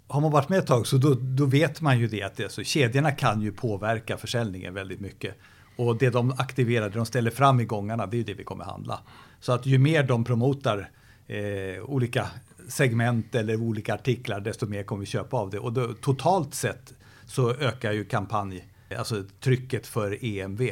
har 0.07 0.21
man 0.21 0.31
varit 0.31 0.49
med 0.49 0.59
ett 0.59 0.67
tag 0.67 0.87
så 0.87 0.97
då, 0.97 1.13
då 1.13 1.45
vet 1.45 1.81
man 1.81 1.99
ju 1.99 2.07
det 2.07 2.23
att 2.23 2.35
det, 2.35 2.51
så 2.51 2.63
kedjorna 2.63 3.11
kan 3.11 3.41
ju 3.41 3.51
påverka 3.51 4.17
försäljningen 4.17 4.73
väldigt 4.73 4.99
mycket. 4.99 5.35
Och 5.75 5.97
det 5.97 6.09
de 6.09 6.31
aktiverar, 6.31 6.89
det 6.89 6.95
de 6.95 7.05
ställer 7.05 7.31
fram 7.31 7.59
i 7.59 7.65
gångarna, 7.65 8.05
det 8.05 8.15
är 8.15 8.19
ju 8.19 8.23
det 8.23 8.33
vi 8.33 8.43
kommer 8.43 8.65
handla. 8.65 8.99
Så 9.39 9.51
att 9.51 9.65
ju 9.65 9.77
mer 9.77 10.03
de 10.03 10.23
promotar 10.23 10.89
eh, 11.27 11.83
olika 11.83 12.27
segment 12.67 13.35
eller 13.35 13.55
olika 13.55 13.93
artiklar, 13.93 14.39
desto 14.39 14.65
mer 14.65 14.83
kommer 14.83 14.99
vi 14.99 15.05
köpa 15.05 15.37
av 15.37 15.49
det. 15.49 15.59
Och 15.59 15.73
då, 15.73 15.93
totalt 15.93 16.53
sett 16.55 16.93
så 17.25 17.53
ökar 17.53 17.91
ju 17.91 18.05
kampanj, 18.05 18.67
alltså 18.97 19.23
trycket 19.39 19.87
för 19.87 20.25
EMV. 20.25 20.71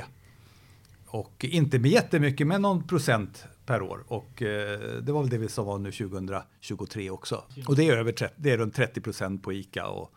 Och 1.08 1.46
inte 1.50 1.80
med 1.80 1.92
jättemycket, 1.92 2.48
men 2.48 2.62
någon 2.62 2.88
procent 2.88 3.46
per 3.66 3.82
år. 3.82 4.04
Och 4.08 4.42
eh, 4.42 4.80
det 5.02 5.12
var 5.12 5.22
väl 5.22 5.30
det 5.30 5.38
vi 5.38 5.48
sa 5.48 5.64
var 5.64 5.78
nu 5.78 5.92
2023 5.92 7.10
också. 7.10 7.44
Och 7.68 7.76
det 7.76 7.90
är, 7.90 7.98
över 7.98 8.12
30, 8.12 8.34
det 8.38 8.52
är 8.52 8.58
runt 8.58 8.76
30 8.76 9.02
procent 9.02 9.44
på 9.44 9.54
ICA 9.54 9.88
och 9.88 10.12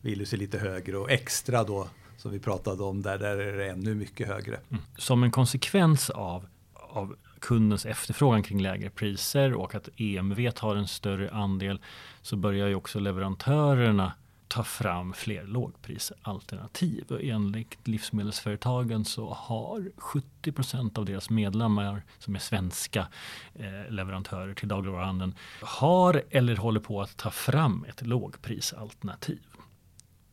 Willys 0.00 0.32
är 0.32 0.36
lite 0.36 0.58
högre 0.58 0.96
och 0.98 1.10
extra 1.10 1.64
då 1.64 1.88
som 2.16 2.30
vi 2.30 2.38
pratade 2.38 2.82
om 2.82 3.02
där, 3.02 3.18
där 3.18 3.36
är 3.36 3.56
det 3.56 3.70
ännu 3.70 3.94
mycket 3.94 4.28
högre. 4.28 4.60
Mm. 4.70 4.82
Som 4.98 5.22
en 5.22 5.30
konsekvens 5.30 6.10
av, 6.10 6.46
av 6.74 7.16
kundens 7.42 7.86
efterfrågan 7.86 8.42
kring 8.42 8.62
lägre 8.62 8.90
priser 8.90 9.54
och 9.54 9.74
att 9.74 9.88
EMV 9.96 10.50
tar 10.50 10.76
en 10.76 10.88
större 10.88 11.30
andel 11.30 11.80
så 12.22 12.36
börjar 12.36 12.68
ju 12.68 12.74
också 12.74 13.00
leverantörerna 13.00 14.12
ta 14.48 14.64
fram 14.64 15.12
fler 15.12 15.44
lågprisalternativ. 15.44 17.04
Och 17.08 17.22
enligt 17.22 17.88
livsmedelsföretagen 17.88 19.04
så 19.04 19.34
har 19.34 19.90
70 19.96 20.52
procent 20.52 20.98
av 20.98 21.04
deras 21.04 21.30
medlemmar 21.30 22.02
som 22.18 22.34
är 22.34 22.38
svenska 22.38 23.08
eh, 23.54 23.90
leverantörer 23.90 24.54
till 24.54 24.68
dagligvaruhandeln 24.68 25.34
har 25.62 26.22
eller 26.30 26.56
håller 26.56 26.80
på 26.80 27.02
att 27.02 27.16
ta 27.16 27.30
fram 27.30 27.84
ett 27.88 28.06
lågprisalternativ. 28.06 29.40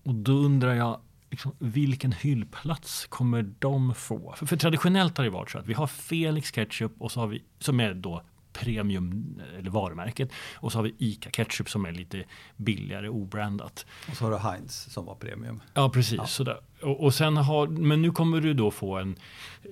Och 0.04 0.16
då 0.16 0.32
undrar 0.32 0.74
jag, 0.74 1.00
liksom, 1.30 1.56
vilken 1.60 2.12
hyllplats 2.12 3.06
kommer 3.06 3.54
de 3.60 3.96
få? 3.96 4.34
För, 4.38 4.46
för, 4.46 4.58
traditionellt 4.58 5.18
har 5.18 5.26
det 5.26 5.32
varit 5.32 5.52
så 5.52 5.58
att 5.58 5.68
vi 5.68 5.74
har 5.74 5.88
Felix 5.88 6.52
Ketchup 6.52 6.92
och 7.00 7.12
så 7.12 7.20
har 7.20 7.28
vi, 7.28 7.44
som 7.60 7.80
är 7.80 7.94
då 7.94 8.24
premium 8.54 9.42
eller 9.60 9.70
varumärket. 9.70 10.32
Och 10.56 10.72
så 10.72 10.78
har 10.78 10.84
vi 10.84 10.96
ICA 10.98 11.30
Ketchup 11.30 11.70
som 11.70 11.86
är 11.86 11.92
lite 11.92 12.24
billigare 12.58 13.10
obrandat. 13.10 13.86
Och 14.10 14.18
så 14.18 14.24
har 14.24 14.32
du 14.32 14.38
Heinz 14.38 14.94
som 14.94 15.06
var 15.06 15.16
premium. 15.16 15.62
Ja, 15.74 15.90
precis. 15.90 16.18
Ja. 16.18 16.28
Sådär. 16.28 16.60
Och, 16.82 17.04
och, 17.04 17.14
sen 17.14 17.38
har, 17.38 17.68
men 17.68 18.02
nu 18.02 18.12
kommer 18.12 18.42
du 18.42 18.54
då 18.54 18.72
få 18.72 18.98
en, 18.98 19.16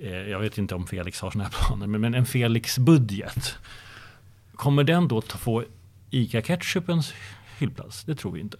eh, 0.02 0.10
jag 0.10 0.40
vet 0.40 0.58
inte 0.58 0.74
om 0.74 0.86
Felix 0.86 1.20
har 1.20 1.30
sådana 1.30 1.44
här 1.44 1.66
planer, 1.66 1.86
men, 1.86 2.00
men 2.00 2.14
en 2.14 2.26
Felix-budget. 2.26 3.58
Kommer 4.54 4.84
den 4.84 5.08
då 5.08 5.20
få 5.20 5.64
ICA 6.10 6.42
Ketchupens 6.42 7.14
hyllplats? 7.58 8.04
Det 8.04 8.14
tror 8.14 8.32
vi 8.32 8.40
inte. 8.40 8.58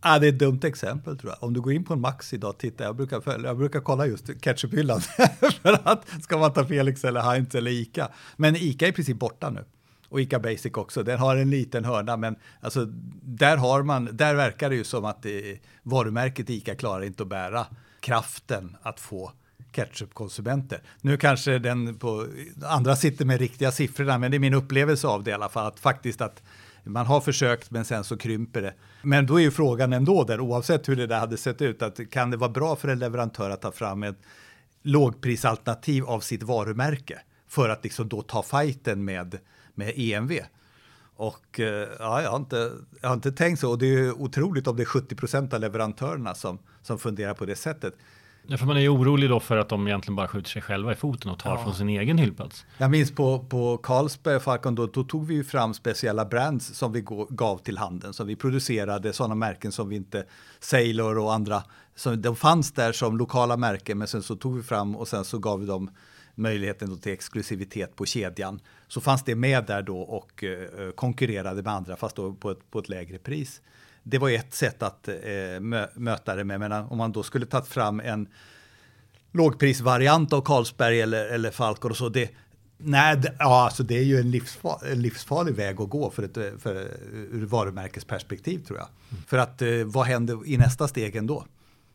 Ah, 0.00 0.18
det 0.18 0.26
är 0.26 0.32
ett 0.32 0.38
dumt 0.38 0.60
exempel 0.64 1.18
tror 1.18 1.32
jag. 1.32 1.42
Om 1.42 1.54
du 1.54 1.60
går 1.60 1.72
in 1.72 1.84
på 1.84 1.94
en 1.94 2.00
Max 2.00 2.32
idag 2.32 2.50
och 2.50 2.58
tittar, 2.58 2.84
jag 2.84 2.96
brukar, 2.96 3.20
följa, 3.20 3.48
jag 3.48 3.58
brukar 3.58 3.80
kolla 3.80 4.06
just 4.06 4.40
ketchuphyllan. 4.40 5.00
för 5.62 5.80
att 5.84 6.22
ska 6.22 6.38
man 6.38 6.52
ta 6.52 6.64
Felix 6.64 7.04
eller 7.04 7.20
Heinz 7.20 7.54
eller 7.54 7.70
Ica. 7.70 8.08
Men 8.36 8.56
Ica 8.56 8.86
är 8.86 8.90
i 8.90 8.92
princip 8.92 9.18
borta 9.18 9.50
nu. 9.50 9.64
Och 10.08 10.20
Ica 10.20 10.38
Basic 10.38 10.74
också, 10.74 11.02
den 11.02 11.18
har 11.18 11.36
en 11.36 11.50
liten 11.50 11.84
hörna, 11.84 12.16
men 12.16 12.36
alltså, 12.60 12.84
där, 13.22 13.56
har 13.56 13.82
man, 13.82 14.08
där 14.12 14.34
verkar 14.34 14.70
det 14.70 14.76
ju 14.76 14.84
som 14.84 15.04
att 15.04 15.22
det, 15.22 15.58
varumärket 15.82 16.50
Ica 16.50 16.74
klarar 16.74 17.04
inte 17.04 17.22
att 17.22 17.28
bära 17.28 17.66
kraften 18.00 18.76
att 18.82 19.00
få 19.00 19.32
ketchupkonsumenter. 19.72 20.82
Nu 21.00 21.16
kanske 21.16 21.58
den 21.58 21.98
på 21.98 22.26
andra 22.62 22.96
sitter 22.96 23.24
med 23.24 23.40
riktiga 23.40 23.72
siffrorna, 23.72 24.18
men 24.18 24.30
det 24.30 24.36
är 24.36 24.38
min 24.38 24.54
upplevelse 24.54 25.06
av 25.06 25.24
det 25.24 25.30
i 25.30 25.34
alla 25.34 25.48
fall, 25.48 25.66
att 25.66 25.80
faktiskt 25.80 26.20
att 26.20 26.42
man 26.86 27.06
har 27.06 27.20
försökt 27.20 27.70
men 27.70 27.84
sen 27.84 28.04
så 28.04 28.16
krymper 28.16 28.62
det. 28.62 28.74
Men 29.02 29.26
då 29.26 29.36
är 29.36 29.42
ju 29.42 29.50
frågan 29.50 29.92
ändå 29.92 30.24
där, 30.24 30.40
oavsett 30.40 30.88
hur 30.88 30.96
det 30.96 31.06
där 31.06 31.18
hade 31.18 31.36
sett 31.36 31.62
ut, 31.62 31.82
att 31.82 32.10
kan 32.10 32.30
det 32.30 32.36
vara 32.36 32.50
bra 32.50 32.76
för 32.76 32.88
en 32.88 32.98
leverantör 32.98 33.50
att 33.50 33.62
ta 33.62 33.72
fram 33.72 34.02
ett 34.02 34.18
lågprisalternativ 34.82 36.04
av 36.04 36.20
sitt 36.20 36.42
varumärke 36.42 37.20
för 37.48 37.68
att 37.68 37.84
liksom 37.84 38.08
då 38.08 38.22
ta 38.22 38.42
fighten 38.42 39.04
med, 39.04 39.38
med 39.74 39.92
EMV? 39.96 40.32
Och 41.16 41.60
eh, 41.60 41.88
ja, 41.98 42.22
jag 42.22 42.30
har, 42.30 42.36
inte, 42.36 42.72
jag 43.00 43.08
har 43.08 43.14
inte 43.14 43.32
tänkt 43.32 43.60
så. 43.60 43.70
Och 43.70 43.78
det 43.78 43.86
är 43.86 43.98
ju 43.98 44.12
otroligt 44.12 44.66
om 44.66 44.76
det 44.76 44.82
är 44.82 44.84
70 44.84 45.14
procent 45.14 45.54
av 45.54 45.60
leverantörerna 45.60 46.34
som, 46.34 46.58
som 46.82 46.98
funderar 46.98 47.34
på 47.34 47.46
det 47.46 47.56
sättet. 47.56 47.94
Ja, 48.48 48.56
för 48.56 48.66
man 48.66 48.76
är 48.76 48.80
ju 48.80 48.88
orolig 48.88 49.30
då 49.30 49.40
för 49.40 49.56
att 49.56 49.68
de 49.68 49.88
egentligen 49.88 50.16
bara 50.16 50.28
skjuter 50.28 50.50
sig 50.50 50.62
själva 50.62 50.92
i 50.92 50.94
foten 50.94 51.30
och 51.30 51.38
tar 51.38 51.50
ja. 51.50 51.62
från 51.62 51.74
sin 51.74 51.88
egen 51.88 52.18
hyllplats. 52.18 52.66
Jag 52.78 52.90
minns 52.90 53.14
på, 53.14 53.38
på 53.38 53.78
Carlsberg, 53.78 54.40
Falcon, 54.40 54.74
då, 54.74 54.86
då 54.86 55.04
tog 55.04 55.26
vi 55.26 55.34
ju 55.34 55.44
fram 55.44 55.74
speciella 55.74 56.24
brands 56.24 56.66
som 56.66 56.92
vi 56.92 57.04
gav 57.28 57.58
till 57.58 57.78
handeln. 57.78 58.12
Så 58.12 58.24
vi 58.24 58.36
producerade 58.36 59.12
sådana 59.12 59.34
märken 59.34 59.72
som 59.72 59.88
vi 59.88 59.96
inte, 59.96 60.24
Sailor 60.60 61.18
och 61.18 61.34
andra, 61.34 61.62
som, 61.94 62.22
de 62.22 62.36
fanns 62.36 62.72
där 62.72 62.92
som 62.92 63.16
lokala 63.16 63.56
märken 63.56 63.98
men 63.98 64.08
sen 64.08 64.22
så 64.22 64.36
tog 64.36 64.56
vi 64.56 64.62
fram 64.62 64.96
och 64.96 65.08
sen 65.08 65.24
så 65.24 65.38
gav 65.38 65.60
vi 65.60 65.66
dem 65.66 65.90
möjligheten 66.34 66.98
till 66.98 67.12
exklusivitet 67.12 67.96
på 67.96 68.06
kedjan. 68.06 68.60
Så 68.88 69.00
fanns 69.00 69.24
det 69.24 69.34
med 69.34 69.66
där 69.66 69.82
då 69.82 69.98
och 69.98 70.44
eh, 70.44 70.90
konkurrerade 70.94 71.62
med 71.62 71.72
andra 71.72 71.96
fast 71.96 72.16
då 72.16 72.34
på 72.34 72.50
ett, 72.50 72.70
på 72.70 72.78
ett 72.78 72.88
lägre 72.88 73.18
pris 73.18 73.60
det 74.08 74.18
var 74.18 74.30
ett 74.30 74.54
sätt 74.54 74.82
att 74.82 75.08
eh, 75.08 75.60
mö 75.60 75.86
möta 75.94 76.34
det 76.34 76.44
med. 76.44 76.60
Men 76.60 76.72
om 76.72 76.98
man 76.98 77.12
då 77.12 77.22
skulle 77.22 77.46
tagit 77.46 77.68
fram 77.68 78.00
en 78.00 78.28
lågprisvariant 79.32 80.32
av 80.32 80.40
Carlsberg 80.40 81.00
eller, 81.00 81.26
eller 81.26 81.50
Falcon 81.50 81.90
och 81.90 81.96
så. 81.96 82.08
Det, 82.08 82.30
nej, 82.78 83.16
det, 83.16 83.34
ja, 83.38 83.64
alltså 83.64 83.82
det 83.82 83.98
är 83.98 84.02
ju 84.02 84.20
en, 84.20 84.30
livsfar, 84.30 84.86
en 84.92 85.02
livsfarlig 85.02 85.54
väg 85.54 85.80
att 85.80 85.88
gå 85.88 86.10
för 86.10 86.22
ett, 86.22 86.62
för, 86.62 86.74
ur 87.12 87.46
varumärkesperspektiv 87.46 88.64
tror 88.64 88.78
jag. 88.78 88.88
Mm. 89.10 89.22
För 89.26 89.38
att 89.38 89.62
eh, 89.62 89.68
vad 89.84 90.06
händer 90.06 90.46
i 90.46 90.56
nästa 90.56 90.88
steg 90.88 91.16
ändå? 91.16 91.46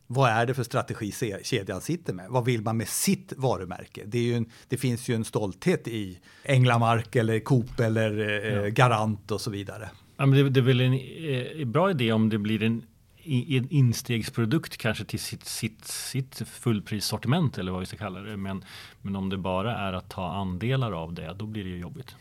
Vad 0.07 0.29
är 0.29 0.45
det 0.45 0.53
för 0.53 0.63
strategi 0.63 1.11
kedjan 1.43 1.81
sitter 1.81 2.13
med? 2.13 2.29
Vad 2.29 2.45
vill 2.45 2.61
man 2.61 2.77
med 2.77 2.87
sitt 2.87 3.33
varumärke? 3.37 4.01
Det, 4.05 4.33
en, 4.33 4.49
det 4.67 4.77
finns 4.77 5.09
ju 5.09 5.15
en 5.15 5.25
stolthet 5.25 5.87
i 5.87 6.19
Änglamark 6.43 7.15
eller 7.15 7.39
Coop 7.39 7.79
eller 7.79 8.19
eh, 8.19 8.53
ja. 8.53 8.69
Garant 8.69 9.31
och 9.31 9.41
så 9.41 9.51
vidare. 9.51 9.89
Ja, 10.21 10.25
men 10.25 10.43
det, 10.43 10.49
det 10.49 10.59
är 10.59 10.61
väl 10.61 10.81
en 10.81 10.93
eh, 10.93 11.65
bra 11.65 11.91
idé 11.91 12.11
om 12.11 12.29
det 12.29 12.37
blir 12.37 12.63
en, 12.63 12.83
en 13.25 13.69
instegsprodukt 13.69 14.77
kanske 14.77 15.05
till 15.05 15.19
sitt, 15.19 15.45
sitt, 15.45 15.85
sitt 15.85 16.41
fullprissortiment 16.47 17.57
eller 17.57 17.71
vad 17.71 17.79
vi 17.79 17.85
ska 17.85 17.97
kalla 17.97 18.19
det. 18.19 18.37
Men, 18.37 18.65
men 19.01 19.15
om 19.15 19.29
det 19.29 19.37
bara 19.37 19.77
är 19.77 19.93
att 19.93 20.09
ta 20.09 20.33
andelar 20.33 20.91
av 20.91 21.13
det, 21.13 21.35
då 21.37 21.45
blir 21.45 21.63
det 21.63 21.69
ju 21.69 21.77
jobbigt. 21.77 22.15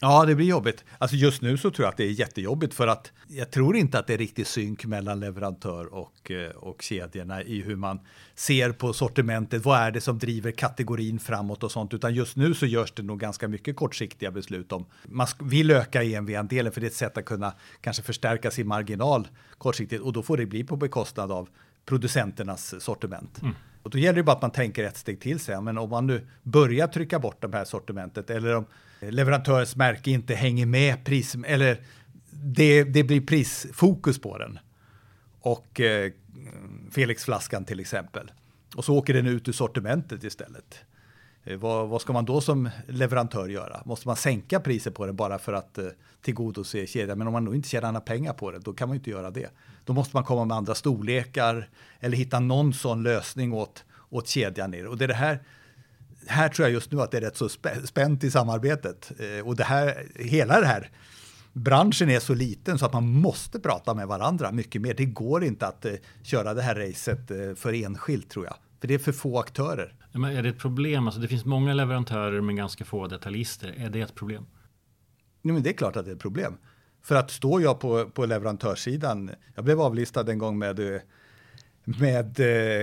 Ja, 0.00 0.24
det 0.24 0.34
blir 0.34 0.46
jobbigt. 0.46 0.84
Alltså 0.98 1.16
just 1.16 1.42
nu 1.42 1.56
så 1.56 1.70
tror 1.70 1.84
jag 1.84 1.90
att 1.90 1.96
det 1.96 2.04
är 2.04 2.10
jättejobbigt 2.10 2.74
för 2.74 2.86
att 2.86 3.12
jag 3.28 3.50
tror 3.50 3.76
inte 3.76 3.98
att 3.98 4.06
det 4.06 4.14
är 4.14 4.18
riktigt 4.18 4.48
synk 4.48 4.84
mellan 4.84 5.20
leverantör 5.20 5.94
och, 5.94 6.30
eh, 6.30 6.50
och 6.50 6.82
kedjorna 6.82 7.42
i 7.42 7.62
hur 7.62 7.76
man 7.76 8.00
ser 8.34 8.72
på 8.72 8.92
sortimentet. 8.92 9.64
Vad 9.64 9.78
är 9.78 9.90
det 9.90 10.00
som 10.00 10.18
driver 10.18 10.50
kategorin 10.50 11.18
framåt 11.18 11.62
och 11.62 11.72
sånt? 11.72 11.94
Utan 11.94 12.14
just 12.14 12.36
nu 12.36 12.54
så 12.54 12.66
görs 12.66 12.92
det 12.92 13.02
nog 13.02 13.20
ganska 13.20 13.48
mycket 13.48 13.76
kortsiktiga 13.76 14.30
beslut 14.30 14.72
om 14.72 14.86
man 15.04 15.26
vill 15.40 15.70
öka 15.70 16.02
EMV-andelen 16.02 16.72
för 16.72 16.80
det 16.80 16.86
är 16.86 16.90
ett 16.90 16.94
sätt 16.94 17.18
att 17.18 17.24
kunna 17.24 17.54
kanske 17.80 18.02
förstärka 18.02 18.50
sin 18.50 18.68
marginal 18.68 19.28
kortsiktigt 19.58 20.02
och 20.02 20.12
då 20.12 20.22
får 20.22 20.36
det 20.36 20.46
bli 20.46 20.64
på 20.64 20.76
bekostnad 20.76 21.32
av 21.32 21.48
producenternas 21.86 22.84
sortiment. 22.84 23.42
Mm. 23.42 23.54
Och 23.82 23.90
då 23.90 23.98
gäller 23.98 24.16
det 24.16 24.22
bara 24.22 24.36
att 24.36 24.42
man 24.42 24.50
tänker 24.50 24.84
ett 24.84 24.96
steg 24.96 25.20
till 25.20 25.40
sig. 25.40 25.60
Men 25.62 25.78
om 25.78 25.90
man 25.90 26.06
nu 26.06 26.26
börjar 26.42 26.86
trycka 26.86 27.18
bort 27.18 27.42
det 27.42 27.56
här 27.56 27.64
sortimentet 27.64 28.30
eller 28.30 28.56
om 28.56 28.66
leverantörens 29.00 29.76
märke 29.76 30.10
inte 30.10 30.34
hänger 30.34 30.66
med 30.66 31.04
pris 31.04 31.36
eller 31.46 31.80
det, 32.30 32.84
det 32.84 33.04
blir 33.04 33.20
prisfokus 33.20 34.20
på 34.20 34.38
den. 34.38 34.58
Och 35.40 35.80
eh, 35.80 36.12
Felixflaskan 36.90 37.64
till 37.64 37.80
exempel. 37.80 38.30
Och 38.76 38.84
så 38.84 38.96
åker 38.96 39.14
den 39.14 39.26
ut 39.26 39.48
ur 39.48 39.52
sortimentet 39.52 40.24
istället. 40.24 40.80
Eh, 41.44 41.58
vad, 41.58 41.88
vad, 41.88 42.00
ska 42.00 42.12
man 42.12 42.24
då 42.24 42.40
som 42.40 42.70
leverantör 42.88 43.48
göra? 43.48 43.82
Måste 43.84 44.08
man 44.08 44.16
sänka 44.16 44.60
priset 44.60 44.94
på 44.94 45.06
den 45.06 45.16
bara 45.16 45.38
för 45.38 45.52
att 45.52 45.78
eh, 45.78 45.86
tillgodose 46.22 46.86
kedjan? 46.86 47.18
Men 47.18 47.26
om 47.26 47.32
man 47.32 47.44
nog 47.44 47.54
inte 47.54 47.68
tjänar 47.68 47.92
några 47.92 48.00
pengar 48.00 48.32
på 48.32 48.50
det, 48.50 48.58
då 48.58 48.72
kan 48.72 48.88
man 48.88 48.96
inte 48.96 49.10
göra 49.10 49.30
det. 49.30 49.50
Då 49.84 49.92
måste 49.92 50.16
man 50.16 50.24
komma 50.24 50.44
med 50.44 50.56
andra 50.56 50.74
storlekar 50.74 51.68
eller 52.00 52.16
hitta 52.16 52.40
någon 52.40 52.74
sån 52.74 53.02
lösning 53.02 53.52
åt, 53.52 53.84
åt 54.10 54.28
kedjan 54.28 54.70
ner. 54.70 54.86
Och 54.86 54.98
det 54.98 55.04
är 55.04 55.08
det 55.08 55.14
här 55.14 55.38
här 56.26 56.48
tror 56.48 56.68
jag 56.68 56.72
just 56.72 56.92
nu 56.92 57.00
att 57.00 57.10
det 57.10 57.16
är 57.16 57.20
rätt 57.20 57.36
så 57.36 57.48
spänt 57.84 58.24
i 58.24 58.30
samarbetet. 58.30 59.12
Eh, 59.18 59.46
och 59.46 59.56
det 59.56 59.64
här, 59.64 60.06
hela 60.14 60.60
det 60.60 60.66
här 60.66 60.90
branschen 61.52 62.10
är 62.10 62.20
så 62.20 62.34
liten 62.34 62.78
så 62.78 62.86
att 62.86 62.92
man 62.92 63.08
måste 63.08 63.60
prata 63.60 63.94
med 63.94 64.08
varandra 64.08 64.52
mycket 64.52 64.82
mer. 64.82 64.94
Det 64.94 65.04
går 65.04 65.44
inte 65.44 65.66
att 65.66 65.84
eh, 65.84 65.92
köra 66.22 66.54
det 66.54 66.62
här 66.62 66.74
racet 66.74 67.30
eh, 67.30 67.54
för 67.54 67.72
enskilt 67.72 68.30
tror 68.30 68.44
jag. 68.44 68.56
För 68.80 68.88
det 68.88 68.94
är 68.94 68.98
för 68.98 69.12
få 69.12 69.38
aktörer. 69.38 69.94
Men 70.12 70.36
är 70.36 70.42
det 70.42 70.48
ett 70.48 70.58
problem? 70.58 71.06
Alltså 71.06 71.20
det 71.20 71.28
finns 71.28 71.44
många 71.44 71.74
leverantörer 71.74 72.40
men 72.40 72.56
ganska 72.56 72.84
få 72.84 73.06
detaljister. 73.06 73.74
Är 73.76 73.90
det 73.90 74.00
ett 74.00 74.14
problem? 74.14 74.46
Nej, 75.42 75.54
men 75.54 75.62
det 75.62 75.70
är 75.70 75.74
klart 75.74 75.96
att 75.96 76.04
det 76.04 76.10
är 76.10 76.14
ett 76.14 76.20
problem. 76.22 76.56
För 77.02 77.14
att 77.14 77.30
står 77.30 77.62
jag 77.62 77.80
på, 77.80 78.10
på 78.10 78.26
leverantörssidan, 78.26 79.30
jag 79.54 79.64
blev 79.64 79.80
avlistad 79.80 80.30
en 80.30 80.38
gång 80.38 80.58
med 80.58 81.00
med 81.86 82.36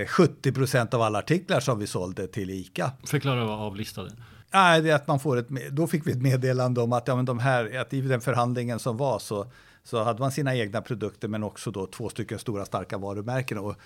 70 0.08 0.48
eh, 0.48 0.54
procent 0.54 0.94
av 0.94 1.02
alla 1.02 1.18
artiklar 1.18 1.60
som 1.60 1.78
vi 1.78 1.86
sålde 1.86 2.26
till 2.26 2.50
ICA. 2.50 2.92
Förklara 3.06 3.44
vad 3.44 3.60
avlistade. 3.60 4.10
Nej, 4.52 4.82
det 4.82 4.90
är 4.90 4.94
att 4.94 5.06
man 5.06 5.20
får 5.20 5.36
ett, 5.36 5.48
då 5.70 5.86
fick 5.86 6.06
vi 6.06 6.12
ett 6.12 6.22
meddelande 6.22 6.80
om 6.80 6.92
att, 6.92 7.08
ja, 7.08 7.16
men 7.16 7.24
de 7.24 7.38
här, 7.38 7.78
att 7.78 7.92
i 7.92 8.00
den 8.00 8.20
förhandlingen 8.20 8.78
som 8.78 8.96
var 8.96 9.18
så, 9.18 9.46
så 9.84 10.04
hade 10.04 10.20
man 10.20 10.32
sina 10.32 10.56
egna 10.56 10.82
produkter 10.82 11.28
men 11.28 11.42
också 11.42 11.70
då 11.70 11.86
två 11.86 12.08
stycken 12.08 12.38
stora 12.38 12.64
starka 12.64 12.98
varumärken. 12.98 13.58
Och 13.58 13.76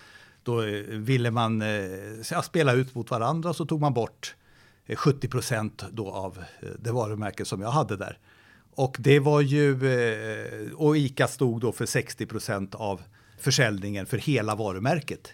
då 0.42 0.62
eh, 0.62 0.82
ville 0.88 1.30
man 1.30 1.62
eh, 1.62 1.68
ja, 2.30 2.42
spela 2.42 2.72
ut 2.72 2.94
mot 2.94 3.10
varandra 3.10 3.52
så 3.54 3.66
tog 3.66 3.80
man 3.80 3.94
bort 3.94 4.34
70 4.96 5.28
procent 5.28 5.84
då 5.92 6.10
av 6.10 6.44
det 6.78 6.92
varumärke 6.92 7.44
som 7.44 7.60
jag 7.60 7.70
hade 7.70 7.96
där. 7.96 8.18
Och 8.74 8.96
det 8.98 9.20
var 9.20 9.40
ju, 9.40 9.78
och 10.74 10.96
ICA 10.96 11.26
stod 11.26 11.60
då 11.60 11.72
för 11.72 11.86
60 11.86 12.26
procent 12.26 12.74
av 12.74 13.00
försäljningen 13.40 14.06
för 14.06 14.18
hela 14.18 14.54
varumärket. 14.54 15.32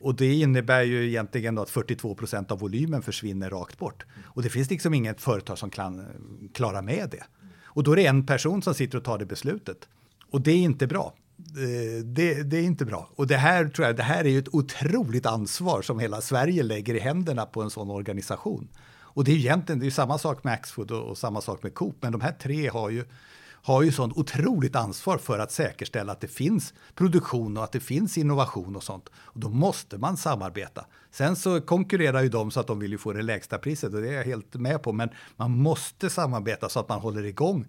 Och 0.00 0.14
det 0.14 0.34
innebär 0.34 0.82
ju 0.82 1.08
egentligen 1.08 1.54
då 1.54 1.62
att 1.62 1.70
42 1.70 2.14
procent 2.14 2.50
av 2.50 2.58
volymen 2.58 3.02
försvinner 3.02 3.50
rakt 3.50 3.78
bort. 3.78 4.04
Och 4.24 4.42
det 4.42 4.48
finns 4.48 4.70
liksom 4.70 4.94
inget 4.94 5.20
företag 5.20 5.58
som 5.58 5.70
kan 5.70 6.00
eh, 6.00 6.06
klara 6.54 6.82
med 6.82 7.08
det. 7.10 7.24
Och 7.64 7.82
då 7.82 7.92
är 7.92 7.96
det 7.96 8.06
en 8.06 8.26
person 8.26 8.62
som 8.62 8.74
sitter 8.74 8.98
och 8.98 9.04
tar 9.04 9.18
det 9.18 9.26
beslutet. 9.26 9.88
Och 10.30 10.40
det 10.40 10.50
är 10.50 10.58
inte 10.58 10.86
bra. 10.86 11.14
Eh, 11.38 12.04
det, 12.04 12.42
det, 12.42 12.56
är 12.56 12.62
inte 12.62 12.84
bra. 12.84 13.10
Och 13.16 13.26
det 13.26 13.36
här 13.36 13.68
tror 13.68 13.86
jag, 13.86 13.96
det 13.96 14.02
här 14.02 14.24
är 14.24 14.28
ju 14.28 14.38
ett 14.38 14.54
otroligt 14.54 15.26
ansvar 15.26 15.82
som 15.82 15.98
hela 15.98 16.20
Sverige 16.20 16.62
lägger 16.62 16.94
i 16.94 16.98
händerna 16.98 17.46
på 17.46 17.62
en 17.62 17.70
sån 17.70 17.90
organisation. 17.90 18.68
Och 19.16 19.24
det 19.24 19.32
är 19.32 19.36
egentligen 19.36 19.78
det 19.78 19.86
är 19.86 19.90
samma 19.90 20.18
sak 20.18 20.44
med 20.44 20.54
Axfood 20.54 20.90
och, 20.90 21.10
och 21.10 21.18
samma 21.18 21.40
sak 21.40 21.62
med 21.62 21.74
Coop, 21.74 21.96
men 22.00 22.12
de 22.12 22.20
här 22.20 22.32
tre 22.32 22.68
har 22.68 22.90
ju 22.90 23.04
har 23.66 23.82
ju 23.82 23.92
sånt 23.92 24.16
otroligt 24.16 24.76
ansvar 24.76 25.18
för 25.18 25.38
att 25.38 25.52
säkerställa 25.52 26.12
att 26.12 26.20
det 26.20 26.28
finns 26.28 26.74
produktion 26.94 27.56
och 27.56 27.64
att 27.64 27.72
det 27.72 27.80
finns 27.80 28.18
innovation 28.18 28.76
och 28.76 28.82
sånt. 28.82 29.08
Och 29.16 29.40
då 29.40 29.48
måste 29.48 29.98
man 29.98 30.16
samarbeta. 30.16 30.86
Sen 31.10 31.36
så 31.36 31.60
konkurrerar 31.60 32.22
ju 32.22 32.28
de 32.28 32.50
så 32.50 32.60
att 32.60 32.66
de 32.66 32.78
vill 32.78 32.90
ju 32.90 32.98
få 32.98 33.12
det 33.12 33.22
lägsta 33.22 33.58
priset 33.58 33.94
och 33.94 34.00
det 34.00 34.08
är 34.08 34.12
jag 34.12 34.24
helt 34.24 34.54
med 34.54 34.82
på. 34.82 34.92
Men 34.92 35.08
man 35.36 35.50
måste 35.50 36.10
samarbeta 36.10 36.68
så 36.68 36.80
att 36.80 36.88
man 36.88 37.00
håller 37.00 37.24
igång 37.24 37.66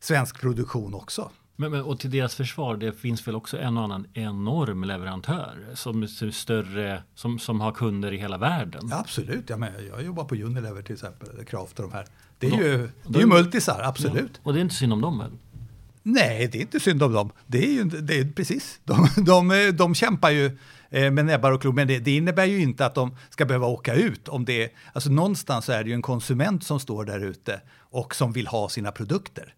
svensk 0.00 0.40
produktion 0.40 0.94
också. 0.94 1.30
Men, 1.60 1.70
men, 1.70 1.82
och 1.82 1.98
till 1.98 2.10
deras 2.10 2.34
försvar, 2.34 2.76
det 2.76 2.92
finns 2.92 3.28
väl 3.28 3.36
också 3.36 3.58
en 3.58 3.76
och 3.76 3.84
annan 3.84 4.06
enorm 4.14 4.84
leverantör 4.84 5.58
som 5.74 6.02
är 6.02 6.30
större, 6.30 7.02
som, 7.14 7.38
som 7.38 7.60
har 7.60 7.72
kunder 7.72 8.12
i 8.12 8.16
hela 8.16 8.38
världen? 8.38 8.88
Ja, 8.90 8.98
absolut, 8.98 9.50
ja, 9.50 9.56
men 9.56 9.72
jag 9.88 10.04
jobbar 10.04 10.24
på 10.24 10.34
Unilever 10.34 10.82
till 10.82 10.94
exempel, 10.94 11.44
Kraft 11.44 11.78
och 11.78 11.90
de 11.90 11.92
här. 11.92 12.06
Det 12.38 12.46
är, 12.46 12.50
ju, 12.50 12.88
det 13.06 13.18
är 13.18 13.20
ju 13.20 13.26
multisar, 13.26 13.80
absolut. 13.84 14.30
Ja, 14.34 14.40
och 14.42 14.52
det 14.52 14.58
är 14.58 14.62
inte 14.62 14.74
synd 14.74 14.92
om 14.92 15.00
dem 15.00 15.18
väl? 15.18 15.30
Nej, 16.02 16.48
det 16.52 16.58
är 16.58 16.62
inte 16.62 16.80
synd 16.80 17.02
om 17.02 17.12
dem. 17.12 17.30
Det 17.46 17.58
är 17.58 17.72
ju 17.72 17.84
det 17.84 18.18
är 18.18 18.24
precis. 18.24 18.80
De, 18.84 19.08
de, 19.16 19.72
de 19.76 19.94
kämpar 19.94 20.30
ju 20.30 20.58
eh, 20.90 21.10
med 21.10 21.24
näbbar 21.24 21.52
och 21.52 21.60
klor, 21.60 21.72
men 21.72 21.88
det, 21.88 21.98
det, 21.98 22.16
innebär 22.16 22.44
ju 22.44 22.60
inte 22.60 22.86
att 22.86 22.94
de 22.94 23.16
ska 23.30 23.44
behöva 23.44 23.66
åka 23.66 23.94
ut. 23.94 24.28
Om 24.28 24.44
det, 24.44 24.72
alltså 24.92 25.10
någonstans 25.10 25.68
är 25.68 25.84
det 25.84 25.90
ju 25.90 25.94
en 25.94 26.02
konsument 26.02 26.64
som 26.64 26.80
står 26.80 27.04
där 27.04 27.20
ute 27.20 27.60
och 27.78 28.14
som 28.14 28.32
vill 28.32 28.46
ha 28.46 28.68
sina 28.68 28.92
produkter. 28.92 29.54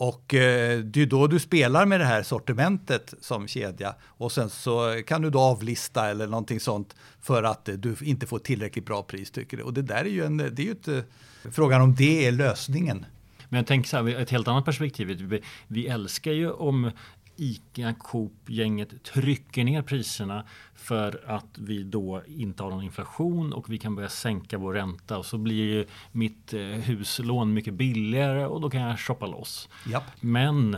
Och 0.00 0.34
eh, 0.34 0.78
det 0.78 1.02
är 1.02 1.06
då 1.06 1.26
du 1.26 1.38
spelar 1.38 1.86
med 1.86 2.00
det 2.00 2.06
här 2.06 2.22
sortimentet 2.22 3.14
som 3.20 3.48
kedja 3.48 3.94
och 4.02 4.32
sen 4.32 4.50
så 4.50 5.02
kan 5.06 5.22
du 5.22 5.30
då 5.30 5.40
avlista 5.40 6.08
eller 6.08 6.26
någonting 6.26 6.60
sånt 6.60 6.96
för 7.20 7.42
att 7.42 7.68
eh, 7.68 7.74
du 7.74 7.96
inte 8.02 8.26
får 8.26 8.38
tillräckligt 8.38 8.86
bra 8.86 9.02
pris 9.02 9.30
tycker 9.30 9.56
du. 9.56 9.62
Och 9.62 9.74
det 9.74 9.82
där 9.82 10.04
är 10.04 10.04
ju 10.04 10.24
en, 10.24 10.36
det 10.36 10.58
är 10.58 10.64
ju 10.64 10.70
inte 10.70 10.96
eh, 11.44 11.50
frågan 11.50 11.82
om 11.82 11.94
det 11.94 12.26
är 12.26 12.32
lösningen. 12.32 13.06
Men 13.48 13.58
jag 13.58 13.66
tänker 13.66 13.88
så 13.88 13.96
här, 13.96 14.16
ett 14.16 14.30
helt 14.30 14.48
annat 14.48 14.64
perspektiv. 14.64 15.42
Vi 15.66 15.86
älskar 15.86 16.32
ju 16.32 16.50
om 16.50 16.90
ICA, 17.38 17.94
Coop-gänget 17.98 19.04
trycker 19.04 19.64
ner 19.64 19.82
priserna 19.82 20.44
för 20.74 21.24
att 21.26 21.58
vi 21.58 21.82
då 21.82 22.22
inte 22.26 22.62
har 22.62 22.70
någon 22.70 22.84
inflation 22.84 23.52
och 23.52 23.72
vi 23.72 23.78
kan 23.78 23.94
börja 23.94 24.08
sänka 24.08 24.58
vår 24.58 24.72
ränta 24.72 25.18
och 25.18 25.26
så 25.26 25.38
blir 25.38 25.64
ju 25.64 25.86
mitt 26.12 26.54
eh, 26.54 26.60
huslån 26.60 27.54
mycket 27.54 27.74
billigare 27.74 28.46
och 28.46 28.60
då 28.60 28.70
kan 28.70 28.80
jag 28.80 29.00
shoppa 29.00 29.26
loss. 29.26 29.68
Japp. 29.86 30.04
Men 30.20 30.76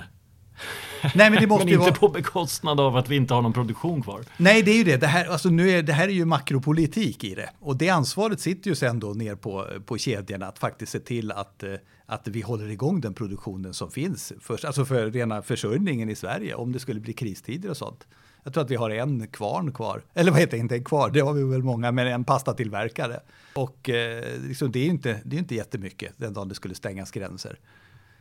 Nej, 1.15 1.31
men 1.31 1.41
det 1.41 1.47
måste 1.47 1.65
men 1.65 1.75
inte 1.75 1.85
vara... 1.85 1.95
på 1.95 2.09
bekostnad 2.09 2.81
av 2.81 2.97
att 2.97 3.09
vi 3.09 3.17
inte 3.17 3.35
har 3.35 3.43
någon 3.43 3.53
produktion 3.53 4.03
kvar. 4.03 4.21
Nej, 4.37 4.63
det 4.63 4.71
är 4.71 4.77
ju 4.77 4.85
det. 4.85 4.97
Det 4.97 5.07
här, 5.07 5.27
alltså, 5.27 5.49
nu 5.49 5.71
är, 5.71 5.83
det 5.83 5.93
här 5.93 6.09
är 6.09 6.13
ju 6.13 6.25
makropolitik 6.25 7.25
i 7.25 7.35
det. 7.35 7.51
Och 7.61 7.77
det 7.77 7.89
ansvaret 7.89 8.41
sitter 8.41 8.71
ju 8.71 8.77
sen 8.77 9.01
då 9.01 9.09
ner 9.09 9.35
på, 9.35 9.67
på 9.87 9.99
kedjorna 9.99 10.47
att 10.47 10.59
faktiskt 10.59 10.93
se 10.93 11.01
till 11.01 11.33
att, 11.33 11.63
eh, 11.63 11.75
att 12.07 12.29
vi 12.29 12.41
håller 12.41 12.69
igång 12.69 13.01
den 13.01 13.15
produktionen 13.15 13.75
som 13.75 13.91
finns. 13.91 14.33
För, 14.41 14.67
alltså 14.67 14.85
för 14.85 15.11
rena 15.11 15.43
försörjningen 15.43 16.09
i 16.09 16.15
Sverige 16.15 16.55
om 16.55 16.73
det 16.73 16.79
skulle 16.79 17.01
bli 17.01 17.13
kristider 17.13 17.71
och 17.71 17.77
sånt. 17.77 18.07
Jag 18.45 18.55
tror 18.55 18.65
att 18.65 18.71
vi 18.71 18.77
har 18.77 18.91
en 18.91 19.27
kvarn 19.27 19.73
kvar. 19.73 20.03
Eller 20.15 20.31
vad 20.31 20.41
heter 20.41 20.53
det, 20.53 20.59
inte 20.59 20.75
en 20.75 20.85
kvar, 20.85 21.11
det 21.11 21.21
har 21.21 21.33
vi 21.33 21.45
väl 21.45 21.63
många, 21.63 21.93
men 21.93 22.07
en 22.07 22.25
pastatillverkare. 22.25 23.21
Och 23.55 23.91
eh, 23.91 24.25
liksom, 24.49 24.73
det 24.73 24.79
är 24.79 24.85
ju 24.85 24.91
inte, 24.91 25.21
det 25.25 25.37
är 25.37 25.39
inte 25.39 25.55
jättemycket 25.55 26.13
den 26.17 26.33
dagen 26.33 26.49
det 26.49 26.55
skulle 26.55 26.75
stängas 26.75 27.11
gränser 27.11 27.59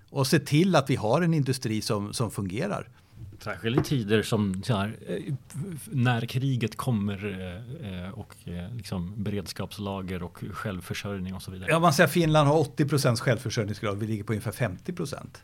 och 0.09 0.27
se 0.27 0.39
till 0.39 0.75
att 0.75 0.89
vi 0.89 0.95
har 0.95 1.21
en 1.21 1.33
industri 1.33 1.81
som, 1.81 2.13
som 2.13 2.31
fungerar. 2.31 2.87
Särskilt 3.43 3.79
i 3.79 3.83
tider 3.83 4.23
som 4.23 4.63
här, 4.69 4.97
eh, 5.07 5.33
när 5.85 6.25
kriget 6.25 6.75
kommer 6.75 7.25
eh, 7.81 8.19
och 8.19 8.35
eh, 8.45 8.75
liksom 8.75 9.23
beredskapslager 9.23 10.23
och 10.23 10.43
självförsörjning 10.51 11.33
och 11.33 11.41
så 11.41 11.51
vidare. 11.51 11.69
Ja, 11.69 11.79
man 11.79 11.93
säger 11.93 12.07
att 12.07 12.13
Finland 12.13 12.47
har 12.47 12.57
80 12.57 12.85
procents 12.85 13.21
självförsörjningsgrad, 13.21 13.97
vi 13.97 14.07
ligger 14.07 14.23
på 14.23 14.33
ungefär 14.33 14.51
50 14.51 14.93
procent. 14.93 15.43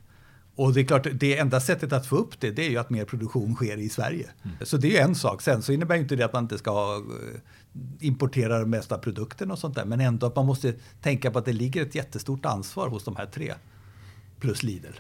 Och 0.55 0.73
det 0.73 0.81
är 0.81 0.85
klart, 0.85 1.07
det 1.13 1.37
enda 1.37 1.59
sättet 1.59 1.93
att 1.93 2.07
få 2.07 2.15
upp 2.15 2.39
det, 2.39 2.51
det 2.51 2.65
är 2.65 2.69
ju 2.69 2.77
att 2.77 2.89
mer 2.89 3.05
produktion 3.05 3.55
sker 3.55 3.77
i 3.77 3.89
Sverige. 3.89 4.29
Mm. 4.43 4.57
Så 4.61 4.77
det 4.77 4.87
är 4.87 4.91
ju 4.91 4.97
en 4.97 5.15
sak. 5.15 5.41
Sen 5.41 5.61
så 5.61 5.71
innebär 5.71 5.95
ju 5.95 6.01
inte 6.01 6.15
det 6.15 6.25
att 6.25 6.33
man 6.33 6.43
inte 6.43 6.57
ska 6.57 7.03
importera 7.99 8.59
de 8.59 8.69
mesta 8.69 8.97
produkten 8.97 9.51
och 9.51 9.59
sånt 9.59 9.75
där. 9.75 9.85
Men 9.85 10.01
ändå 10.01 10.27
att 10.27 10.35
man 10.35 10.45
måste 10.45 10.73
tänka 11.01 11.31
på 11.31 11.39
att 11.39 11.45
det 11.45 11.53
ligger 11.53 11.81
ett 11.81 11.95
jättestort 11.95 12.45
ansvar 12.45 12.89
hos 12.89 13.03
de 13.03 13.15
här 13.15 13.25
tre 13.25 13.53
plus 14.39 14.63
Lidl. 14.63 14.99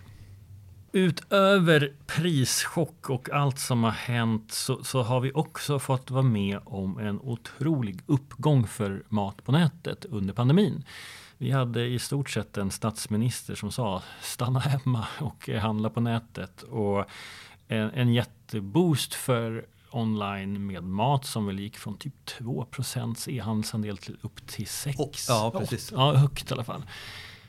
Utöver 0.91 1.93
prischock 2.05 3.09
och 3.09 3.29
allt 3.29 3.59
som 3.59 3.83
har 3.83 3.91
hänt 3.91 4.51
så, 4.51 4.83
så, 4.83 5.03
har 5.03 5.19
vi 5.19 5.31
också 5.33 5.79
fått 5.79 6.11
vara 6.11 6.23
med 6.23 6.59
om 6.65 6.99
en 6.99 7.19
otrolig 7.19 8.01
uppgång 8.05 8.67
för 8.67 9.03
mat 9.09 9.43
på 9.43 9.51
nätet 9.51 10.05
under 10.05 10.33
pandemin. 10.33 10.83
Vi 11.37 11.51
hade 11.51 11.85
i 11.85 11.99
stort 11.99 12.29
sett 12.29 12.57
en 12.57 12.71
statsminister 12.71 13.55
som 13.55 13.71
sa 13.71 14.01
stanna 14.21 14.59
hemma 14.59 15.07
och 15.19 15.49
handla 15.49 15.89
på 15.89 15.99
nätet. 15.99 16.61
Och 16.61 17.05
en, 17.67 17.91
en 17.91 18.13
jätteboost 18.13 19.13
för 19.13 19.65
online 19.91 20.65
med 20.65 20.83
mat 20.83 21.25
som 21.25 21.45
väl 21.45 21.59
gick 21.59 21.77
från 21.77 21.97
typ 21.97 22.13
2% 22.39 23.29
e-handelsandel 23.29 23.97
till 23.97 24.17
upp 24.21 24.47
till 24.47 24.67
6. 24.67 24.97
Ja, 25.29 25.53
precis. 25.59 25.91
Ja, 25.91 26.13
högt 26.13 26.51
i 26.51 26.53
alla 26.53 26.63
fall. 26.63 26.83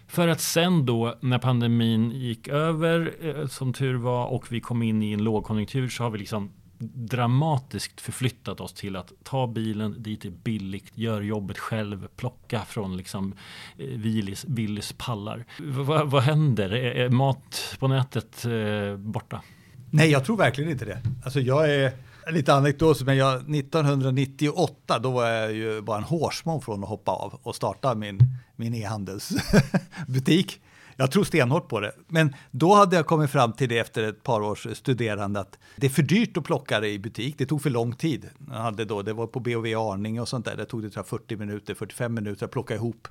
För 0.06 0.28
att 0.28 0.40
sen 0.40 0.86
då 0.86 1.14
när 1.20 1.38
pandemin 1.38 2.10
gick 2.10 2.48
över 2.48 3.14
eh, 3.20 3.46
som 3.46 3.72
tur 3.72 3.94
var 3.94 4.26
och 4.26 4.52
vi 4.52 4.60
kom 4.60 4.82
in 4.82 5.02
i 5.02 5.12
en 5.12 5.24
lågkonjunktur 5.24 5.88
så 5.88 6.02
har 6.02 6.10
vi 6.10 6.18
liksom 6.18 6.50
dramatiskt 6.78 8.00
förflyttat 8.00 8.60
oss 8.60 8.72
till 8.72 8.96
att 8.96 9.12
ta 9.22 9.46
bilen 9.46 10.02
dit 10.02 10.22
det 10.22 10.28
är 10.28 10.32
billigt, 10.32 10.92
gör 10.94 11.22
jobbet 11.22 11.58
själv, 11.58 12.08
plocka 12.16 12.60
från 12.60 12.96
liksom 12.96 13.34
eh, 13.78 13.86
Willys, 13.86 14.44
Willys 14.48 14.94
pallar. 14.98 15.44
V 15.58 15.82
vad 16.04 16.22
händer? 16.22 16.70
Är, 16.74 17.08
mat 17.08 17.76
på 17.78 17.88
nätet 17.88 18.44
eh, 18.44 18.96
borta? 18.96 19.42
Nej, 19.90 20.10
jag 20.10 20.24
tror 20.24 20.36
verkligen 20.36 20.70
inte 20.70 20.84
det. 20.84 21.02
Alltså 21.24 21.40
jag 21.40 21.70
är 21.74 21.92
lite 22.30 22.54
anekdot, 22.54 23.02
men 23.02 23.16
jag, 23.16 23.34
1998 23.34 24.98
då 24.98 25.10
var 25.10 25.28
jag 25.28 25.52
ju 25.52 25.80
bara 25.80 25.98
en 25.98 26.04
hårsmån 26.04 26.60
från 26.60 26.82
att 26.82 26.88
hoppa 26.88 27.12
av 27.12 27.40
och 27.42 27.56
starta 27.56 27.94
min, 27.94 28.20
min 28.56 28.74
e-handelsbutik. 28.74 30.60
Jag 30.96 31.10
tror 31.10 31.24
stenhårt 31.24 31.68
på 31.68 31.80
det. 31.80 31.92
Men 32.08 32.34
då 32.50 32.74
hade 32.74 32.96
jag 32.96 33.06
kommit 33.06 33.30
fram 33.30 33.52
till 33.52 33.68
det 33.68 33.78
efter 33.78 34.02
ett 34.02 34.22
par 34.22 34.40
års 34.40 34.66
studerande 34.72 35.40
att 35.40 35.58
det 35.76 35.86
är 35.86 35.90
för 35.90 36.02
dyrt 36.02 36.36
att 36.36 36.44
plocka 36.44 36.80
det 36.80 36.88
i 36.88 36.98
butik. 36.98 37.34
Det 37.38 37.46
tog 37.46 37.62
för 37.62 37.70
lång 37.70 37.94
tid. 37.94 38.30
Jag 38.50 38.56
hade 38.56 38.84
då, 38.84 39.02
det 39.02 39.12
var 39.12 39.26
på 39.26 39.40
BOV 39.40 39.66
Arning 39.66 40.20
och 40.20 40.28
sånt 40.28 40.44
där. 40.44 40.56
Det 40.56 40.64
tog 40.64 40.82
det 40.82 40.90
40 41.04 41.36
minuter, 41.36 41.74
45 41.74 42.14
minuter 42.14 42.46
att 42.46 42.52
plocka 42.52 42.74
ihop 42.74 43.08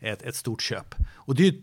ett, 0.00 0.22
ett 0.22 0.36
stort 0.36 0.62
köp. 0.62 0.94
Och 1.14 1.34
det 1.34 1.48
är 1.48 1.54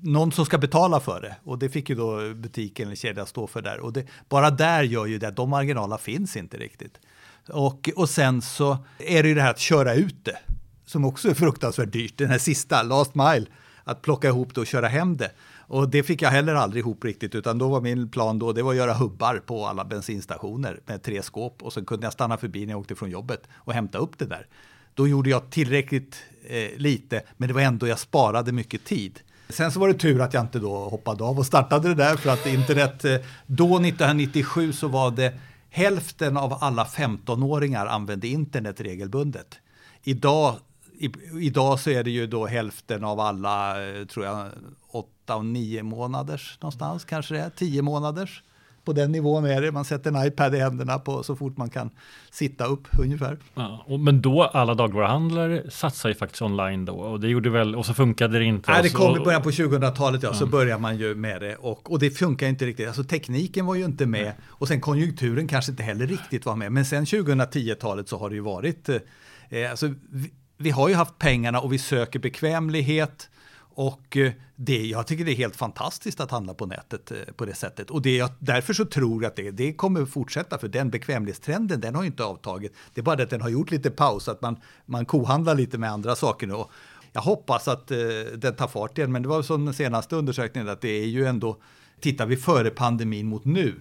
någon 0.00 0.32
som 0.32 0.46
ska 0.46 0.58
betala 0.58 1.00
för 1.00 1.20
det 1.20 1.36
och 1.44 1.58
det 1.58 1.68
fick 1.68 1.88
ju 1.88 1.94
då 1.94 2.34
butiken 2.34 2.86
eller 2.86 2.96
kedjan 2.96 3.26
stå 3.26 3.46
för 3.46 3.62
där 3.62 3.80
och 3.80 3.92
det, 3.92 4.06
bara 4.28 4.50
där 4.50 4.82
gör 4.82 5.06
ju 5.06 5.18
det 5.18 5.28
att 5.28 5.36
de 5.36 5.50
marginalerna 5.50 5.98
finns 5.98 6.36
inte 6.36 6.56
riktigt. 6.56 7.00
Och, 7.48 7.90
och 7.96 8.10
sen 8.10 8.42
så 8.42 8.78
är 8.98 9.22
det 9.22 9.28
ju 9.28 9.34
det 9.34 9.42
här 9.42 9.50
att 9.50 9.58
köra 9.58 9.94
ut 9.94 10.24
det 10.24 10.38
som 10.86 11.04
också 11.04 11.30
är 11.30 11.34
fruktansvärt 11.34 11.92
dyrt. 11.92 12.18
Den 12.18 12.30
här 12.30 12.38
sista, 12.38 12.82
last 12.82 13.14
mile, 13.14 13.46
att 13.84 14.02
plocka 14.02 14.28
ihop 14.28 14.54
det 14.54 14.60
och 14.60 14.66
köra 14.66 14.88
hem 14.88 15.16
det. 15.16 15.30
Och 15.68 15.88
det 15.88 16.02
fick 16.02 16.22
jag 16.22 16.30
heller 16.30 16.54
aldrig 16.54 16.80
ihop 16.80 17.04
riktigt, 17.04 17.34
utan 17.34 17.58
då 17.58 17.68
var 17.68 17.80
min 17.80 18.08
plan 18.08 18.38
då, 18.38 18.52
det 18.52 18.62
var 18.62 18.70
att 18.70 18.76
göra 18.76 18.94
hubbar 18.94 19.42
på 19.46 19.66
alla 19.66 19.84
bensinstationer 19.84 20.80
med 20.86 21.02
tre 21.02 21.22
skåp 21.22 21.62
och 21.62 21.72
sen 21.72 21.84
kunde 21.84 22.06
jag 22.06 22.12
stanna 22.12 22.36
förbi 22.36 22.66
när 22.66 22.72
jag 22.72 22.80
åkte 22.80 22.94
från 22.94 23.10
jobbet 23.10 23.42
och 23.54 23.72
hämta 23.72 23.98
upp 23.98 24.18
det 24.18 24.26
där. 24.26 24.46
Då 24.94 25.08
gjorde 25.08 25.30
jag 25.30 25.50
tillräckligt 25.50 26.22
eh, 26.48 26.78
lite, 26.78 27.22
men 27.36 27.48
det 27.48 27.54
var 27.54 27.60
ändå 27.60 27.88
jag 27.88 27.98
sparade 27.98 28.52
mycket 28.52 28.84
tid. 28.84 29.20
Sen 29.48 29.72
så 29.72 29.80
var 29.80 29.88
det 29.88 29.94
tur 29.94 30.20
att 30.20 30.34
jag 30.34 30.42
inte 30.42 30.58
då 30.58 30.88
hoppade 30.88 31.24
av 31.24 31.38
och 31.38 31.46
startade 31.46 31.88
det 31.88 31.94
där 31.94 32.16
för 32.16 32.30
att 32.30 32.46
internet, 32.46 33.04
eh, 33.04 33.16
då 33.46 33.66
1997 33.66 34.72
så 34.72 34.88
var 34.88 35.10
det 35.10 35.34
hälften 35.70 36.36
av 36.36 36.58
alla 36.60 36.84
15-åringar 36.84 37.86
använde 37.86 38.28
internet 38.28 38.80
regelbundet. 38.80 39.58
Idag, 40.02 40.54
i, 40.98 41.10
idag 41.40 41.80
så 41.80 41.90
är 41.90 42.04
det 42.04 42.10
ju 42.10 42.26
då 42.26 42.46
hälften 42.46 43.04
av 43.04 43.20
alla, 43.20 43.86
eh, 43.88 44.04
tror 44.04 44.26
jag, 44.26 44.48
8 44.88 45.36
och 45.36 45.44
9 45.44 45.82
månaders 45.82 46.58
någonstans 46.60 47.04
kanske 47.04 47.34
det 47.34 47.40
är, 47.40 47.50
10 47.50 47.82
månaders 47.82 48.42
på 48.86 48.92
den 48.92 49.12
nivån 49.12 49.44
är 49.44 49.62
det. 49.62 49.72
Man 49.72 49.84
sätter 49.84 50.12
en 50.12 50.26
iPad 50.26 50.54
i 50.54 50.58
händerna 50.58 50.98
på 50.98 51.22
så 51.22 51.36
fort 51.36 51.56
man 51.56 51.70
kan 51.70 51.90
sitta 52.30 52.66
upp 52.66 52.88
ungefär. 52.98 53.38
Ja, 53.54 53.84
och, 53.86 54.00
men 54.00 54.20
då 54.20 54.42
alla 54.42 54.74
dagligvaruhandlare 54.74 55.70
satsar 55.70 56.08
ju 56.08 56.14
faktiskt 56.14 56.42
online 56.42 56.84
då 56.84 56.94
och 56.94 57.20
det 57.20 57.28
gjorde 57.28 57.50
väl 57.50 57.76
och 57.76 57.86
så 57.86 57.94
funkade 57.94 58.38
det 58.38 58.44
inte. 58.44 58.70
Nej, 58.70 58.82
det 58.82 58.88
så, 58.88 58.98
kom 58.98 59.16
i 59.16 59.24
början 59.24 59.42
på 59.42 59.50
2000-talet 59.50 60.22
ja, 60.22 60.34
så 60.34 60.46
börjar 60.46 60.78
man 60.78 60.98
ju 60.98 61.14
med 61.14 61.40
det 61.40 61.56
och, 61.56 61.92
och 61.92 61.98
det 61.98 62.10
funkar 62.10 62.46
inte 62.46 62.66
riktigt. 62.66 62.86
Alltså 62.86 63.04
tekniken 63.04 63.66
var 63.66 63.74
ju 63.74 63.84
inte 63.84 64.06
med 64.06 64.32
och 64.46 64.68
sen 64.68 64.80
konjunkturen 64.80 65.48
kanske 65.48 65.70
inte 65.70 65.82
heller 65.82 66.06
riktigt 66.06 66.46
var 66.46 66.56
med. 66.56 66.72
Men 66.72 66.84
sen 66.84 67.04
2010-talet 67.04 68.08
så 68.08 68.18
har 68.18 68.28
det 68.28 68.34
ju 68.34 68.42
varit, 68.42 68.88
eh, 68.88 69.70
alltså, 69.70 69.94
vi, 70.10 70.32
vi 70.58 70.70
har 70.70 70.88
ju 70.88 70.94
haft 70.94 71.18
pengarna 71.18 71.60
och 71.60 71.72
vi 71.72 71.78
söker 71.78 72.18
bekvämlighet. 72.18 73.30
Och 73.78 74.16
eh, 74.16 74.32
det, 74.54 74.86
jag 74.86 75.06
tycker 75.06 75.24
det 75.24 75.32
är 75.32 75.36
helt 75.36 75.56
fantastiskt 75.56 76.20
att 76.20 76.30
handla 76.30 76.54
på 76.54 76.66
nätet 76.66 77.10
eh, 77.10 77.18
på 77.36 77.44
det 77.44 77.54
sättet. 77.54 77.90
Och 77.90 78.02
det, 78.02 78.32
därför 78.38 78.74
så 78.74 78.84
tror 78.84 79.22
jag 79.22 79.30
att 79.30 79.36
det, 79.36 79.50
det 79.50 79.72
kommer 79.72 80.04
fortsätta, 80.04 80.58
för 80.58 80.68
den 80.68 80.90
bekvämlighetstrenden 80.90 81.80
den 81.80 81.94
har 81.94 82.02
ju 82.02 82.06
inte 82.06 82.24
avtagit. 82.24 82.72
Det 82.94 83.00
är 83.00 83.02
bara 83.02 83.16
det 83.16 83.22
att 83.22 83.30
den 83.30 83.40
har 83.40 83.48
gjort 83.48 83.70
lite 83.70 83.90
paus, 83.90 84.28
att 84.28 84.42
man, 84.42 84.56
man 84.86 85.04
kohandlar 85.06 85.54
lite 85.54 85.78
med 85.78 85.90
andra 85.90 86.16
saker 86.16 86.46
nu. 86.46 86.54
Och 86.54 86.70
jag 87.12 87.20
hoppas 87.20 87.68
att 87.68 87.90
eh, 87.90 87.98
den 88.36 88.54
tar 88.56 88.68
fart 88.68 88.98
igen, 88.98 89.12
men 89.12 89.22
det 89.22 89.28
var 89.28 89.42
som 89.42 89.64
den 89.64 89.74
senaste 89.74 90.16
undersökningen, 90.16 90.68
att 90.68 90.80
det 90.80 91.02
är 91.02 91.06
ju 91.06 91.26
ändå, 91.26 91.56
tittar 92.00 92.26
vi 92.26 92.36
före 92.36 92.70
pandemin 92.70 93.26
mot 93.26 93.44
nu, 93.44 93.74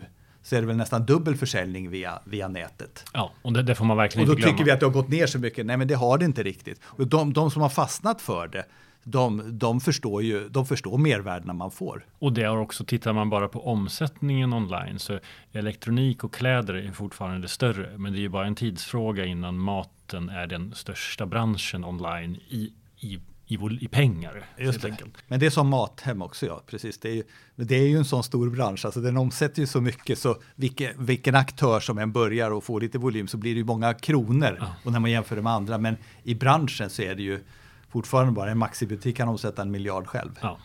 så 0.46 0.56
är 0.56 0.62
det 0.62 0.68
väl 0.68 0.78
nästan 0.78 1.06
dubbel 1.06 1.36
försäljning 1.36 1.90
via, 1.90 2.20
via 2.24 2.48
nätet. 2.48 3.06
Ja, 3.14 3.32
och 3.42 3.54
det, 3.54 3.64
det 3.64 3.76
får 3.76 3.86
man 3.86 3.98
verkligen 3.98 4.24
Och 4.24 4.28
då 4.28 4.34
inte 4.34 4.42
glömma. 4.42 4.58
tycker 4.58 4.66
vi 4.66 4.72
att 4.72 4.80
det 4.80 4.86
har 4.86 4.94
gått 4.94 5.10
ner 5.10 5.28
så 5.28 5.40
mycket. 5.40 5.66
Nej, 5.66 5.78
men 5.78 5.88
det 5.88 5.96
har 5.96 6.18
det 6.18 6.26
inte 6.26 6.44
riktigt. 6.44 6.82
Och 6.86 7.08
de, 7.08 7.34
de 7.34 7.52
som 7.52 7.62
har 7.62 7.70
fastnat 7.70 8.22
för 8.22 8.48
det, 8.48 8.66
de, 9.04 9.60
de, 9.60 9.82
förstår 9.82 10.24
ju, 10.24 10.50
de 10.50 10.66
förstår 10.66 10.98
mervärdena 10.98 11.54
man 11.54 11.72
får. 11.72 12.06
Och 12.20 12.34
det 12.34 12.44
har 12.44 12.58
också, 12.58 12.86
tittar 12.86 13.14
man 13.14 13.30
bara 13.30 13.48
på 13.48 13.68
omsättningen 13.68 14.54
online 14.54 15.00
så 15.00 15.20
elektronik 15.52 16.24
och 16.24 16.34
kläder 16.34 16.74
är 16.74 16.92
fortfarande 16.92 17.48
större. 17.48 17.98
Men 17.98 18.14
det 18.14 18.20
är 18.20 18.22
ju 18.22 18.30
bara 18.30 18.48
en 18.48 18.56
tidsfråga 18.56 19.26
innan 19.26 19.58
maten 19.58 20.30
är 20.30 20.48
den 20.48 20.74
största 20.76 21.26
branschen 21.26 21.86
online 21.86 22.36
i, 22.36 22.74
i 23.00 23.20
i, 23.48 23.58
i 23.82 23.88
pengar. 23.88 24.46
Just 24.58 24.82
det. 24.82 24.98
Men 25.28 25.40
det 25.40 25.46
är 25.46 25.50
som 25.50 25.68
Mathem 25.68 26.22
också, 26.22 26.46
ja. 26.46 26.64
Precis. 26.68 26.98
Det 26.98 27.10
är, 27.10 27.14
ju, 27.14 27.24
det 27.56 27.76
är 27.76 27.88
ju 27.88 27.98
en 27.98 28.06
sån 28.06 28.24
stor 28.24 28.50
bransch, 28.50 28.86
alltså 28.86 29.02
den 29.02 29.18
omsätter 29.18 29.62
ju 29.62 29.68
så 29.68 29.82
mycket 29.82 30.20
så 30.20 30.38
vilken, 30.56 31.06
vilken 31.06 31.36
aktör 31.36 31.80
som 31.80 31.98
än 31.98 32.12
börjar 32.12 32.52
och 32.52 32.64
får 32.64 32.82
lite 32.82 32.98
volym 32.98 33.28
så 33.28 33.38
blir 33.38 33.54
det 33.54 33.58
ju 33.58 33.66
många 33.66 33.94
kronor. 33.94 34.58
Ja. 34.60 34.76
Och 34.84 34.92
när 34.92 35.00
man 35.00 35.12
jämför 35.12 35.36
det 35.36 35.42
med 35.42 35.54
andra, 35.54 35.78
men 35.78 35.98
i 36.24 36.36
branschen 36.36 36.90
så 36.90 37.02
är 37.02 37.16
det 37.16 37.24
ju 37.24 37.44
fortfarande 37.90 38.32
bara 38.32 38.52
en 38.52 38.58
Maxi-butik 38.58 39.18
kan 39.18 39.30
omsätta 39.30 39.62
en 39.62 39.72
miljard 39.72 40.08
själv. 40.08 40.32
Ja. 40.42 40.58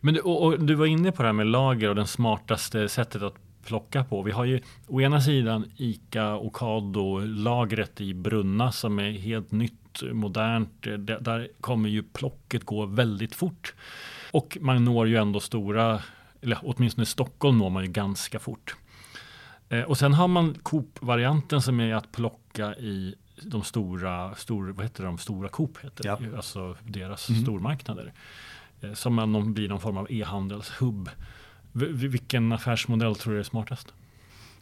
Men 0.00 0.14
du, 0.14 0.20
och, 0.20 0.42
och 0.42 0.64
du 0.64 0.74
var 0.74 0.86
inne 0.86 1.12
på 1.12 1.22
det 1.22 1.28
här 1.28 1.32
med 1.32 1.46
lager 1.46 1.88
och 1.88 1.94
den 1.94 2.06
smartaste 2.06 2.88
sättet 2.88 3.22
att 3.22 3.34
plocka 3.68 4.04
på. 4.04 4.22
Vi 4.22 4.30
har 4.30 4.44
ju 4.44 4.60
å 4.86 5.00
ena 5.00 5.20
sidan 5.20 5.70
ICA 5.76 6.36
Ocado-lagret 6.36 8.00
i 8.00 8.14
Brunna 8.14 8.72
som 8.72 8.98
är 8.98 9.10
helt 9.10 9.52
nytt, 9.52 9.77
modernt. 10.02 10.82
Där 11.20 11.48
kommer 11.60 11.88
ju 11.88 12.02
plocket 12.02 12.64
gå 12.64 12.86
väldigt 12.86 13.34
fort. 13.34 13.74
Och 14.32 14.58
man 14.60 14.84
når 14.84 15.08
ju 15.08 15.16
ändå 15.16 15.40
stora, 15.40 16.02
eller 16.42 16.58
åtminstone 16.62 17.02
i 17.02 17.06
Stockholm 17.06 17.58
når 17.58 17.70
man 17.70 17.84
ju 17.84 17.90
ganska 17.90 18.38
fort. 18.38 18.76
Eh, 19.68 19.82
och 19.82 19.98
sen 19.98 20.14
har 20.14 20.28
man 20.28 20.54
Coop-varianten 20.62 21.62
som 21.62 21.80
är 21.80 21.94
att 21.94 22.12
plocka 22.12 22.74
i 22.74 23.14
de 23.42 23.62
stora, 23.62 24.34
stor, 24.34 24.68
vad 24.68 24.84
heter 24.84 25.04
de, 25.04 25.18
stora 25.18 25.48
Coop, 25.48 25.78
heter 25.84 26.06
ja. 26.06 26.18
alltså 26.36 26.76
deras 26.84 27.28
mm. 27.28 27.42
stormarknader. 27.42 28.12
Eh, 28.80 28.92
som 28.92 29.14
man 29.14 29.54
blir 29.54 29.68
någon 29.68 29.80
form 29.80 29.96
av 29.96 30.12
e-handelshubb. 30.12 31.10
Vilken 31.72 32.52
affärsmodell 32.52 33.14
tror 33.14 33.32
du 33.32 33.38
är 33.38 33.44
smartast? 33.44 33.92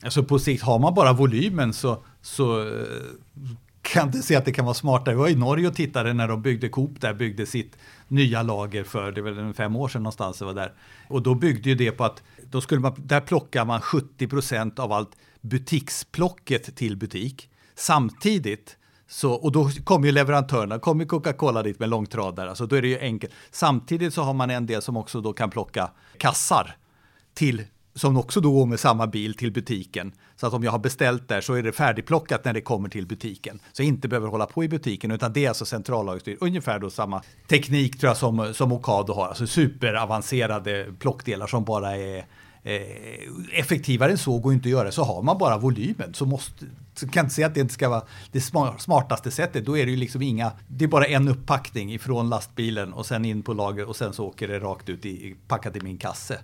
Alltså 0.02 0.22
på 0.22 0.38
sikt, 0.38 0.62
har 0.62 0.78
man 0.78 0.94
bara 0.94 1.12
volymen 1.12 1.72
så, 1.72 2.02
så 2.20 2.60
eh, 2.60 3.02
kan 3.86 4.06
inte 4.06 4.22
se 4.22 4.36
att 4.36 4.44
det 4.44 4.52
kan 4.52 4.64
vara 4.64 4.74
smartare. 4.74 5.14
Vi 5.14 5.20
var 5.20 5.28
i 5.28 5.34
Norge 5.34 5.68
och 5.68 5.74
tittade 5.74 6.12
när 6.12 6.28
de 6.28 6.42
byggde 6.42 6.68
Coop 6.68 7.00
där, 7.00 7.14
byggde 7.14 7.46
sitt 7.46 7.76
nya 8.08 8.42
lager 8.42 8.84
för, 8.84 9.12
det 9.12 9.20
är 9.20 9.22
väl 9.22 9.54
fem 9.54 9.76
år 9.76 9.88
sedan 9.88 10.02
någonstans 10.02 10.38
det 10.38 10.44
var 10.44 10.54
där. 10.54 10.72
Och 11.08 11.22
då 11.22 11.34
byggde 11.34 11.68
ju 11.68 11.74
det 11.74 11.90
på 11.90 12.04
att, 12.04 12.22
då 12.50 12.60
skulle 12.60 12.80
man, 12.80 12.94
där 12.96 13.20
plockar 13.20 13.64
man 13.64 13.80
70 13.80 14.28
procent 14.28 14.78
av 14.78 14.92
allt 14.92 15.16
butiksplocket 15.40 16.76
till 16.76 16.96
butik. 16.96 17.50
Samtidigt 17.74 18.76
så, 19.08 19.32
och 19.32 19.52
då 19.52 19.70
kommer 19.84 20.06
ju 20.06 20.12
leverantörerna, 20.12 20.78
kommer 20.78 21.04
Coca-Cola 21.04 21.62
dit 21.62 21.78
med 21.78 21.88
långtradare, 21.88 22.48
alltså 22.48 22.66
då 22.66 22.76
är 22.76 22.82
det 22.82 22.88
ju 22.88 22.98
enkelt. 22.98 23.32
Samtidigt 23.50 24.14
så 24.14 24.22
har 24.22 24.34
man 24.34 24.50
en 24.50 24.66
del 24.66 24.82
som 24.82 24.96
också 24.96 25.20
då 25.20 25.32
kan 25.32 25.50
plocka 25.50 25.90
kassar 26.18 26.76
till 27.34 27.62
som 27.96 28.16
också 28.16 28.40
då 28.40 28.52
går 28.52 28.66
med 28.66 28.80
samma 28.80 29.06
bil 29.06 29.34
till 29.34 29.52
butiken. 29.52 30.12
Så 30.36 30.46
att 30.46 30.52
om 30.52 30.64
jag 30.64 30.72
har 30.72 30.78
beställt 30.78 31.28
där 31.28 31.40
så 31.40 31.54
är 31.54 31.62
det 31.62 31.72
färdigplockat 31.72 32.44
när 32.44 32.52
det 32.52 32.60
kommer 32.60 32.88
till 32.88 33.06
butiken. 33.06 33.60
Så 33.72 33.82
jag 33.82 33.86
inte 33.86 34.08
behöver 34.08 34.28
hålla 34.28 34.46
på 34.46 34.64
i 34.64 34.68
butiken 34.68 35.10
utan 35.10 35.32
det 35.32 35.44
är 35.44 35.48
alltså 35.48 35.64
centrallagerstyrt. 35.64 36.38
Ungefär 36.40 36.78
då 36.78 36.90
samma 36.90 37.22
teknik 37.48 37.98
tror 37.98 38.10
jag 38.10 38.16
som, 38.16 38.54
som 38.54 38.72
Ocado 38.72 39.12
har. 39.12 39.28
Alltså 39.28 39.46
superavancerade 39.46 40.86
plockdelar 40.98 41.46
som 41.46 41.64
bara 41.64 41.96
är 41.96 42.18
eh, 42.62 42.80
effektivare 43.52 44.10
än 44.10 44.18
så 44.18 44.38
går 44.38 44.52
inte 44.52 44.68
att 44.68 44.72
göra. 44.72 44.92
Så 44.92 45.04
har 45.04 45.22
man 45.22 45.38
bara 45.38 45.58
volymen 45.58 46.14
så 46.14 46.26
måste 46.26 46.64
så 46.94 47.08
kan 47.08 47.24
inte 47.24 47.34
säga 47.34 47.46
att 47.46 47.54
det 47.54 47.60
inte 47.60 47.74
ska 47.74 47.88
vara 47.88 48.02
det 48.32 48.40
smartaste 48.78 49.30
sättet. 49.30 49.66
Då 49.66 49.78
är 49.78 49.84
det 49.84 49.90
ju 49.90 49.96
liksom 49.96 50.22
inga, 50.22 50.52
det 50.68 50.84
är 50.84 50.88
bara 50.88 51.06
en 51.06 51.28
uppackning 51.28 51.92
ifrån 51.92 52.28
lastbilen 52.28 52.92
och 52.92 53.06
sen 53.06 53.24
in 53.24 53.42
på 53.42 53.52
lager 53.52 53.88
och 53.88 53.96
sen 53.96 54.12
så 54.12 54.26
åker 54.26 54.48
det 54.48 54.58
rakt 54.58 54.88
ut 54.88 55.06
i, 55.06 55.36
packat 55.48 55.76
i 55.76 55.80
min 55.80 55.98
kasse 55.98 56.38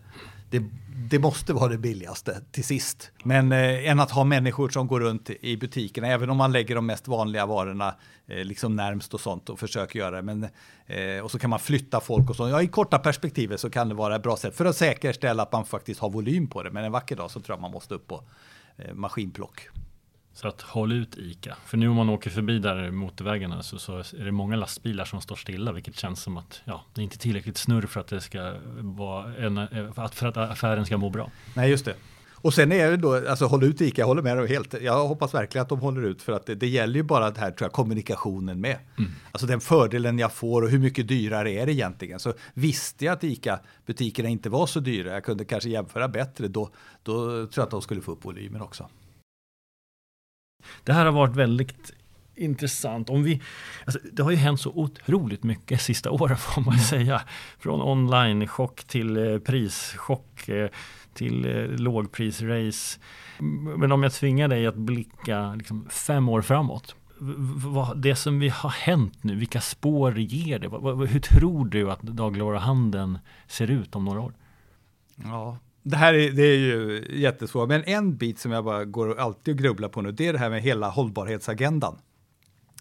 det, 0.53 0.63
det, 1.11 1.19
måste 1.19 1.53
vara 1.53 1.69
det 1.69 1.79
billigaste 1.79 2.41
till 2.51 2.65
sist. 2.65 3.11
Men 3.25 3.53
eh, 3.53 3.91
än 3.91 4.01
att 4.01 4.11
ha 4.11 4.25
människor 4.25 4.69
som 4.69 4.87
går 4.87 5.01
runt 5.01 5.31
i 5.31 5.57
butikerna, 5.57 6.07
även 6.07 6.31
om 6.31 6.37
man 6.37 6.53
lägger 6.53 6.75
de 6.75 6.87
mest 6.87 7.09
vanliga 7.09 7.47
varorna 7.47 7.95
eh, 8.27 8.45
liksom 8.45 8.77
närmst 8.77 9.15
och 9.15 9.21
sånt 9.21 9.49
och 9.49 9.59
försöker 9.59 9.99
göra 9.99 10.17
det. 10.17 10.23
Men, 10.23 10.49
eh, 10.87 11.25
och 11.25 11.31
så 11.31 11.39
kan 11.39 11.51
man 11.51 11.59
flytta 11.59 12.01
folk 12.01 12.31
och 12.31 12.37
så. 12.37 12.49
Ja, 12.49 12.63
i 12.63 12.69
korta 12.69 12.99
perspektivet 12.99 13.61
så 13.61 13.71
kan 13.71 13.89
det 13.89 13.95
vara 13.95 14.17
ett 14.17 14.23
bra 14.23 14.37
sätt 14.37 14.57
för 14.57 14.65
att 14.65 14.77
säkerställa 14.77 15.43
att 15.43 15.53
man 15.53 15.65
faktiskt 15.65 16.01
har 16.01 16.11
volym 16.11 16.47
på 16.47 16.63
det. 16.63 16.71
Men 16.71 16.85
en 16.85 16.93
vacker 16.93 17.17
dag 17.17 17.31
så 17.31 17.41
tror 17.41 17.57
jag 17.57 17.61
man 17.63 17.71
måste 17.71 17.95
upp 17.95 18.09
på 18.09 18.23
eh, 18.77 18.95
maskinplock. 18.95 19.69
Så 20.35 20.49
att 20.49 20.63
håll 20.63 20.93
ut 20.93 21.17
ICA. 21.17 21.57
För 21.65 21.77
nu 21.77 21.89
om 21.89 21.97
man 21.97 22.09
åker 22.09 22.31
förbi 22.31 22.59
där 22.59 22.91
motorvägarna 22.91 23.63
så, 23.63 23.79
så 23.79 23.99
är 23.99 24.25
det 24.25 24.33
många 24.33 24.57
lastbilar 24.57 25.05
som 25.05 25.21
står 25.21 25.37
stilla, 25.37 25.73
vilket 25.73 25.99
känns 25.99 26.23
som 26.23 26.37
att 26.37 26.61
ja, 26.65 26.85
det 26.95 27.01
är 27.01 27.03
inte 27.03 27.19
tillräckligt 27.19 27.57
snurr 27.57 27.87
för 27.87 28.01
att 28.01 28.07
det 28.07 28.21
ska 28.21 28.55
vara 28.81 29.35
en, 29.35 29.69
för 29.95 30.27
att 30.27 30.37
affären 30.37 30.87
ska 30.87 30.99
må 30.99 31.11
bra. 31.11 31.31
Nej, 31.55 31.71
just 31.71 31.85
det. 31.85 31.95
Och 32.43 32.55
sen 32.55 32.73
är 32.73 32.91
det 32.91 32.97
då, 32.97 33.29
alltså 33.29 33.47
håll 33.47 33.65
ut 33.65 33.81
ICA, 33.81 34.03
jag 34.03 34.07
håller 34.07 34.23
med 34.23 34.37
dig 34.37 34.49
helt. 34.49 34.75
Jag 34.83 35.09
hoppas 35.09 35.35
verkligen 35.35 35.63
att 35.63 35.69
de 35.69 35.81
håller 35.81 36.03
ut 36.03 36.23
för 36.23 36.33
att 36.33 36.47
det, 36.47 36.55
det 36.55 36.69
gäller 36.69 36.95
ju 36.95 37.03
bara 37.03 37.31
det 37.31 37.41
här 37.41 37.51
tror 37.51 37.65
jag, 37.65 37.73
kommunikationen 37.73 38.61
med. 38.61 38.79
Mm. 38.99 39.11
Alltså 39.33 39.47
den 39.47 39.61
fördelen 39.61 40.19
jag 40.19 40.33
får 40.33 40.63
och 40.63 40.71
hur 40.71 40.79
mycket 40.79 41.09
dyrare 41.09 41.51
är 41.51 41.67
det 41.67 41.73
egentligen. 41.73 42.19
Så 42.19 42.35
visste 42.55 43.05
jag 43.05 43.13
att 43.13 43.25
ICA-butikerna 43.25 44.29
inte 44.29 44.51
var 44.51 44.67
så 44.67 44.81
dyra, 44.81 45.13
jag 45.13 45.25
kunde 45.25 45.45
kanske 45.45 45.71
jämföra 45.71 46.09
bättre, 46.09 46.49
då, 46.49 46.71
då 47.03 47.25
tror 47.27 47.51
jag 47.57 47.65
att 47.65 47.71
de 47.71 47.83
skulle 47.83 48.01
få 48.01 48.13
upp 48.13 48.25
volymen 48.25 48.63
också. 48.63 48.89
Det 50.85 50.93
här 50.93 51.05
har 51.05 51.13
varit 51.13 51.37
väldigt 51.37 51.93
intressant. 52.35 53.11
Om 53.11 53.23
vi, 53.23 53.41
alltså, 53.85 53.99
det 54.13 54.23
har 54.23 54.31
ju 54.31 54.37
hänt 54.37 54.61
så 54.61 54.71
otroligt 54.71 55.43
mycket 55.43 55.81
sista 55.81 56.11
åren 56.11 56.37
får 56.37 56.61
man 56.63 56.79
säga. 56.79 57.23
Från 57.59 57.83
online-chock 57.83 58.85
till 58.85 59.17
eh, 59.17 59.39
prischock 59.39 60.49
eh, 60.49 60.69
till 61.15 61.57
eh, 61.57 61.65
lågprisrace. 61.65 63.01
Men 63.77 63.93
om 63.93 64.03
jag 64.03 64.13
tvingar 64.13 64.49
dig 64.49 64.67
att 64.67 64.77
blicka 64.77 65.55
liksom, 65.55 65.89
fem 65.91 66.29
år 66.29 66.43
framåt. 66.43 66.97
Det 67.97 68.15
som 68.15 68.39
vi 68.41 68.49
har 68.49 68.71
hänt 68.71 69.25
nu, 69.25 69.37
vilka 69.37 69.61
spår 69.61 70.19
ger 70.19 70.59
det? 70.59 70.69
Hur 71.07 71.21
tror 71.21 71.65
du 71.65 71.91
att 71.91 72.03
dagligvaruhandeln 72.03 73.19
ser 73.47 73.71
ut 73.71 73.97
om 73.97 74.05
några 74.05 74.21
år? 74.21 74.35
Ja, 75.17 75.59
det 75.83 75.97
här 75.97 76.15
är, 76.15 76.31
det 76.31 76.43
är 76.43 76.59
ju 76.59 77.07
jättesvårt, 77.11 77.69
men 77.69 77.85
en 77.85 78.17
bit 78.17 78.39
som 78.39 78.53
jag 78.53 78.65
bara 78.65 78.85
går 78.85 79.21
alltid 79.21 79.55
och 79.55 79.59
grubblar 79.59 79.89
på 79.89 80.03
nu, 80.03 80.13
det 80.13 80.29
är 80.29 80.33
det 80.33 80.39
här 80.39 80.51
med 80.51 80.63
hela 80.63 80.89
hållbarhetsagendan. 80.89 81.99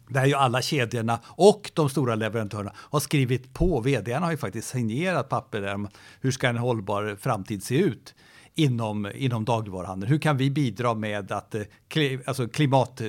Där 0.08 0.26
ju 0.26 0.34
alla 0.34 0.62
kedjorna 0.62 1.20
och 1.26 1.72
de 1.74 1.90
stora 1.90 2.16
leverantörerna 2.16 2.74
har 2.76 3.00
skrivit 3.00 3.54
på. 3.54 3.80
Vdarna 3.80 4.26
har 4.26 4.32
ju 4.32 4.38
faktiskt 4.38 4.68
signerat 4.68 5.30
papper 5.30 5.62
där 5.62 5.76
om 5.76 5.88
hur 6.22 6.32
ska 6.32 6.48
en 6.48 6.58
hållbar 6.58 7.18
framtid 7.20 7.64
se 7.64 7.78
ut 7.78 8.16
inom, 8.56 9.12
inom 9.16 9.46
dagligvaruhandeln. 9.46 10.12
Hur 10.12 10.20
kan 10.20 10.38
vi 10.38 10.50
bidra 10.50 10.94
med 10.94 11.32
att 11.32 11.56
eh, 11.56 11.62
alltså 12.26 12.48
klimat, 12.48 13.02
eh, 13.02 13.08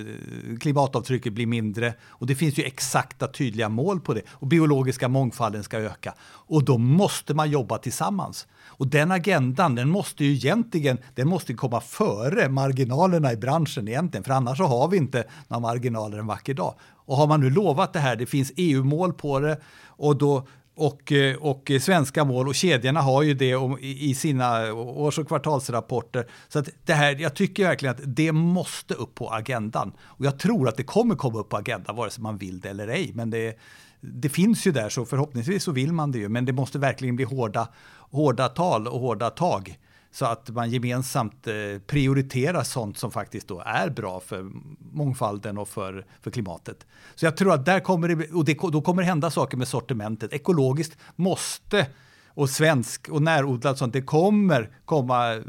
klimatavtrycket 0.60 1.32
blir 1.32 1.46
mindre? 1.46 1.94
Och 2.08 2.26
det 2.26 2.34
finns 2.34 2.58
ju 2.58 2.62
exakta 2.62 3.26
tydliga 3.26 3.68
mål 3.68 4.00
på 4.00 4.14
det. 4.14 4.22
Och 4.30 4.46
biologiska 4.46 5.08
mångfalden 5.08 5.64
ska 5.64 5.78
öka. 5.78 6.14
Och 6.22 6.64
då 6.64 6.78
måste 6.78 7.34
man 7.34 7.50
jobba 7.50 7.78
tillsammans. 7.78 8.46
Och 8.64 8.86
den 8.86 9.12
agendan, 9.12 9.74
den 9.74 9.88
måste 9.88 10.24
ju 10.24 10.32
egentligen, 10.32 10.98
den 11.14 11.28
måste 11.28 11.54
komma 11.54 11.80
före 11.80 12.48
marginalerna 12.48 13.32
i 13.32 13.36
branschen 13.36 13.88
egentligen, 13.88 14.24
för 14.24 14.32
annars 14.32 14.58
så 14.58 14.64
har 14.64 14.88
vi 14.88 14.96
inte 14.96 15.24
några 15.48 15.60
marginaler 15.60 16.18
en 16.18 16.26
vacker 16.26 16.54
dag. 16.54 16.74
Och 17.04 17.16
har 17.16 17.26
man 17.26 17.40
nu 17.40 17.50
lovat 17.50 17.92
det 17.92 17.98
här, 17.98 18.16
det 18.16 18.26
finns 18.26 18.52
EU-mål 18.56 19.12
på 19.12 19.40
det 19.40 19.60
och 19.86 20.16
då 20.16 20.46
och, 20.74 21.12
eh, 21.12 21.36
och 21.36 21.70
svenska 21.80 22.24
mål 22.24 22.48
och 22.48 22.54
kedjorna 22.54 23.00
har 23.00 23.22
ju 23.22 23.34
det 23.34 23.56
i 23.80 24.14
sina 24.14 24.72
års 24.72 25.18
och 25.18 25.28
kvartalsrapporter. 25.28 26.26
Så 26.48 26.58
att 26.58 26.68
det 26.84 26.94
här, 26.94 27.16
jag 27.20 27.34
tycker 27.34 27.64
verkligen 27.64 27.94
att 27.94 28.00
det 28.04 28.32
måste 28.32 28.94
upp 28.94 29.14
på 29.14 29.30
agendan. 29.30 29.92
Och 30.00 30.24
jag 30.24 30.38
tror 30.38 30.68
att 30.68 30.76
det 30.76 30.84
kommer 30.84 31.14
komma 31.14 31.38
upp 31.38 31.48
på 31.48 31.56
agendan 31.56 31.96
vare 31.96 32.10
sig 32.10 32.22
man 32.22 32.36
vill 32.36 32.60
det 32.60 32.70
eller 32.70 32.88
ej. 32.88 33.10
Men 33.14 33.30
det, 33.30 33.58
det 34.00 34.28
finns 34.28 34.66
ju 34.66 34.72
där 34.72 34.88
så 34.88 35.04
förhoppningsvis 35.04 35.64
så 35.64 35.72
vill 35.72 35.92
man 35.92 36.12
det 36.12 36.18
ju. 36.18 36.28
Men 36.28 36.44
det 36.44 36.52
måste 36.52 36.78
verkligen 36.78 37.16
bli 37.16 37.24
hårda, 37.24 37.68
hårda 38.10 38.48
tal 38.48 38.88
och 38.88 39.00
hårda 39.00 39.30
tag. 39.30 39.78
Så 40.12 40.26
att 40.26 40.50
man 40.50 40.70
gemensamt 40.70 41.46
eh, 41.46 41.54
prioriterar 41.86 42.62
sånt 42.62 42.98
som 42.98 43.10
faktiskt 43.10 43.48
då 43.48 43.62
är 43.66 43.90
bra 43.90 44.20
för 44.20 44.50
mångfalden 44.92 45.58
och 45.58 45.68
för, 45.68 46.06
för 46.20 46.30
klimatet. 46.30 46.86
Så 47.14 47.24
jag 47.24 47.36
tror 47.36 47.54
att 47.54 47.64
där 47.64 47.80
kommer 47.80 48.08
det, 48.08 48.32
och 48.32 48.44
det, 48.44 48.54
då 48.72 48.82
kommer 48.82 49.02
det 49.02 49.08
hända 49.08 49.30
saker 49.30 49.56
med 49.56 49.68
sortimentet. 49.68 50.32
Ekologiskt 50.32 50.98
måste 51.16 51.86
och 52.34 52.50
svensk 52.50 53.08
och 53.08 53.22
närodlat 53.22 53.78
sånt, 53.78 53.92
det 53.92 54.02
kommer 54.02 54.70
komma, 54.84 55.34
eh, 55.34 55.40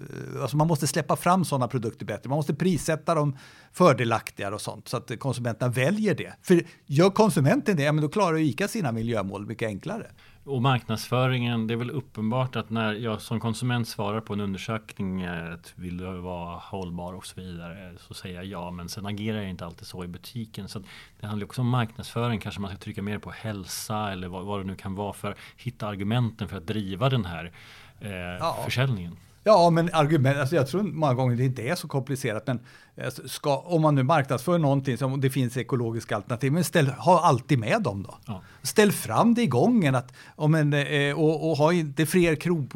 alltså 0.42 0.58
man 0.58 0.68
måste 0.68 0.88
släppa 0.88 1.16
fram 1.16 1.46
sådana 1.46 1.68
produkter 1.68 2.06
bättre. 2.06 2.30
Man 2.30 2.36
måste 2.36 2.54
prissätta 2.54 3.16
dem 3.16 3.38
fördelaktigare 3.72 4.56
och 4.56 4.62
sånt 4.62 4.88
så 4.88 4.98
att 4.98 5.20
konsumenterna 5.20 5.72
väljer 5.72 6.16
det. 6.16 6.34
För 6.42 6.62
gör 6.86 7.10
konsumenten 7.10 7.78
det, 7.78 7.84
ja, 7.84 7.92
men 7.92 8.02
då 8.02 8.10
klarar 8.10 8.38
ju 8.38 8.46
ICA 8.46 8.68
sina 8.68 8.92
miljömål 8.92 9.46
mycket 9.46 9.68
enklare. 9.68 10.12
Och 10.46 10.62
marknadsföringen, 10.62 11.68
det 11.68 11.74
är 11.74 11.78
väl 11.78 11.92
uppenbart 11.92 12.56
att 12.56 12.70
när 12.70 12.94
jag 12.94 13.22
som 13.22 13.40
konsument 13.40 13.88
svarar 13.88 14.22
på 14.22 14.34
en 14.34 14.40
undersökning 14.40 15.26
att 15.26 15.74
vill 15.76 15.98
du 15.98 16.18
vara 16.18 16.56
hållbar 16.58 17.14
och 17.14 17.26
så 17.26 17.42
vidare 17.42 17.94
så 18.00 18.14
säger 18.14 18.36
jag 18.36 18.46
ja 18.46 18.72
men 18.72 18.90
sen 18.90 19.06
agerar 19.06 19.38
jag 19.38 19.50
inte 19.50 19.66
alltid 19.66 19.88
så 19.88 20.04
i 20.04 20.08
butiken. 20.08 20.68
Så 20.68 20.84
det 21.20 21.28
handlar 21.28 21.46
också 21.46 21.62
om 21.62 21.68
marknadsföring, 21.68 22.40
kanske 22.40 22.62
man 22.62 22.70
ska 22.70 22.78
trycka 22.78 23.02
mer 23.02 23.18
på 23.18 23.32
hälsa 23.32 24.12
eller 24.12 24.28
vad, 24.28 24.46
vad 24.46 24.60
det 24.60 24.64
nu 24.64 24.76
kan 24.76 24.96
vara 24.96 25.14
för 25.14 25.32
att 25.32 25.38
hitta 25.58 25.88
argumenten 25.88 26.48
för 26.48 26.58
att 26.58 26.68
driva 26.68 27.10
den 27.10 27.26
här 27.26 27.52
eh, 28.00 28.12
ja. 28.12 28.62
försäljningen. 28.66 29.18
Ja, 29.44 29.70
men 29.70 29.90
argument, 29.94 30.38
alltså 30.38 30.56
jag 30.56 30.68
tror 30.68 30.84
många 30.84 31.14
gånger 31.14 31.36
det 31.36 31.44
inte 31.44 31.62
är 31.62 31.76
så 31.76 31.88
komplicerat. 31.88 32.48
Men 32.48 32.60
alltså, 33.04 33.28
ska, 33.28 33.58
om 33.58 33.82
man 33.82 33.96
nu 33.96 34.04
marknadsför 34.04 34.58
någonting 34.58 34.98
som 34.98 35.22
det 35.22 35.30
finns 35.30 35.58
ekologiska 35.58 36.16
alternativ, 36.16 36.52
men 36.52 36.64
ställ, 36.64 36.88
ha 36.88 37.26
alltid 37.26 37.60
med 37.60 37.82
dem 37.82 38.04
då. 38.04 38.18
Ja. 38.26 38.42
Ställ 38.62 38.92
fram 38.92 39.34
det 39.34 39.42
i 39.42 39.48
gången 39.48 39.96
att, 39.96 40.14
om 40.36 40.56
en, 40.56 40.74
eh, 40.74 41.20
och, 41.20 41.50
och 41.50 41.58
ha 41.58 41.74
inte 41.74 42.06
fler 42.06 42.36
kron, 42.36 42.70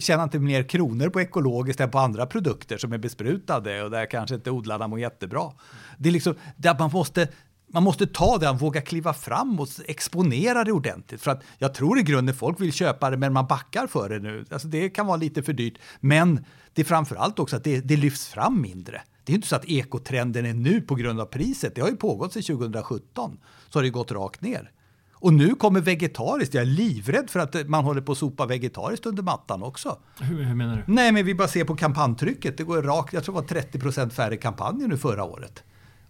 tjäna 0.00 0.22
inte 0.22 0.38
mer 0.38 0.62
kronor 0.62 1.08
på 1.08 1.20
ekologiskt 1.20 1.80
än 1.80 1.90
på 1.90 1.98
andra 1.98 2.26
produkter 2.26 2.78
som 2.78 2.92
är 2.92 2.98
besprutade 2.98 3.82
och 3.82 3.90
där 3.90 4.06
kanske 4.06 4.34
inte 4.34 4.50
odlarna 4.50 4.88
mår 4.88 5.00
jättebra. 5.00 5.52
Det 5.98 6.08
är 6.08 6.12
liksom, 6.12 6.34
där 6.56 6.76
man 6.78 6.90
måste 6.92 7.28
man 7.68 7.82
måste 7.82 8.06
ta 8.06 8.38
det, 8.38 8.52
våga 8.52 8.80
kliva 8.80 9.12
fram 9.12 9.60
och 9.60 9.68
exponera 9.86 10.64
det 10.64 10.72
ordentligt. 10.72 11.22
För 11.22 11.30
att 11.30 11.42
jag 11.58 11.74
tror 11.74 11.98
i 11.98 12.02
grunden 12.02 12.34
folk 12.34 12.60
vill 12.60 12.72
köpa 12.72 13.10
det, 13.10 13.16
men 13.16 13.32
man 13.32 13.46
backar 13.46 13.86
för 13.86 14.08
det 14.08 14.18
nu. 14.18 14.44
Alltså 14.50 14.68
det 14.68 14.88
kan 14.88 15.06
vara 15.06 15.16
lite 15.16 15.42
för 15.42 15.52
dyrt. 15.52 15.78
Men 16.00 16.44
det 16.72 16.82
är 16.82 16.86
framför 16.86 17.16
allt 17.16 17.38
också 17.38 17.56
att 17.56 17.64
det, 17.64 17.80
det 17.80 17.96
lyfts 17.96 18.28
fram 18.28 18.60
mindre. 18.62 19.02
Det 19.24 19.32
är 19.32 19.34
inte 19.34 19.48
så 19.48 19.56
att 19.56 19.64
ekotrenden 19.64 20.46
är 20.46 20.54
nu 20.54 20.80
på 20.80 20.94
grund 20.94 21.20
av 21.20 21.26
priset. 21.26 21.74
Det 21.74 21.80
har 21.80 21.88
ju 21.88 21.96
pågått 21.96 22.32
sedan 22.32 22.42
2017. 22.42 23.38
Så 23.68 23.78
har 23.78 23.82
det 23.82 23.90
gått 23.90 24.12
rakt 24.12 24.42
ner. 24.42 24.70
Och 25.12 25.32
nu 25.32 25.54
kommer 25.54 25.80
vegetariskt. 25.80 26.54
Jag 26.54 26.62
är 26.62 26.66
livrädd 26.66 27.30
för 27.30 27.40
att 27.40 27.68
man 27.68 27.84
håller 27.84 28.00
på 28.00 28.12
att 28.12 28.18
sopa 28.18 28.46
vegetariskt 28.46 29.06
under 29.06 29.22
mattan 29.22 29.62
också. 29.62 29.98
Hur, 30.20 30.42
hur 30.42 30.54
menar 30.54 30.76
du? 30.76 30.92
Nej, 30.92 31.12
men 31.12 31.26
vi 31.26 31.34
bara 31.34 31.48
ser 31.48 31.64
på 31.64 31.76
kampanjtrycket. 31.76 32.58
Det 32.58 32.64
går 32.64 32.82
rakt. 32.82 33.12
Jag 33.12 33.24
tror 33.24 33.34
det 33.34 33.40
var 33.40 33.48
30 33.48 33.78
procent 33.78 34.12
färre 34.12 34.36
kampanjer 34.36 34.88
nu 34.88 34.96
förra 34.98 35.24
året. 35.24 35.64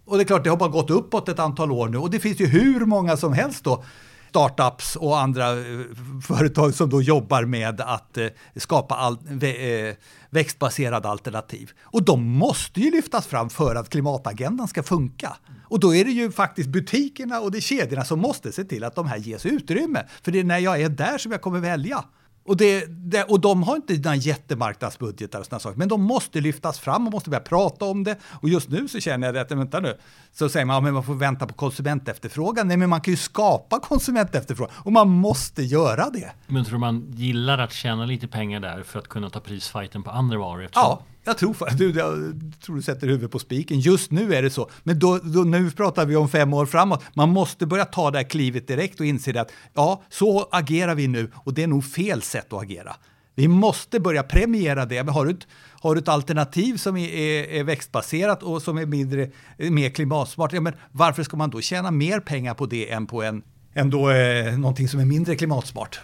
Och 0.07 0.17
det 0.17 0.23
är 0.23 0.25
klart, 0.25 0.43
det 0.43 0.49
har 0.49 0.57
bara 0.57 0.69
gått 0.69 0.89
uppåt 0.89 1.29
ett 1.29 1.39
antal 1.39 1.71
år 1.71 1.87
nu 1.87 1.97
och 1.97 2.09
det 2.09 2.19
finns 2.19 2.39
ju 2.39 2.45
hur 2.45 2.85
många 2.85 3.17
som 3.17 3.33
helst 3.33 3.63
då 3.63 3.83
startups 4.29 4.95
och 4.95 5.19
andra 5.19 5.51
eh, 5.51 5.79
företag 6.27 6.73
som 6.73 6.89
då 6.89 7.01
jobbar 7.01 7.43
med 7.45 7.81
att 7.81 8.17
eh, 8.17 8.27
skapa 8.55 8.95
all, 8.95 9.13
eh, 9.13 9.95
växtbaserade 10.29 11.09
alternativ. 11.09 11.71
Och 11.83 12.03
de 12.03 12.23
måste 12.23 12.79
ju 12.79 12.91
lyftas 12.91 13.27
fram 13.27 13.49
för 13.49 13.75
att 13.75 13.89
klimatagendan 13.89 14.67
ska 14.67 14.83
funka. 14.83 15.37
Och 15.63 15.79
då 15.79 15.95
är 15.95 16.05
det 16.05 16.11
ju 16.11 16.31
faktiskt 16.31 16.69
butikerna 16.69 17.39
och 17.39 17.51
det 17.51 17.61
kedjorna 17.61 18.05
som 18.05 18.19
måste 18.19 18.51
se 18.51 18.63
till 18.63 18.83
att 18.83 18.95
de 18.95 19.07
här 19.07 19.17
ges 19.17 19.45
utrymme. 19.45 20.03
För 20.21 20.31
det 20.31 20.39
är 20.39 20.43
när 20.43 20.59
jag 20.59 20.81
är 20.81 20.89
där 20.89 21.17
som 21.17 21.31
jag 21.31 21.41
kommer 21.41 21.59
välja. 21.59 22.03
Och, 22.47 22.57
det, 22.57 22.85
det, 22.89 23.23
och 23.23 23.39
de 23.39 23.63
har 23.63 23.75
inte 23.75 23.93
några 23.93 24.15
jättemarknadsbudgetar 24.15 25.39
och 25.39 25.45
sådana 25.45 25.59
saker, 25.59 25.77
men 25.77 25.87
de 25.87 26.01
måste 26.01 26.41
lyftas 26.41 26.79
fram 26.79 27.07
och 27.07 27.13
måste 27.13 27.29
börja 27.29 27.43
prata 27.43 27.85
om 27.85 28.03
det. 28.03 28.17
Och 28.41 28.49
just 28.49 28.69
nu 28.69 28.87
så 28.87 28.99
känner 28.99 29.27
jag 29.27 29.37
att, 29.37 29.51
vänta 29.51 29.79
nu, 29.79 29.97
så 30.33 30.49
säger 30.49 30.65
man 30.65 30.77
att 30.77 30.87
ja, 30.87 30.91
man 30.91 31.03
får 31.03 31.13
vänta 31.13 31.47
på 31.47 31.53
konsumentefterfrågan. 31.53 32.67
Nej, 32.67 32.77
men 32.77 32.89
man 32.89 33.01
kan 33.01 33.11
ju 33.11 33.17
skapa 33.17 33.79
konsumentefterfrågan 33.79 34.75
och 34.77 34.91
man 34.91 35.09
måste 35.09 35.63
göra 35.63 36.09
det. 36.09 36.31
Men 36.47 36.65
tror 36.65 36.79
man 36.79 37.11
gillar 37.11 37.57
att 37.57 37.73
tjäna 37.73 38.05
lite 38.05 38.27
pengar 38.27 38.59
där 38.59 38.83
för 38.83 38.99
att 38.99 39.07
kunna 39.07 39.29
ta 39.29 39.39
prisfighten 39.39 40.03
på 40.03 40.11
andra 40.11 40.37
varor? 40.37 40.63
Eftersom... 40.63 40.83
Ja, 40.83 41.03
jag 41.27 41.37
tror, 41.37 41.77
du, 41.77 41.91
jag 41.91 42.41
tror 42.61 42.75
du 42.75 42.81
sätter 42.81 43.07
huvudet 43.07 43.31
på 43.31 43.39
spiken. 43.39 43.79
Just 43.79 44.11
nu 44.11 44.35
är 44.35 44.41
det 44.41 44.49
så. 44.49 44.69
Men 44.83 44.99
då, 44.99 45.19
då, 45.23 45.39
nu 45.43 45.71
pratar 45.71 46.05
vi 46.05 46.15
om 46.15 46.29
fem 46.29 46.53
år 46.53 46.65
framåt. 46.65 47.03
Man 47.13 47.29
måste 47.29 47.65
börja 47.65 47.85
ta 47.85 48.11
det 48.11 48.17
här 48.17 48.25
klivet 48.25 48.67
direkt 48.67 48.99
och 48.99 49.05
inse 49.05 49.41
att 49.41 49.51
ja, 49.73 50.03
så 50.09 50.47
agerar 50.51 50.95
vi 50.95 51.07
nu 51.07 51.31
och 51.35 51.53
det 51.53 51.63
är 51.63 51.67
nog 51.67 51.85
fel 51.85 52.21
sätt 52.21 52.53
att 52.53 52.61
agera. 52.61 52.95
Vi 53.35 53.47
måste 53.47 53.99
börja 53.99 54.23
premiera 54.23 54.85
det. 54.85 55.03
Men 55.03 55.13
har, 55.13 55.25
du 55.25 55.31
ett, 55.31 55.47
har 55.81 55.95
du 55.95 56.01
ett 56.01 56.07
alternativ 56.07 56.77
som 56.77 56.97
är, 56.97 57.09
är, 57.09 57.43
är 57.43 57.63
växtbaserat 57.63 58.43
och 58.43 58.61
som 58.61 58.77
är 58.77 58.85
mindre, 58.85 59.29
mer 59.57 59.89
klimatsmart, 59.89 60.53
ja, 60.53 60.61
men 60.61 60.73
varför 60.91 61.23
ska 61.23 61.37
man 61.37 61.49
då 61.49 61.61
tjäna 61.61 61.91
mer 61.91 62.19
pengar 62.19 62.53
på 62.53 62.65
det 62.65 62.91
än 62.91 63.07
på 63.07 63.23
en, 63.23 63.41
än 63.73 63.89
då, 63.89 64.09
eh, 64.09 64.57
någonting 64.57 64.87
som 64.87 64.99
är 64.99 65.05
mindre 65.05 65.35
klimatsmart? 65.35 65.99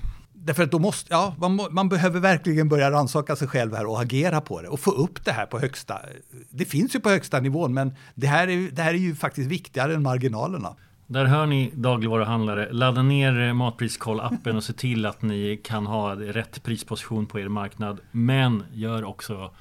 Därför 0.45 0.63
att 0.63 0.71
då 0.71 0.79
måste, 0.79 1.13
ja, 1.13 1.35
man, 1.37 1.59
man 1.71 1.89
behöver 1.89 2.19
verkligen 2.19 2.69
börja 2.69 2.91
rannsaka 2.91 3.35
sig 3.35 3.47
själv 3.47 3.75
här 3.75 3.85
och 3.85 4.01
agera 4.01 4.41
på 4.41 4.61
det 4.61 4.67
och 4.67 4.79
få 4.79 4.91
upp 4.91 5.25
det 5.25 5.31
här 5.31 5.45
på 5.45 5.59
högsta. 5.59 5.99
Det 6.49 6.65
finns 6.65 6.95
ju 6.95 6.99
på 6.99 7.09
högsta 7.09 7.39
nivån, 7.39 7.73
men 7.73 7.95
det 8.15 8.27
här 8.27 8.47
är, 8.47 8.71
det 8.71 8.81
här 8.81 8.93
är 8.93 8.97
ju 8.97 9.15
faktiskt 9.15 9.49
viktigare 9.49 9.93
än 9.93 10.03
marginalerna. 10.03 10.75
Där 11.07 11.25
hör 11.25 11.45
ni 11.45 11.71
dagligvaruhandlare. 11.73 12.71
Ladda 12.71 13.03
ner 13.03 13.53
Matpriskoll-appen 13.53 14.55
och 14.55 14.63
se 14.63 14.73
till 14.73 15.05
att 15.05 15.21
ni 15.21 15.61
kan 15.63 15.85
ha 15.85 16.15
rätt 16.15 16.63
prisposition 16.63 17.25
på 17.25 17.39
er 17.39 17.47
marknad. 17.47 17.99
Men 18.11 18.63
gör 18.73 19.03
också 19.03 19.51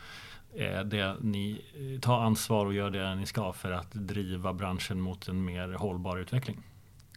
eh, 0.56 0.80
det 0.80 1.16
ni 1.20 1.60
tar 2.02 2.20
ansvar 2.20 2.66
och 2.66 2.74
gör 2.74 2.90
det 2.90 3.14
ni 3.14 3.26
ska 3.26 3.52
för 3.52 3.70
att 3.72 3.92
driva 3.92 4.52
branschen 4.52 5.00
mot 5.00 5.28
en 5.28 5.44
mer 5.44 5.72
hållbar 5.72 6.18
utveckling. 6.18 6.58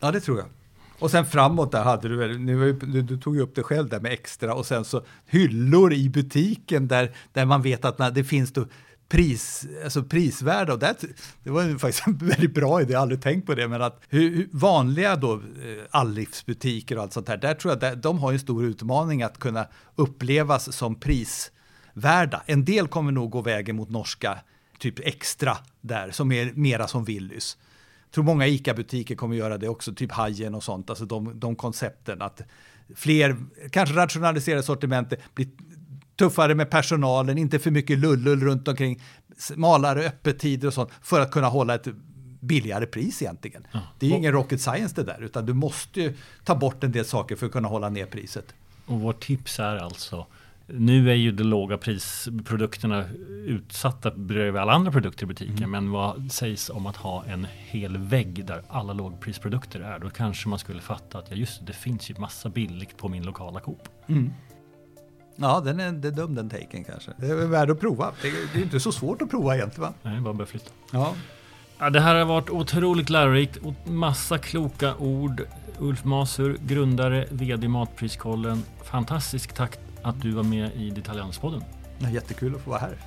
Ja, 0.01 0.11
det 0.11 0.19
tror 0.19 0.37
jag. 0.37 0.47
Och 0.99 1.11
sen 1.11 1.25
framåt 1.25 1.71
där 1.71 1.83
hade 1.83 2.07
du, 2.07 2.37
nu, 2.37 2.73
du, 2.73 3.01
du 3.01 3.17
tog 3.17 3.35
ju 3.35 3.41
upp 3.41 3.55
det 3.55 3.63
själv 3.63 3.89
där 3.89 3.99
med 3.99 4.11
extra 4.11 4.53
och 4.53 4.65
sen 4.65 4.85
så 4.85 5.05
hyllor 5.25 5.93
i 5.93 6.09
butiken 6.09 6.87
där, 6.87 7.11
där 7.33 7.45
man 7.45 7.61
vet 7.61 7.85
att 7.85 7.99
när 7.99 8.11
det 8.11 8.23
finns 8.23 8.53
då 8.53 8.65
pris, 9.09 9.67
alltså 9.83 10.03
prisvärda 10.03 10.73
och 10.73 10.79
det, 10.79 10.95
det 11.43 11.49
var 11.49 11.77
faktiskt 11.77 12.07
en 12.07 12.17
väldigt 12.17 12.53
bra 12.53 12.81
idé, 12.81 12.91
jag 12.91 12.99
har 12.99 13.01
aldrig 13.01 13.21
tänkt 13.21 13.45
på 13.45 13.55
det, 13.55 13.67
men 13.67 13.81
att 13.81 14.01
hur, 14.09 14.49
vanliga 14.51 15.15
då 15.15 15.33
eh, 15.33 15.39
allivsbutiker 15.91 16.97
och 16.97 17.03
allt 17.03 17.13
sånt 17.13 17.27
här, 17.27 17.37
där 17.37 17.53
tror 17.53 17.73
jag 17.73 17.93
att 17.93 18.03
de 18.03 18.19
har 18.19 18.31
en 18.31 18.39
stor 18.39 18.65
utmaning 18.65 19.23
att 19.23 19.39
kunna 19.39 19.67
upplevas 19.95 20.75
som 20.75 20.95
prisvärda. 20.95 22.43
En 22.45 22.65
del 22.65 22.87
kommer 22.87 23.11
nog 23.11 23.31
gå 23.31 23.41
vägen 23.41 23.75
mot 23.75 23.89
norska 23.89 24.37
typ 24.79 24.99
extra 24.99 25.57
där, 25.81 26.11
som 26.11 26.31
är 26.31 26.51
mera 26.53 26.87
som 26.87 27.03
Willys 27.03 27.57
tror 28.11 28.23
många 28.23 28.47
ICA-butiker 28.47 29.15
kommer 29.15 29.35
göra 29.35 29.57
det 29.57 29.69
också, 29.69 29.93
typ 29.93 30.11
Hajen 30.11 30.55
och 30.55 30.63
sånt, 30.63 30.89
alltså 30.89 31.05
de, 31.05 31.39
de 31.39 31.55
koncepten 31.55 32.21
att 32.21 32.41
fler, 32.95 33.37
kanske 33.69 33.95
rationalisera 33.95 34.63
sortimentet, 34.63 35.19
bli 35.35 35.49
tuffare 36.15 36.55
med 36.55 36.69
personalen, 36.69 37.37
inte 37.37 37.59
för 37.59 37.71
mycket 37.71 37.99
lullull 37.99 38.43
runt 38.43 38.67
omkring, 38.67 39.01
smalare 39.37 40.07
öppettider 40.07 40.67
och 40.67 40.73
sånt 40.73 40.89
för 41.01 41.21
att 41.21 41.31
kunna 41.31 41.47
hålla 41.47 41.75
ett 41.75 41.87
billigare 42.39 42.85
pris 42.85 43.21
egentligen. 43.21 43.67
Ja. 43.71 43.79
Det 43.99 44.05
är 44.05 44.09
ju 44.09 44.15
ingen 44.15 44.31
rocket 44.31 44.61
science 44.61 44.95
det 44.95 45.03
där, 45.03 45.23
utan 45.23 45.45
du 45.45 45.53
måste 45.53 46.01
ju 46.01 46.13
ta 46.43 46.55
bort 46.55 46.83
en 46.83 46.91
del 46.91 47.05
saker 47.05 47.35
för 47.35 47.45
att 47.45 47.51
kunna 47.51 47.67
hålla 47.67 47.89
ner 47.89 48.05
priset. 48.05 48.53
Och 48.85 48.99
vårt 48.99 49.25
tips 49.25 49.59
är 49.59 49.77
alltså 49.77 50.27
nu 50.67 51.11
är 51.11 51.15
ju 51.15 51.31
de 51.31 51.43
låga 51.43 51.77
prisprodukterna 51.77 53.05
utsatta 53.45 54.11
bredvid 54.11 54.61
alla 54.61 54.73
andra 54.73 54.91
produkter 54.91 55.23
i 55.23 55.27
butiken. 55.27 55.57
Mm. 55.57 55.71
Men 55.71 55.91
vad 55.91 56.31
sägs 56.31 56.69
om 56.69 56.85
att 56.85 56.95
ha 56.95 57.25
en 57.25 57.47
hel 57.55 57.97
vägg 57.97 58.45
där 58.45 58.63
alla 58.67 58.93
lågprisprodukter 58.93 59.79
är? 59.79 59.99
Då 59.99 60.09
kanske 60.09 60.49
man 60.49 60.59
skulle 60.59 60.81
fatta 60.81 61.17
att 61.17 61.25
ja, 61.29 61.35
just 61.35 61.65
det, 61.65 61.73
finns 61.73 62.09
ju 62.09 62.15
massa 62.17 62.49
billigt 62.49 62.97
på 62.97 63.09
min 63.09 63.23
lokala 63.23 63.59
Coop. 63.59 63.89
Mm. 64.07 64.33
Ja, 65.35 65.61
den 65.65 65.79
är, 65.79 65.91
det 65.91 66.07
är 66.07 66.11
dum 66.11 66.35
den 66.35 66.49
taken 66.49 66.83
kanske. 66.83 67.11
Det 67.17 67.27
är 67.27 67.47
värd 67.47 67.69
att 67.69 67.79
prova. 67.79 68.11
Det 68.21 68.27
är, 68.27 68.33
det 68.53 68.59
är 68.59 68.63
inte 68.63 68.79
så 68.79 68.91
svårt 68.91 69.21
att 69.21 69.29
prova 69.29 69.55
egentligen 69.55 69.89
va? 69.89 69.93
Nej, 70.01 70.21
bara 70.21 70.33
börja 70.33 70.47
flytta. 70.47 70.71
Ja. 70.91 71.13
ja. 71.79 71.89
det 71.89 71.99
här 71.99 72.15
har 72.15 72.25
varit 72.25 72.49
otroligt 72.49 73.09
lärorikt. 73.09 73.57
Massa 73.85 74.37
kloka 74.37 74.95
ord. 74.95 75.41
Ulf 75.79 76.03
Masur, 76.03 76.57
grundare, 76.67 77.27
VD 77.29 77.67
Matpriskollen. 77.67 78.63
Fantastisk 78.83 79.53
tack 79.53 79.79
att 80.05 80.21
du 80.21 80.31
var 80.31 80.43
med 80.43 80.71
i 80.75 80.89
Detaljhandelspodden. 80.89 81.63
Jättekul 82.11 82.55
att 82.55 82.61
få 82.61 82.69
vara 82.69 82.79
här. 82.79 82.97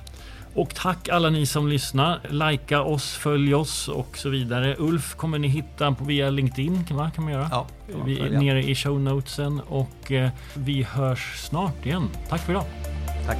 Och 0.53 0.75
tack 0.75 1.09
alla 1.09 1.29
ni 1.29 1.45
som 1.45 1.67
lyssnar. 1.67 2.19
Lajka 2.29 2.81
oss, 2.81 3.13
följ 3.13 3.55
oss 3.55 3.87
och 3.87 4.17
så 4.17 4.29
vidare. 4.29 4.75
Ulf 4.79 5.15
kommer 5.15 5.39
ni 5.39 5.47
hitta 5.47 5.91
på 5.91 6.03
via 6.03 6.29
LinkedIn, 6.29 6.85
va? 6.91 7.11
kan 7.15 7.23
man 7.23 7.33
göra? 7.33 7.47
Ja, 7.51 7.67
vi 8.05 8.19
är 8.19 8.29
nere 8.29 8.63
i 8.63 8.75
show 8.75 8.99
notesen 8.99 9.59
och 9.59 10.11
eh, 10.11 10.29
vi 10.53 10.83
hörs 10.83 11.35
snart 11.37 11.85
igen. 11.85 12.09
Tack 12.29 12.41
för 12.41 12.51
idag. 12.51 12.65
Tack. 13.25 13.37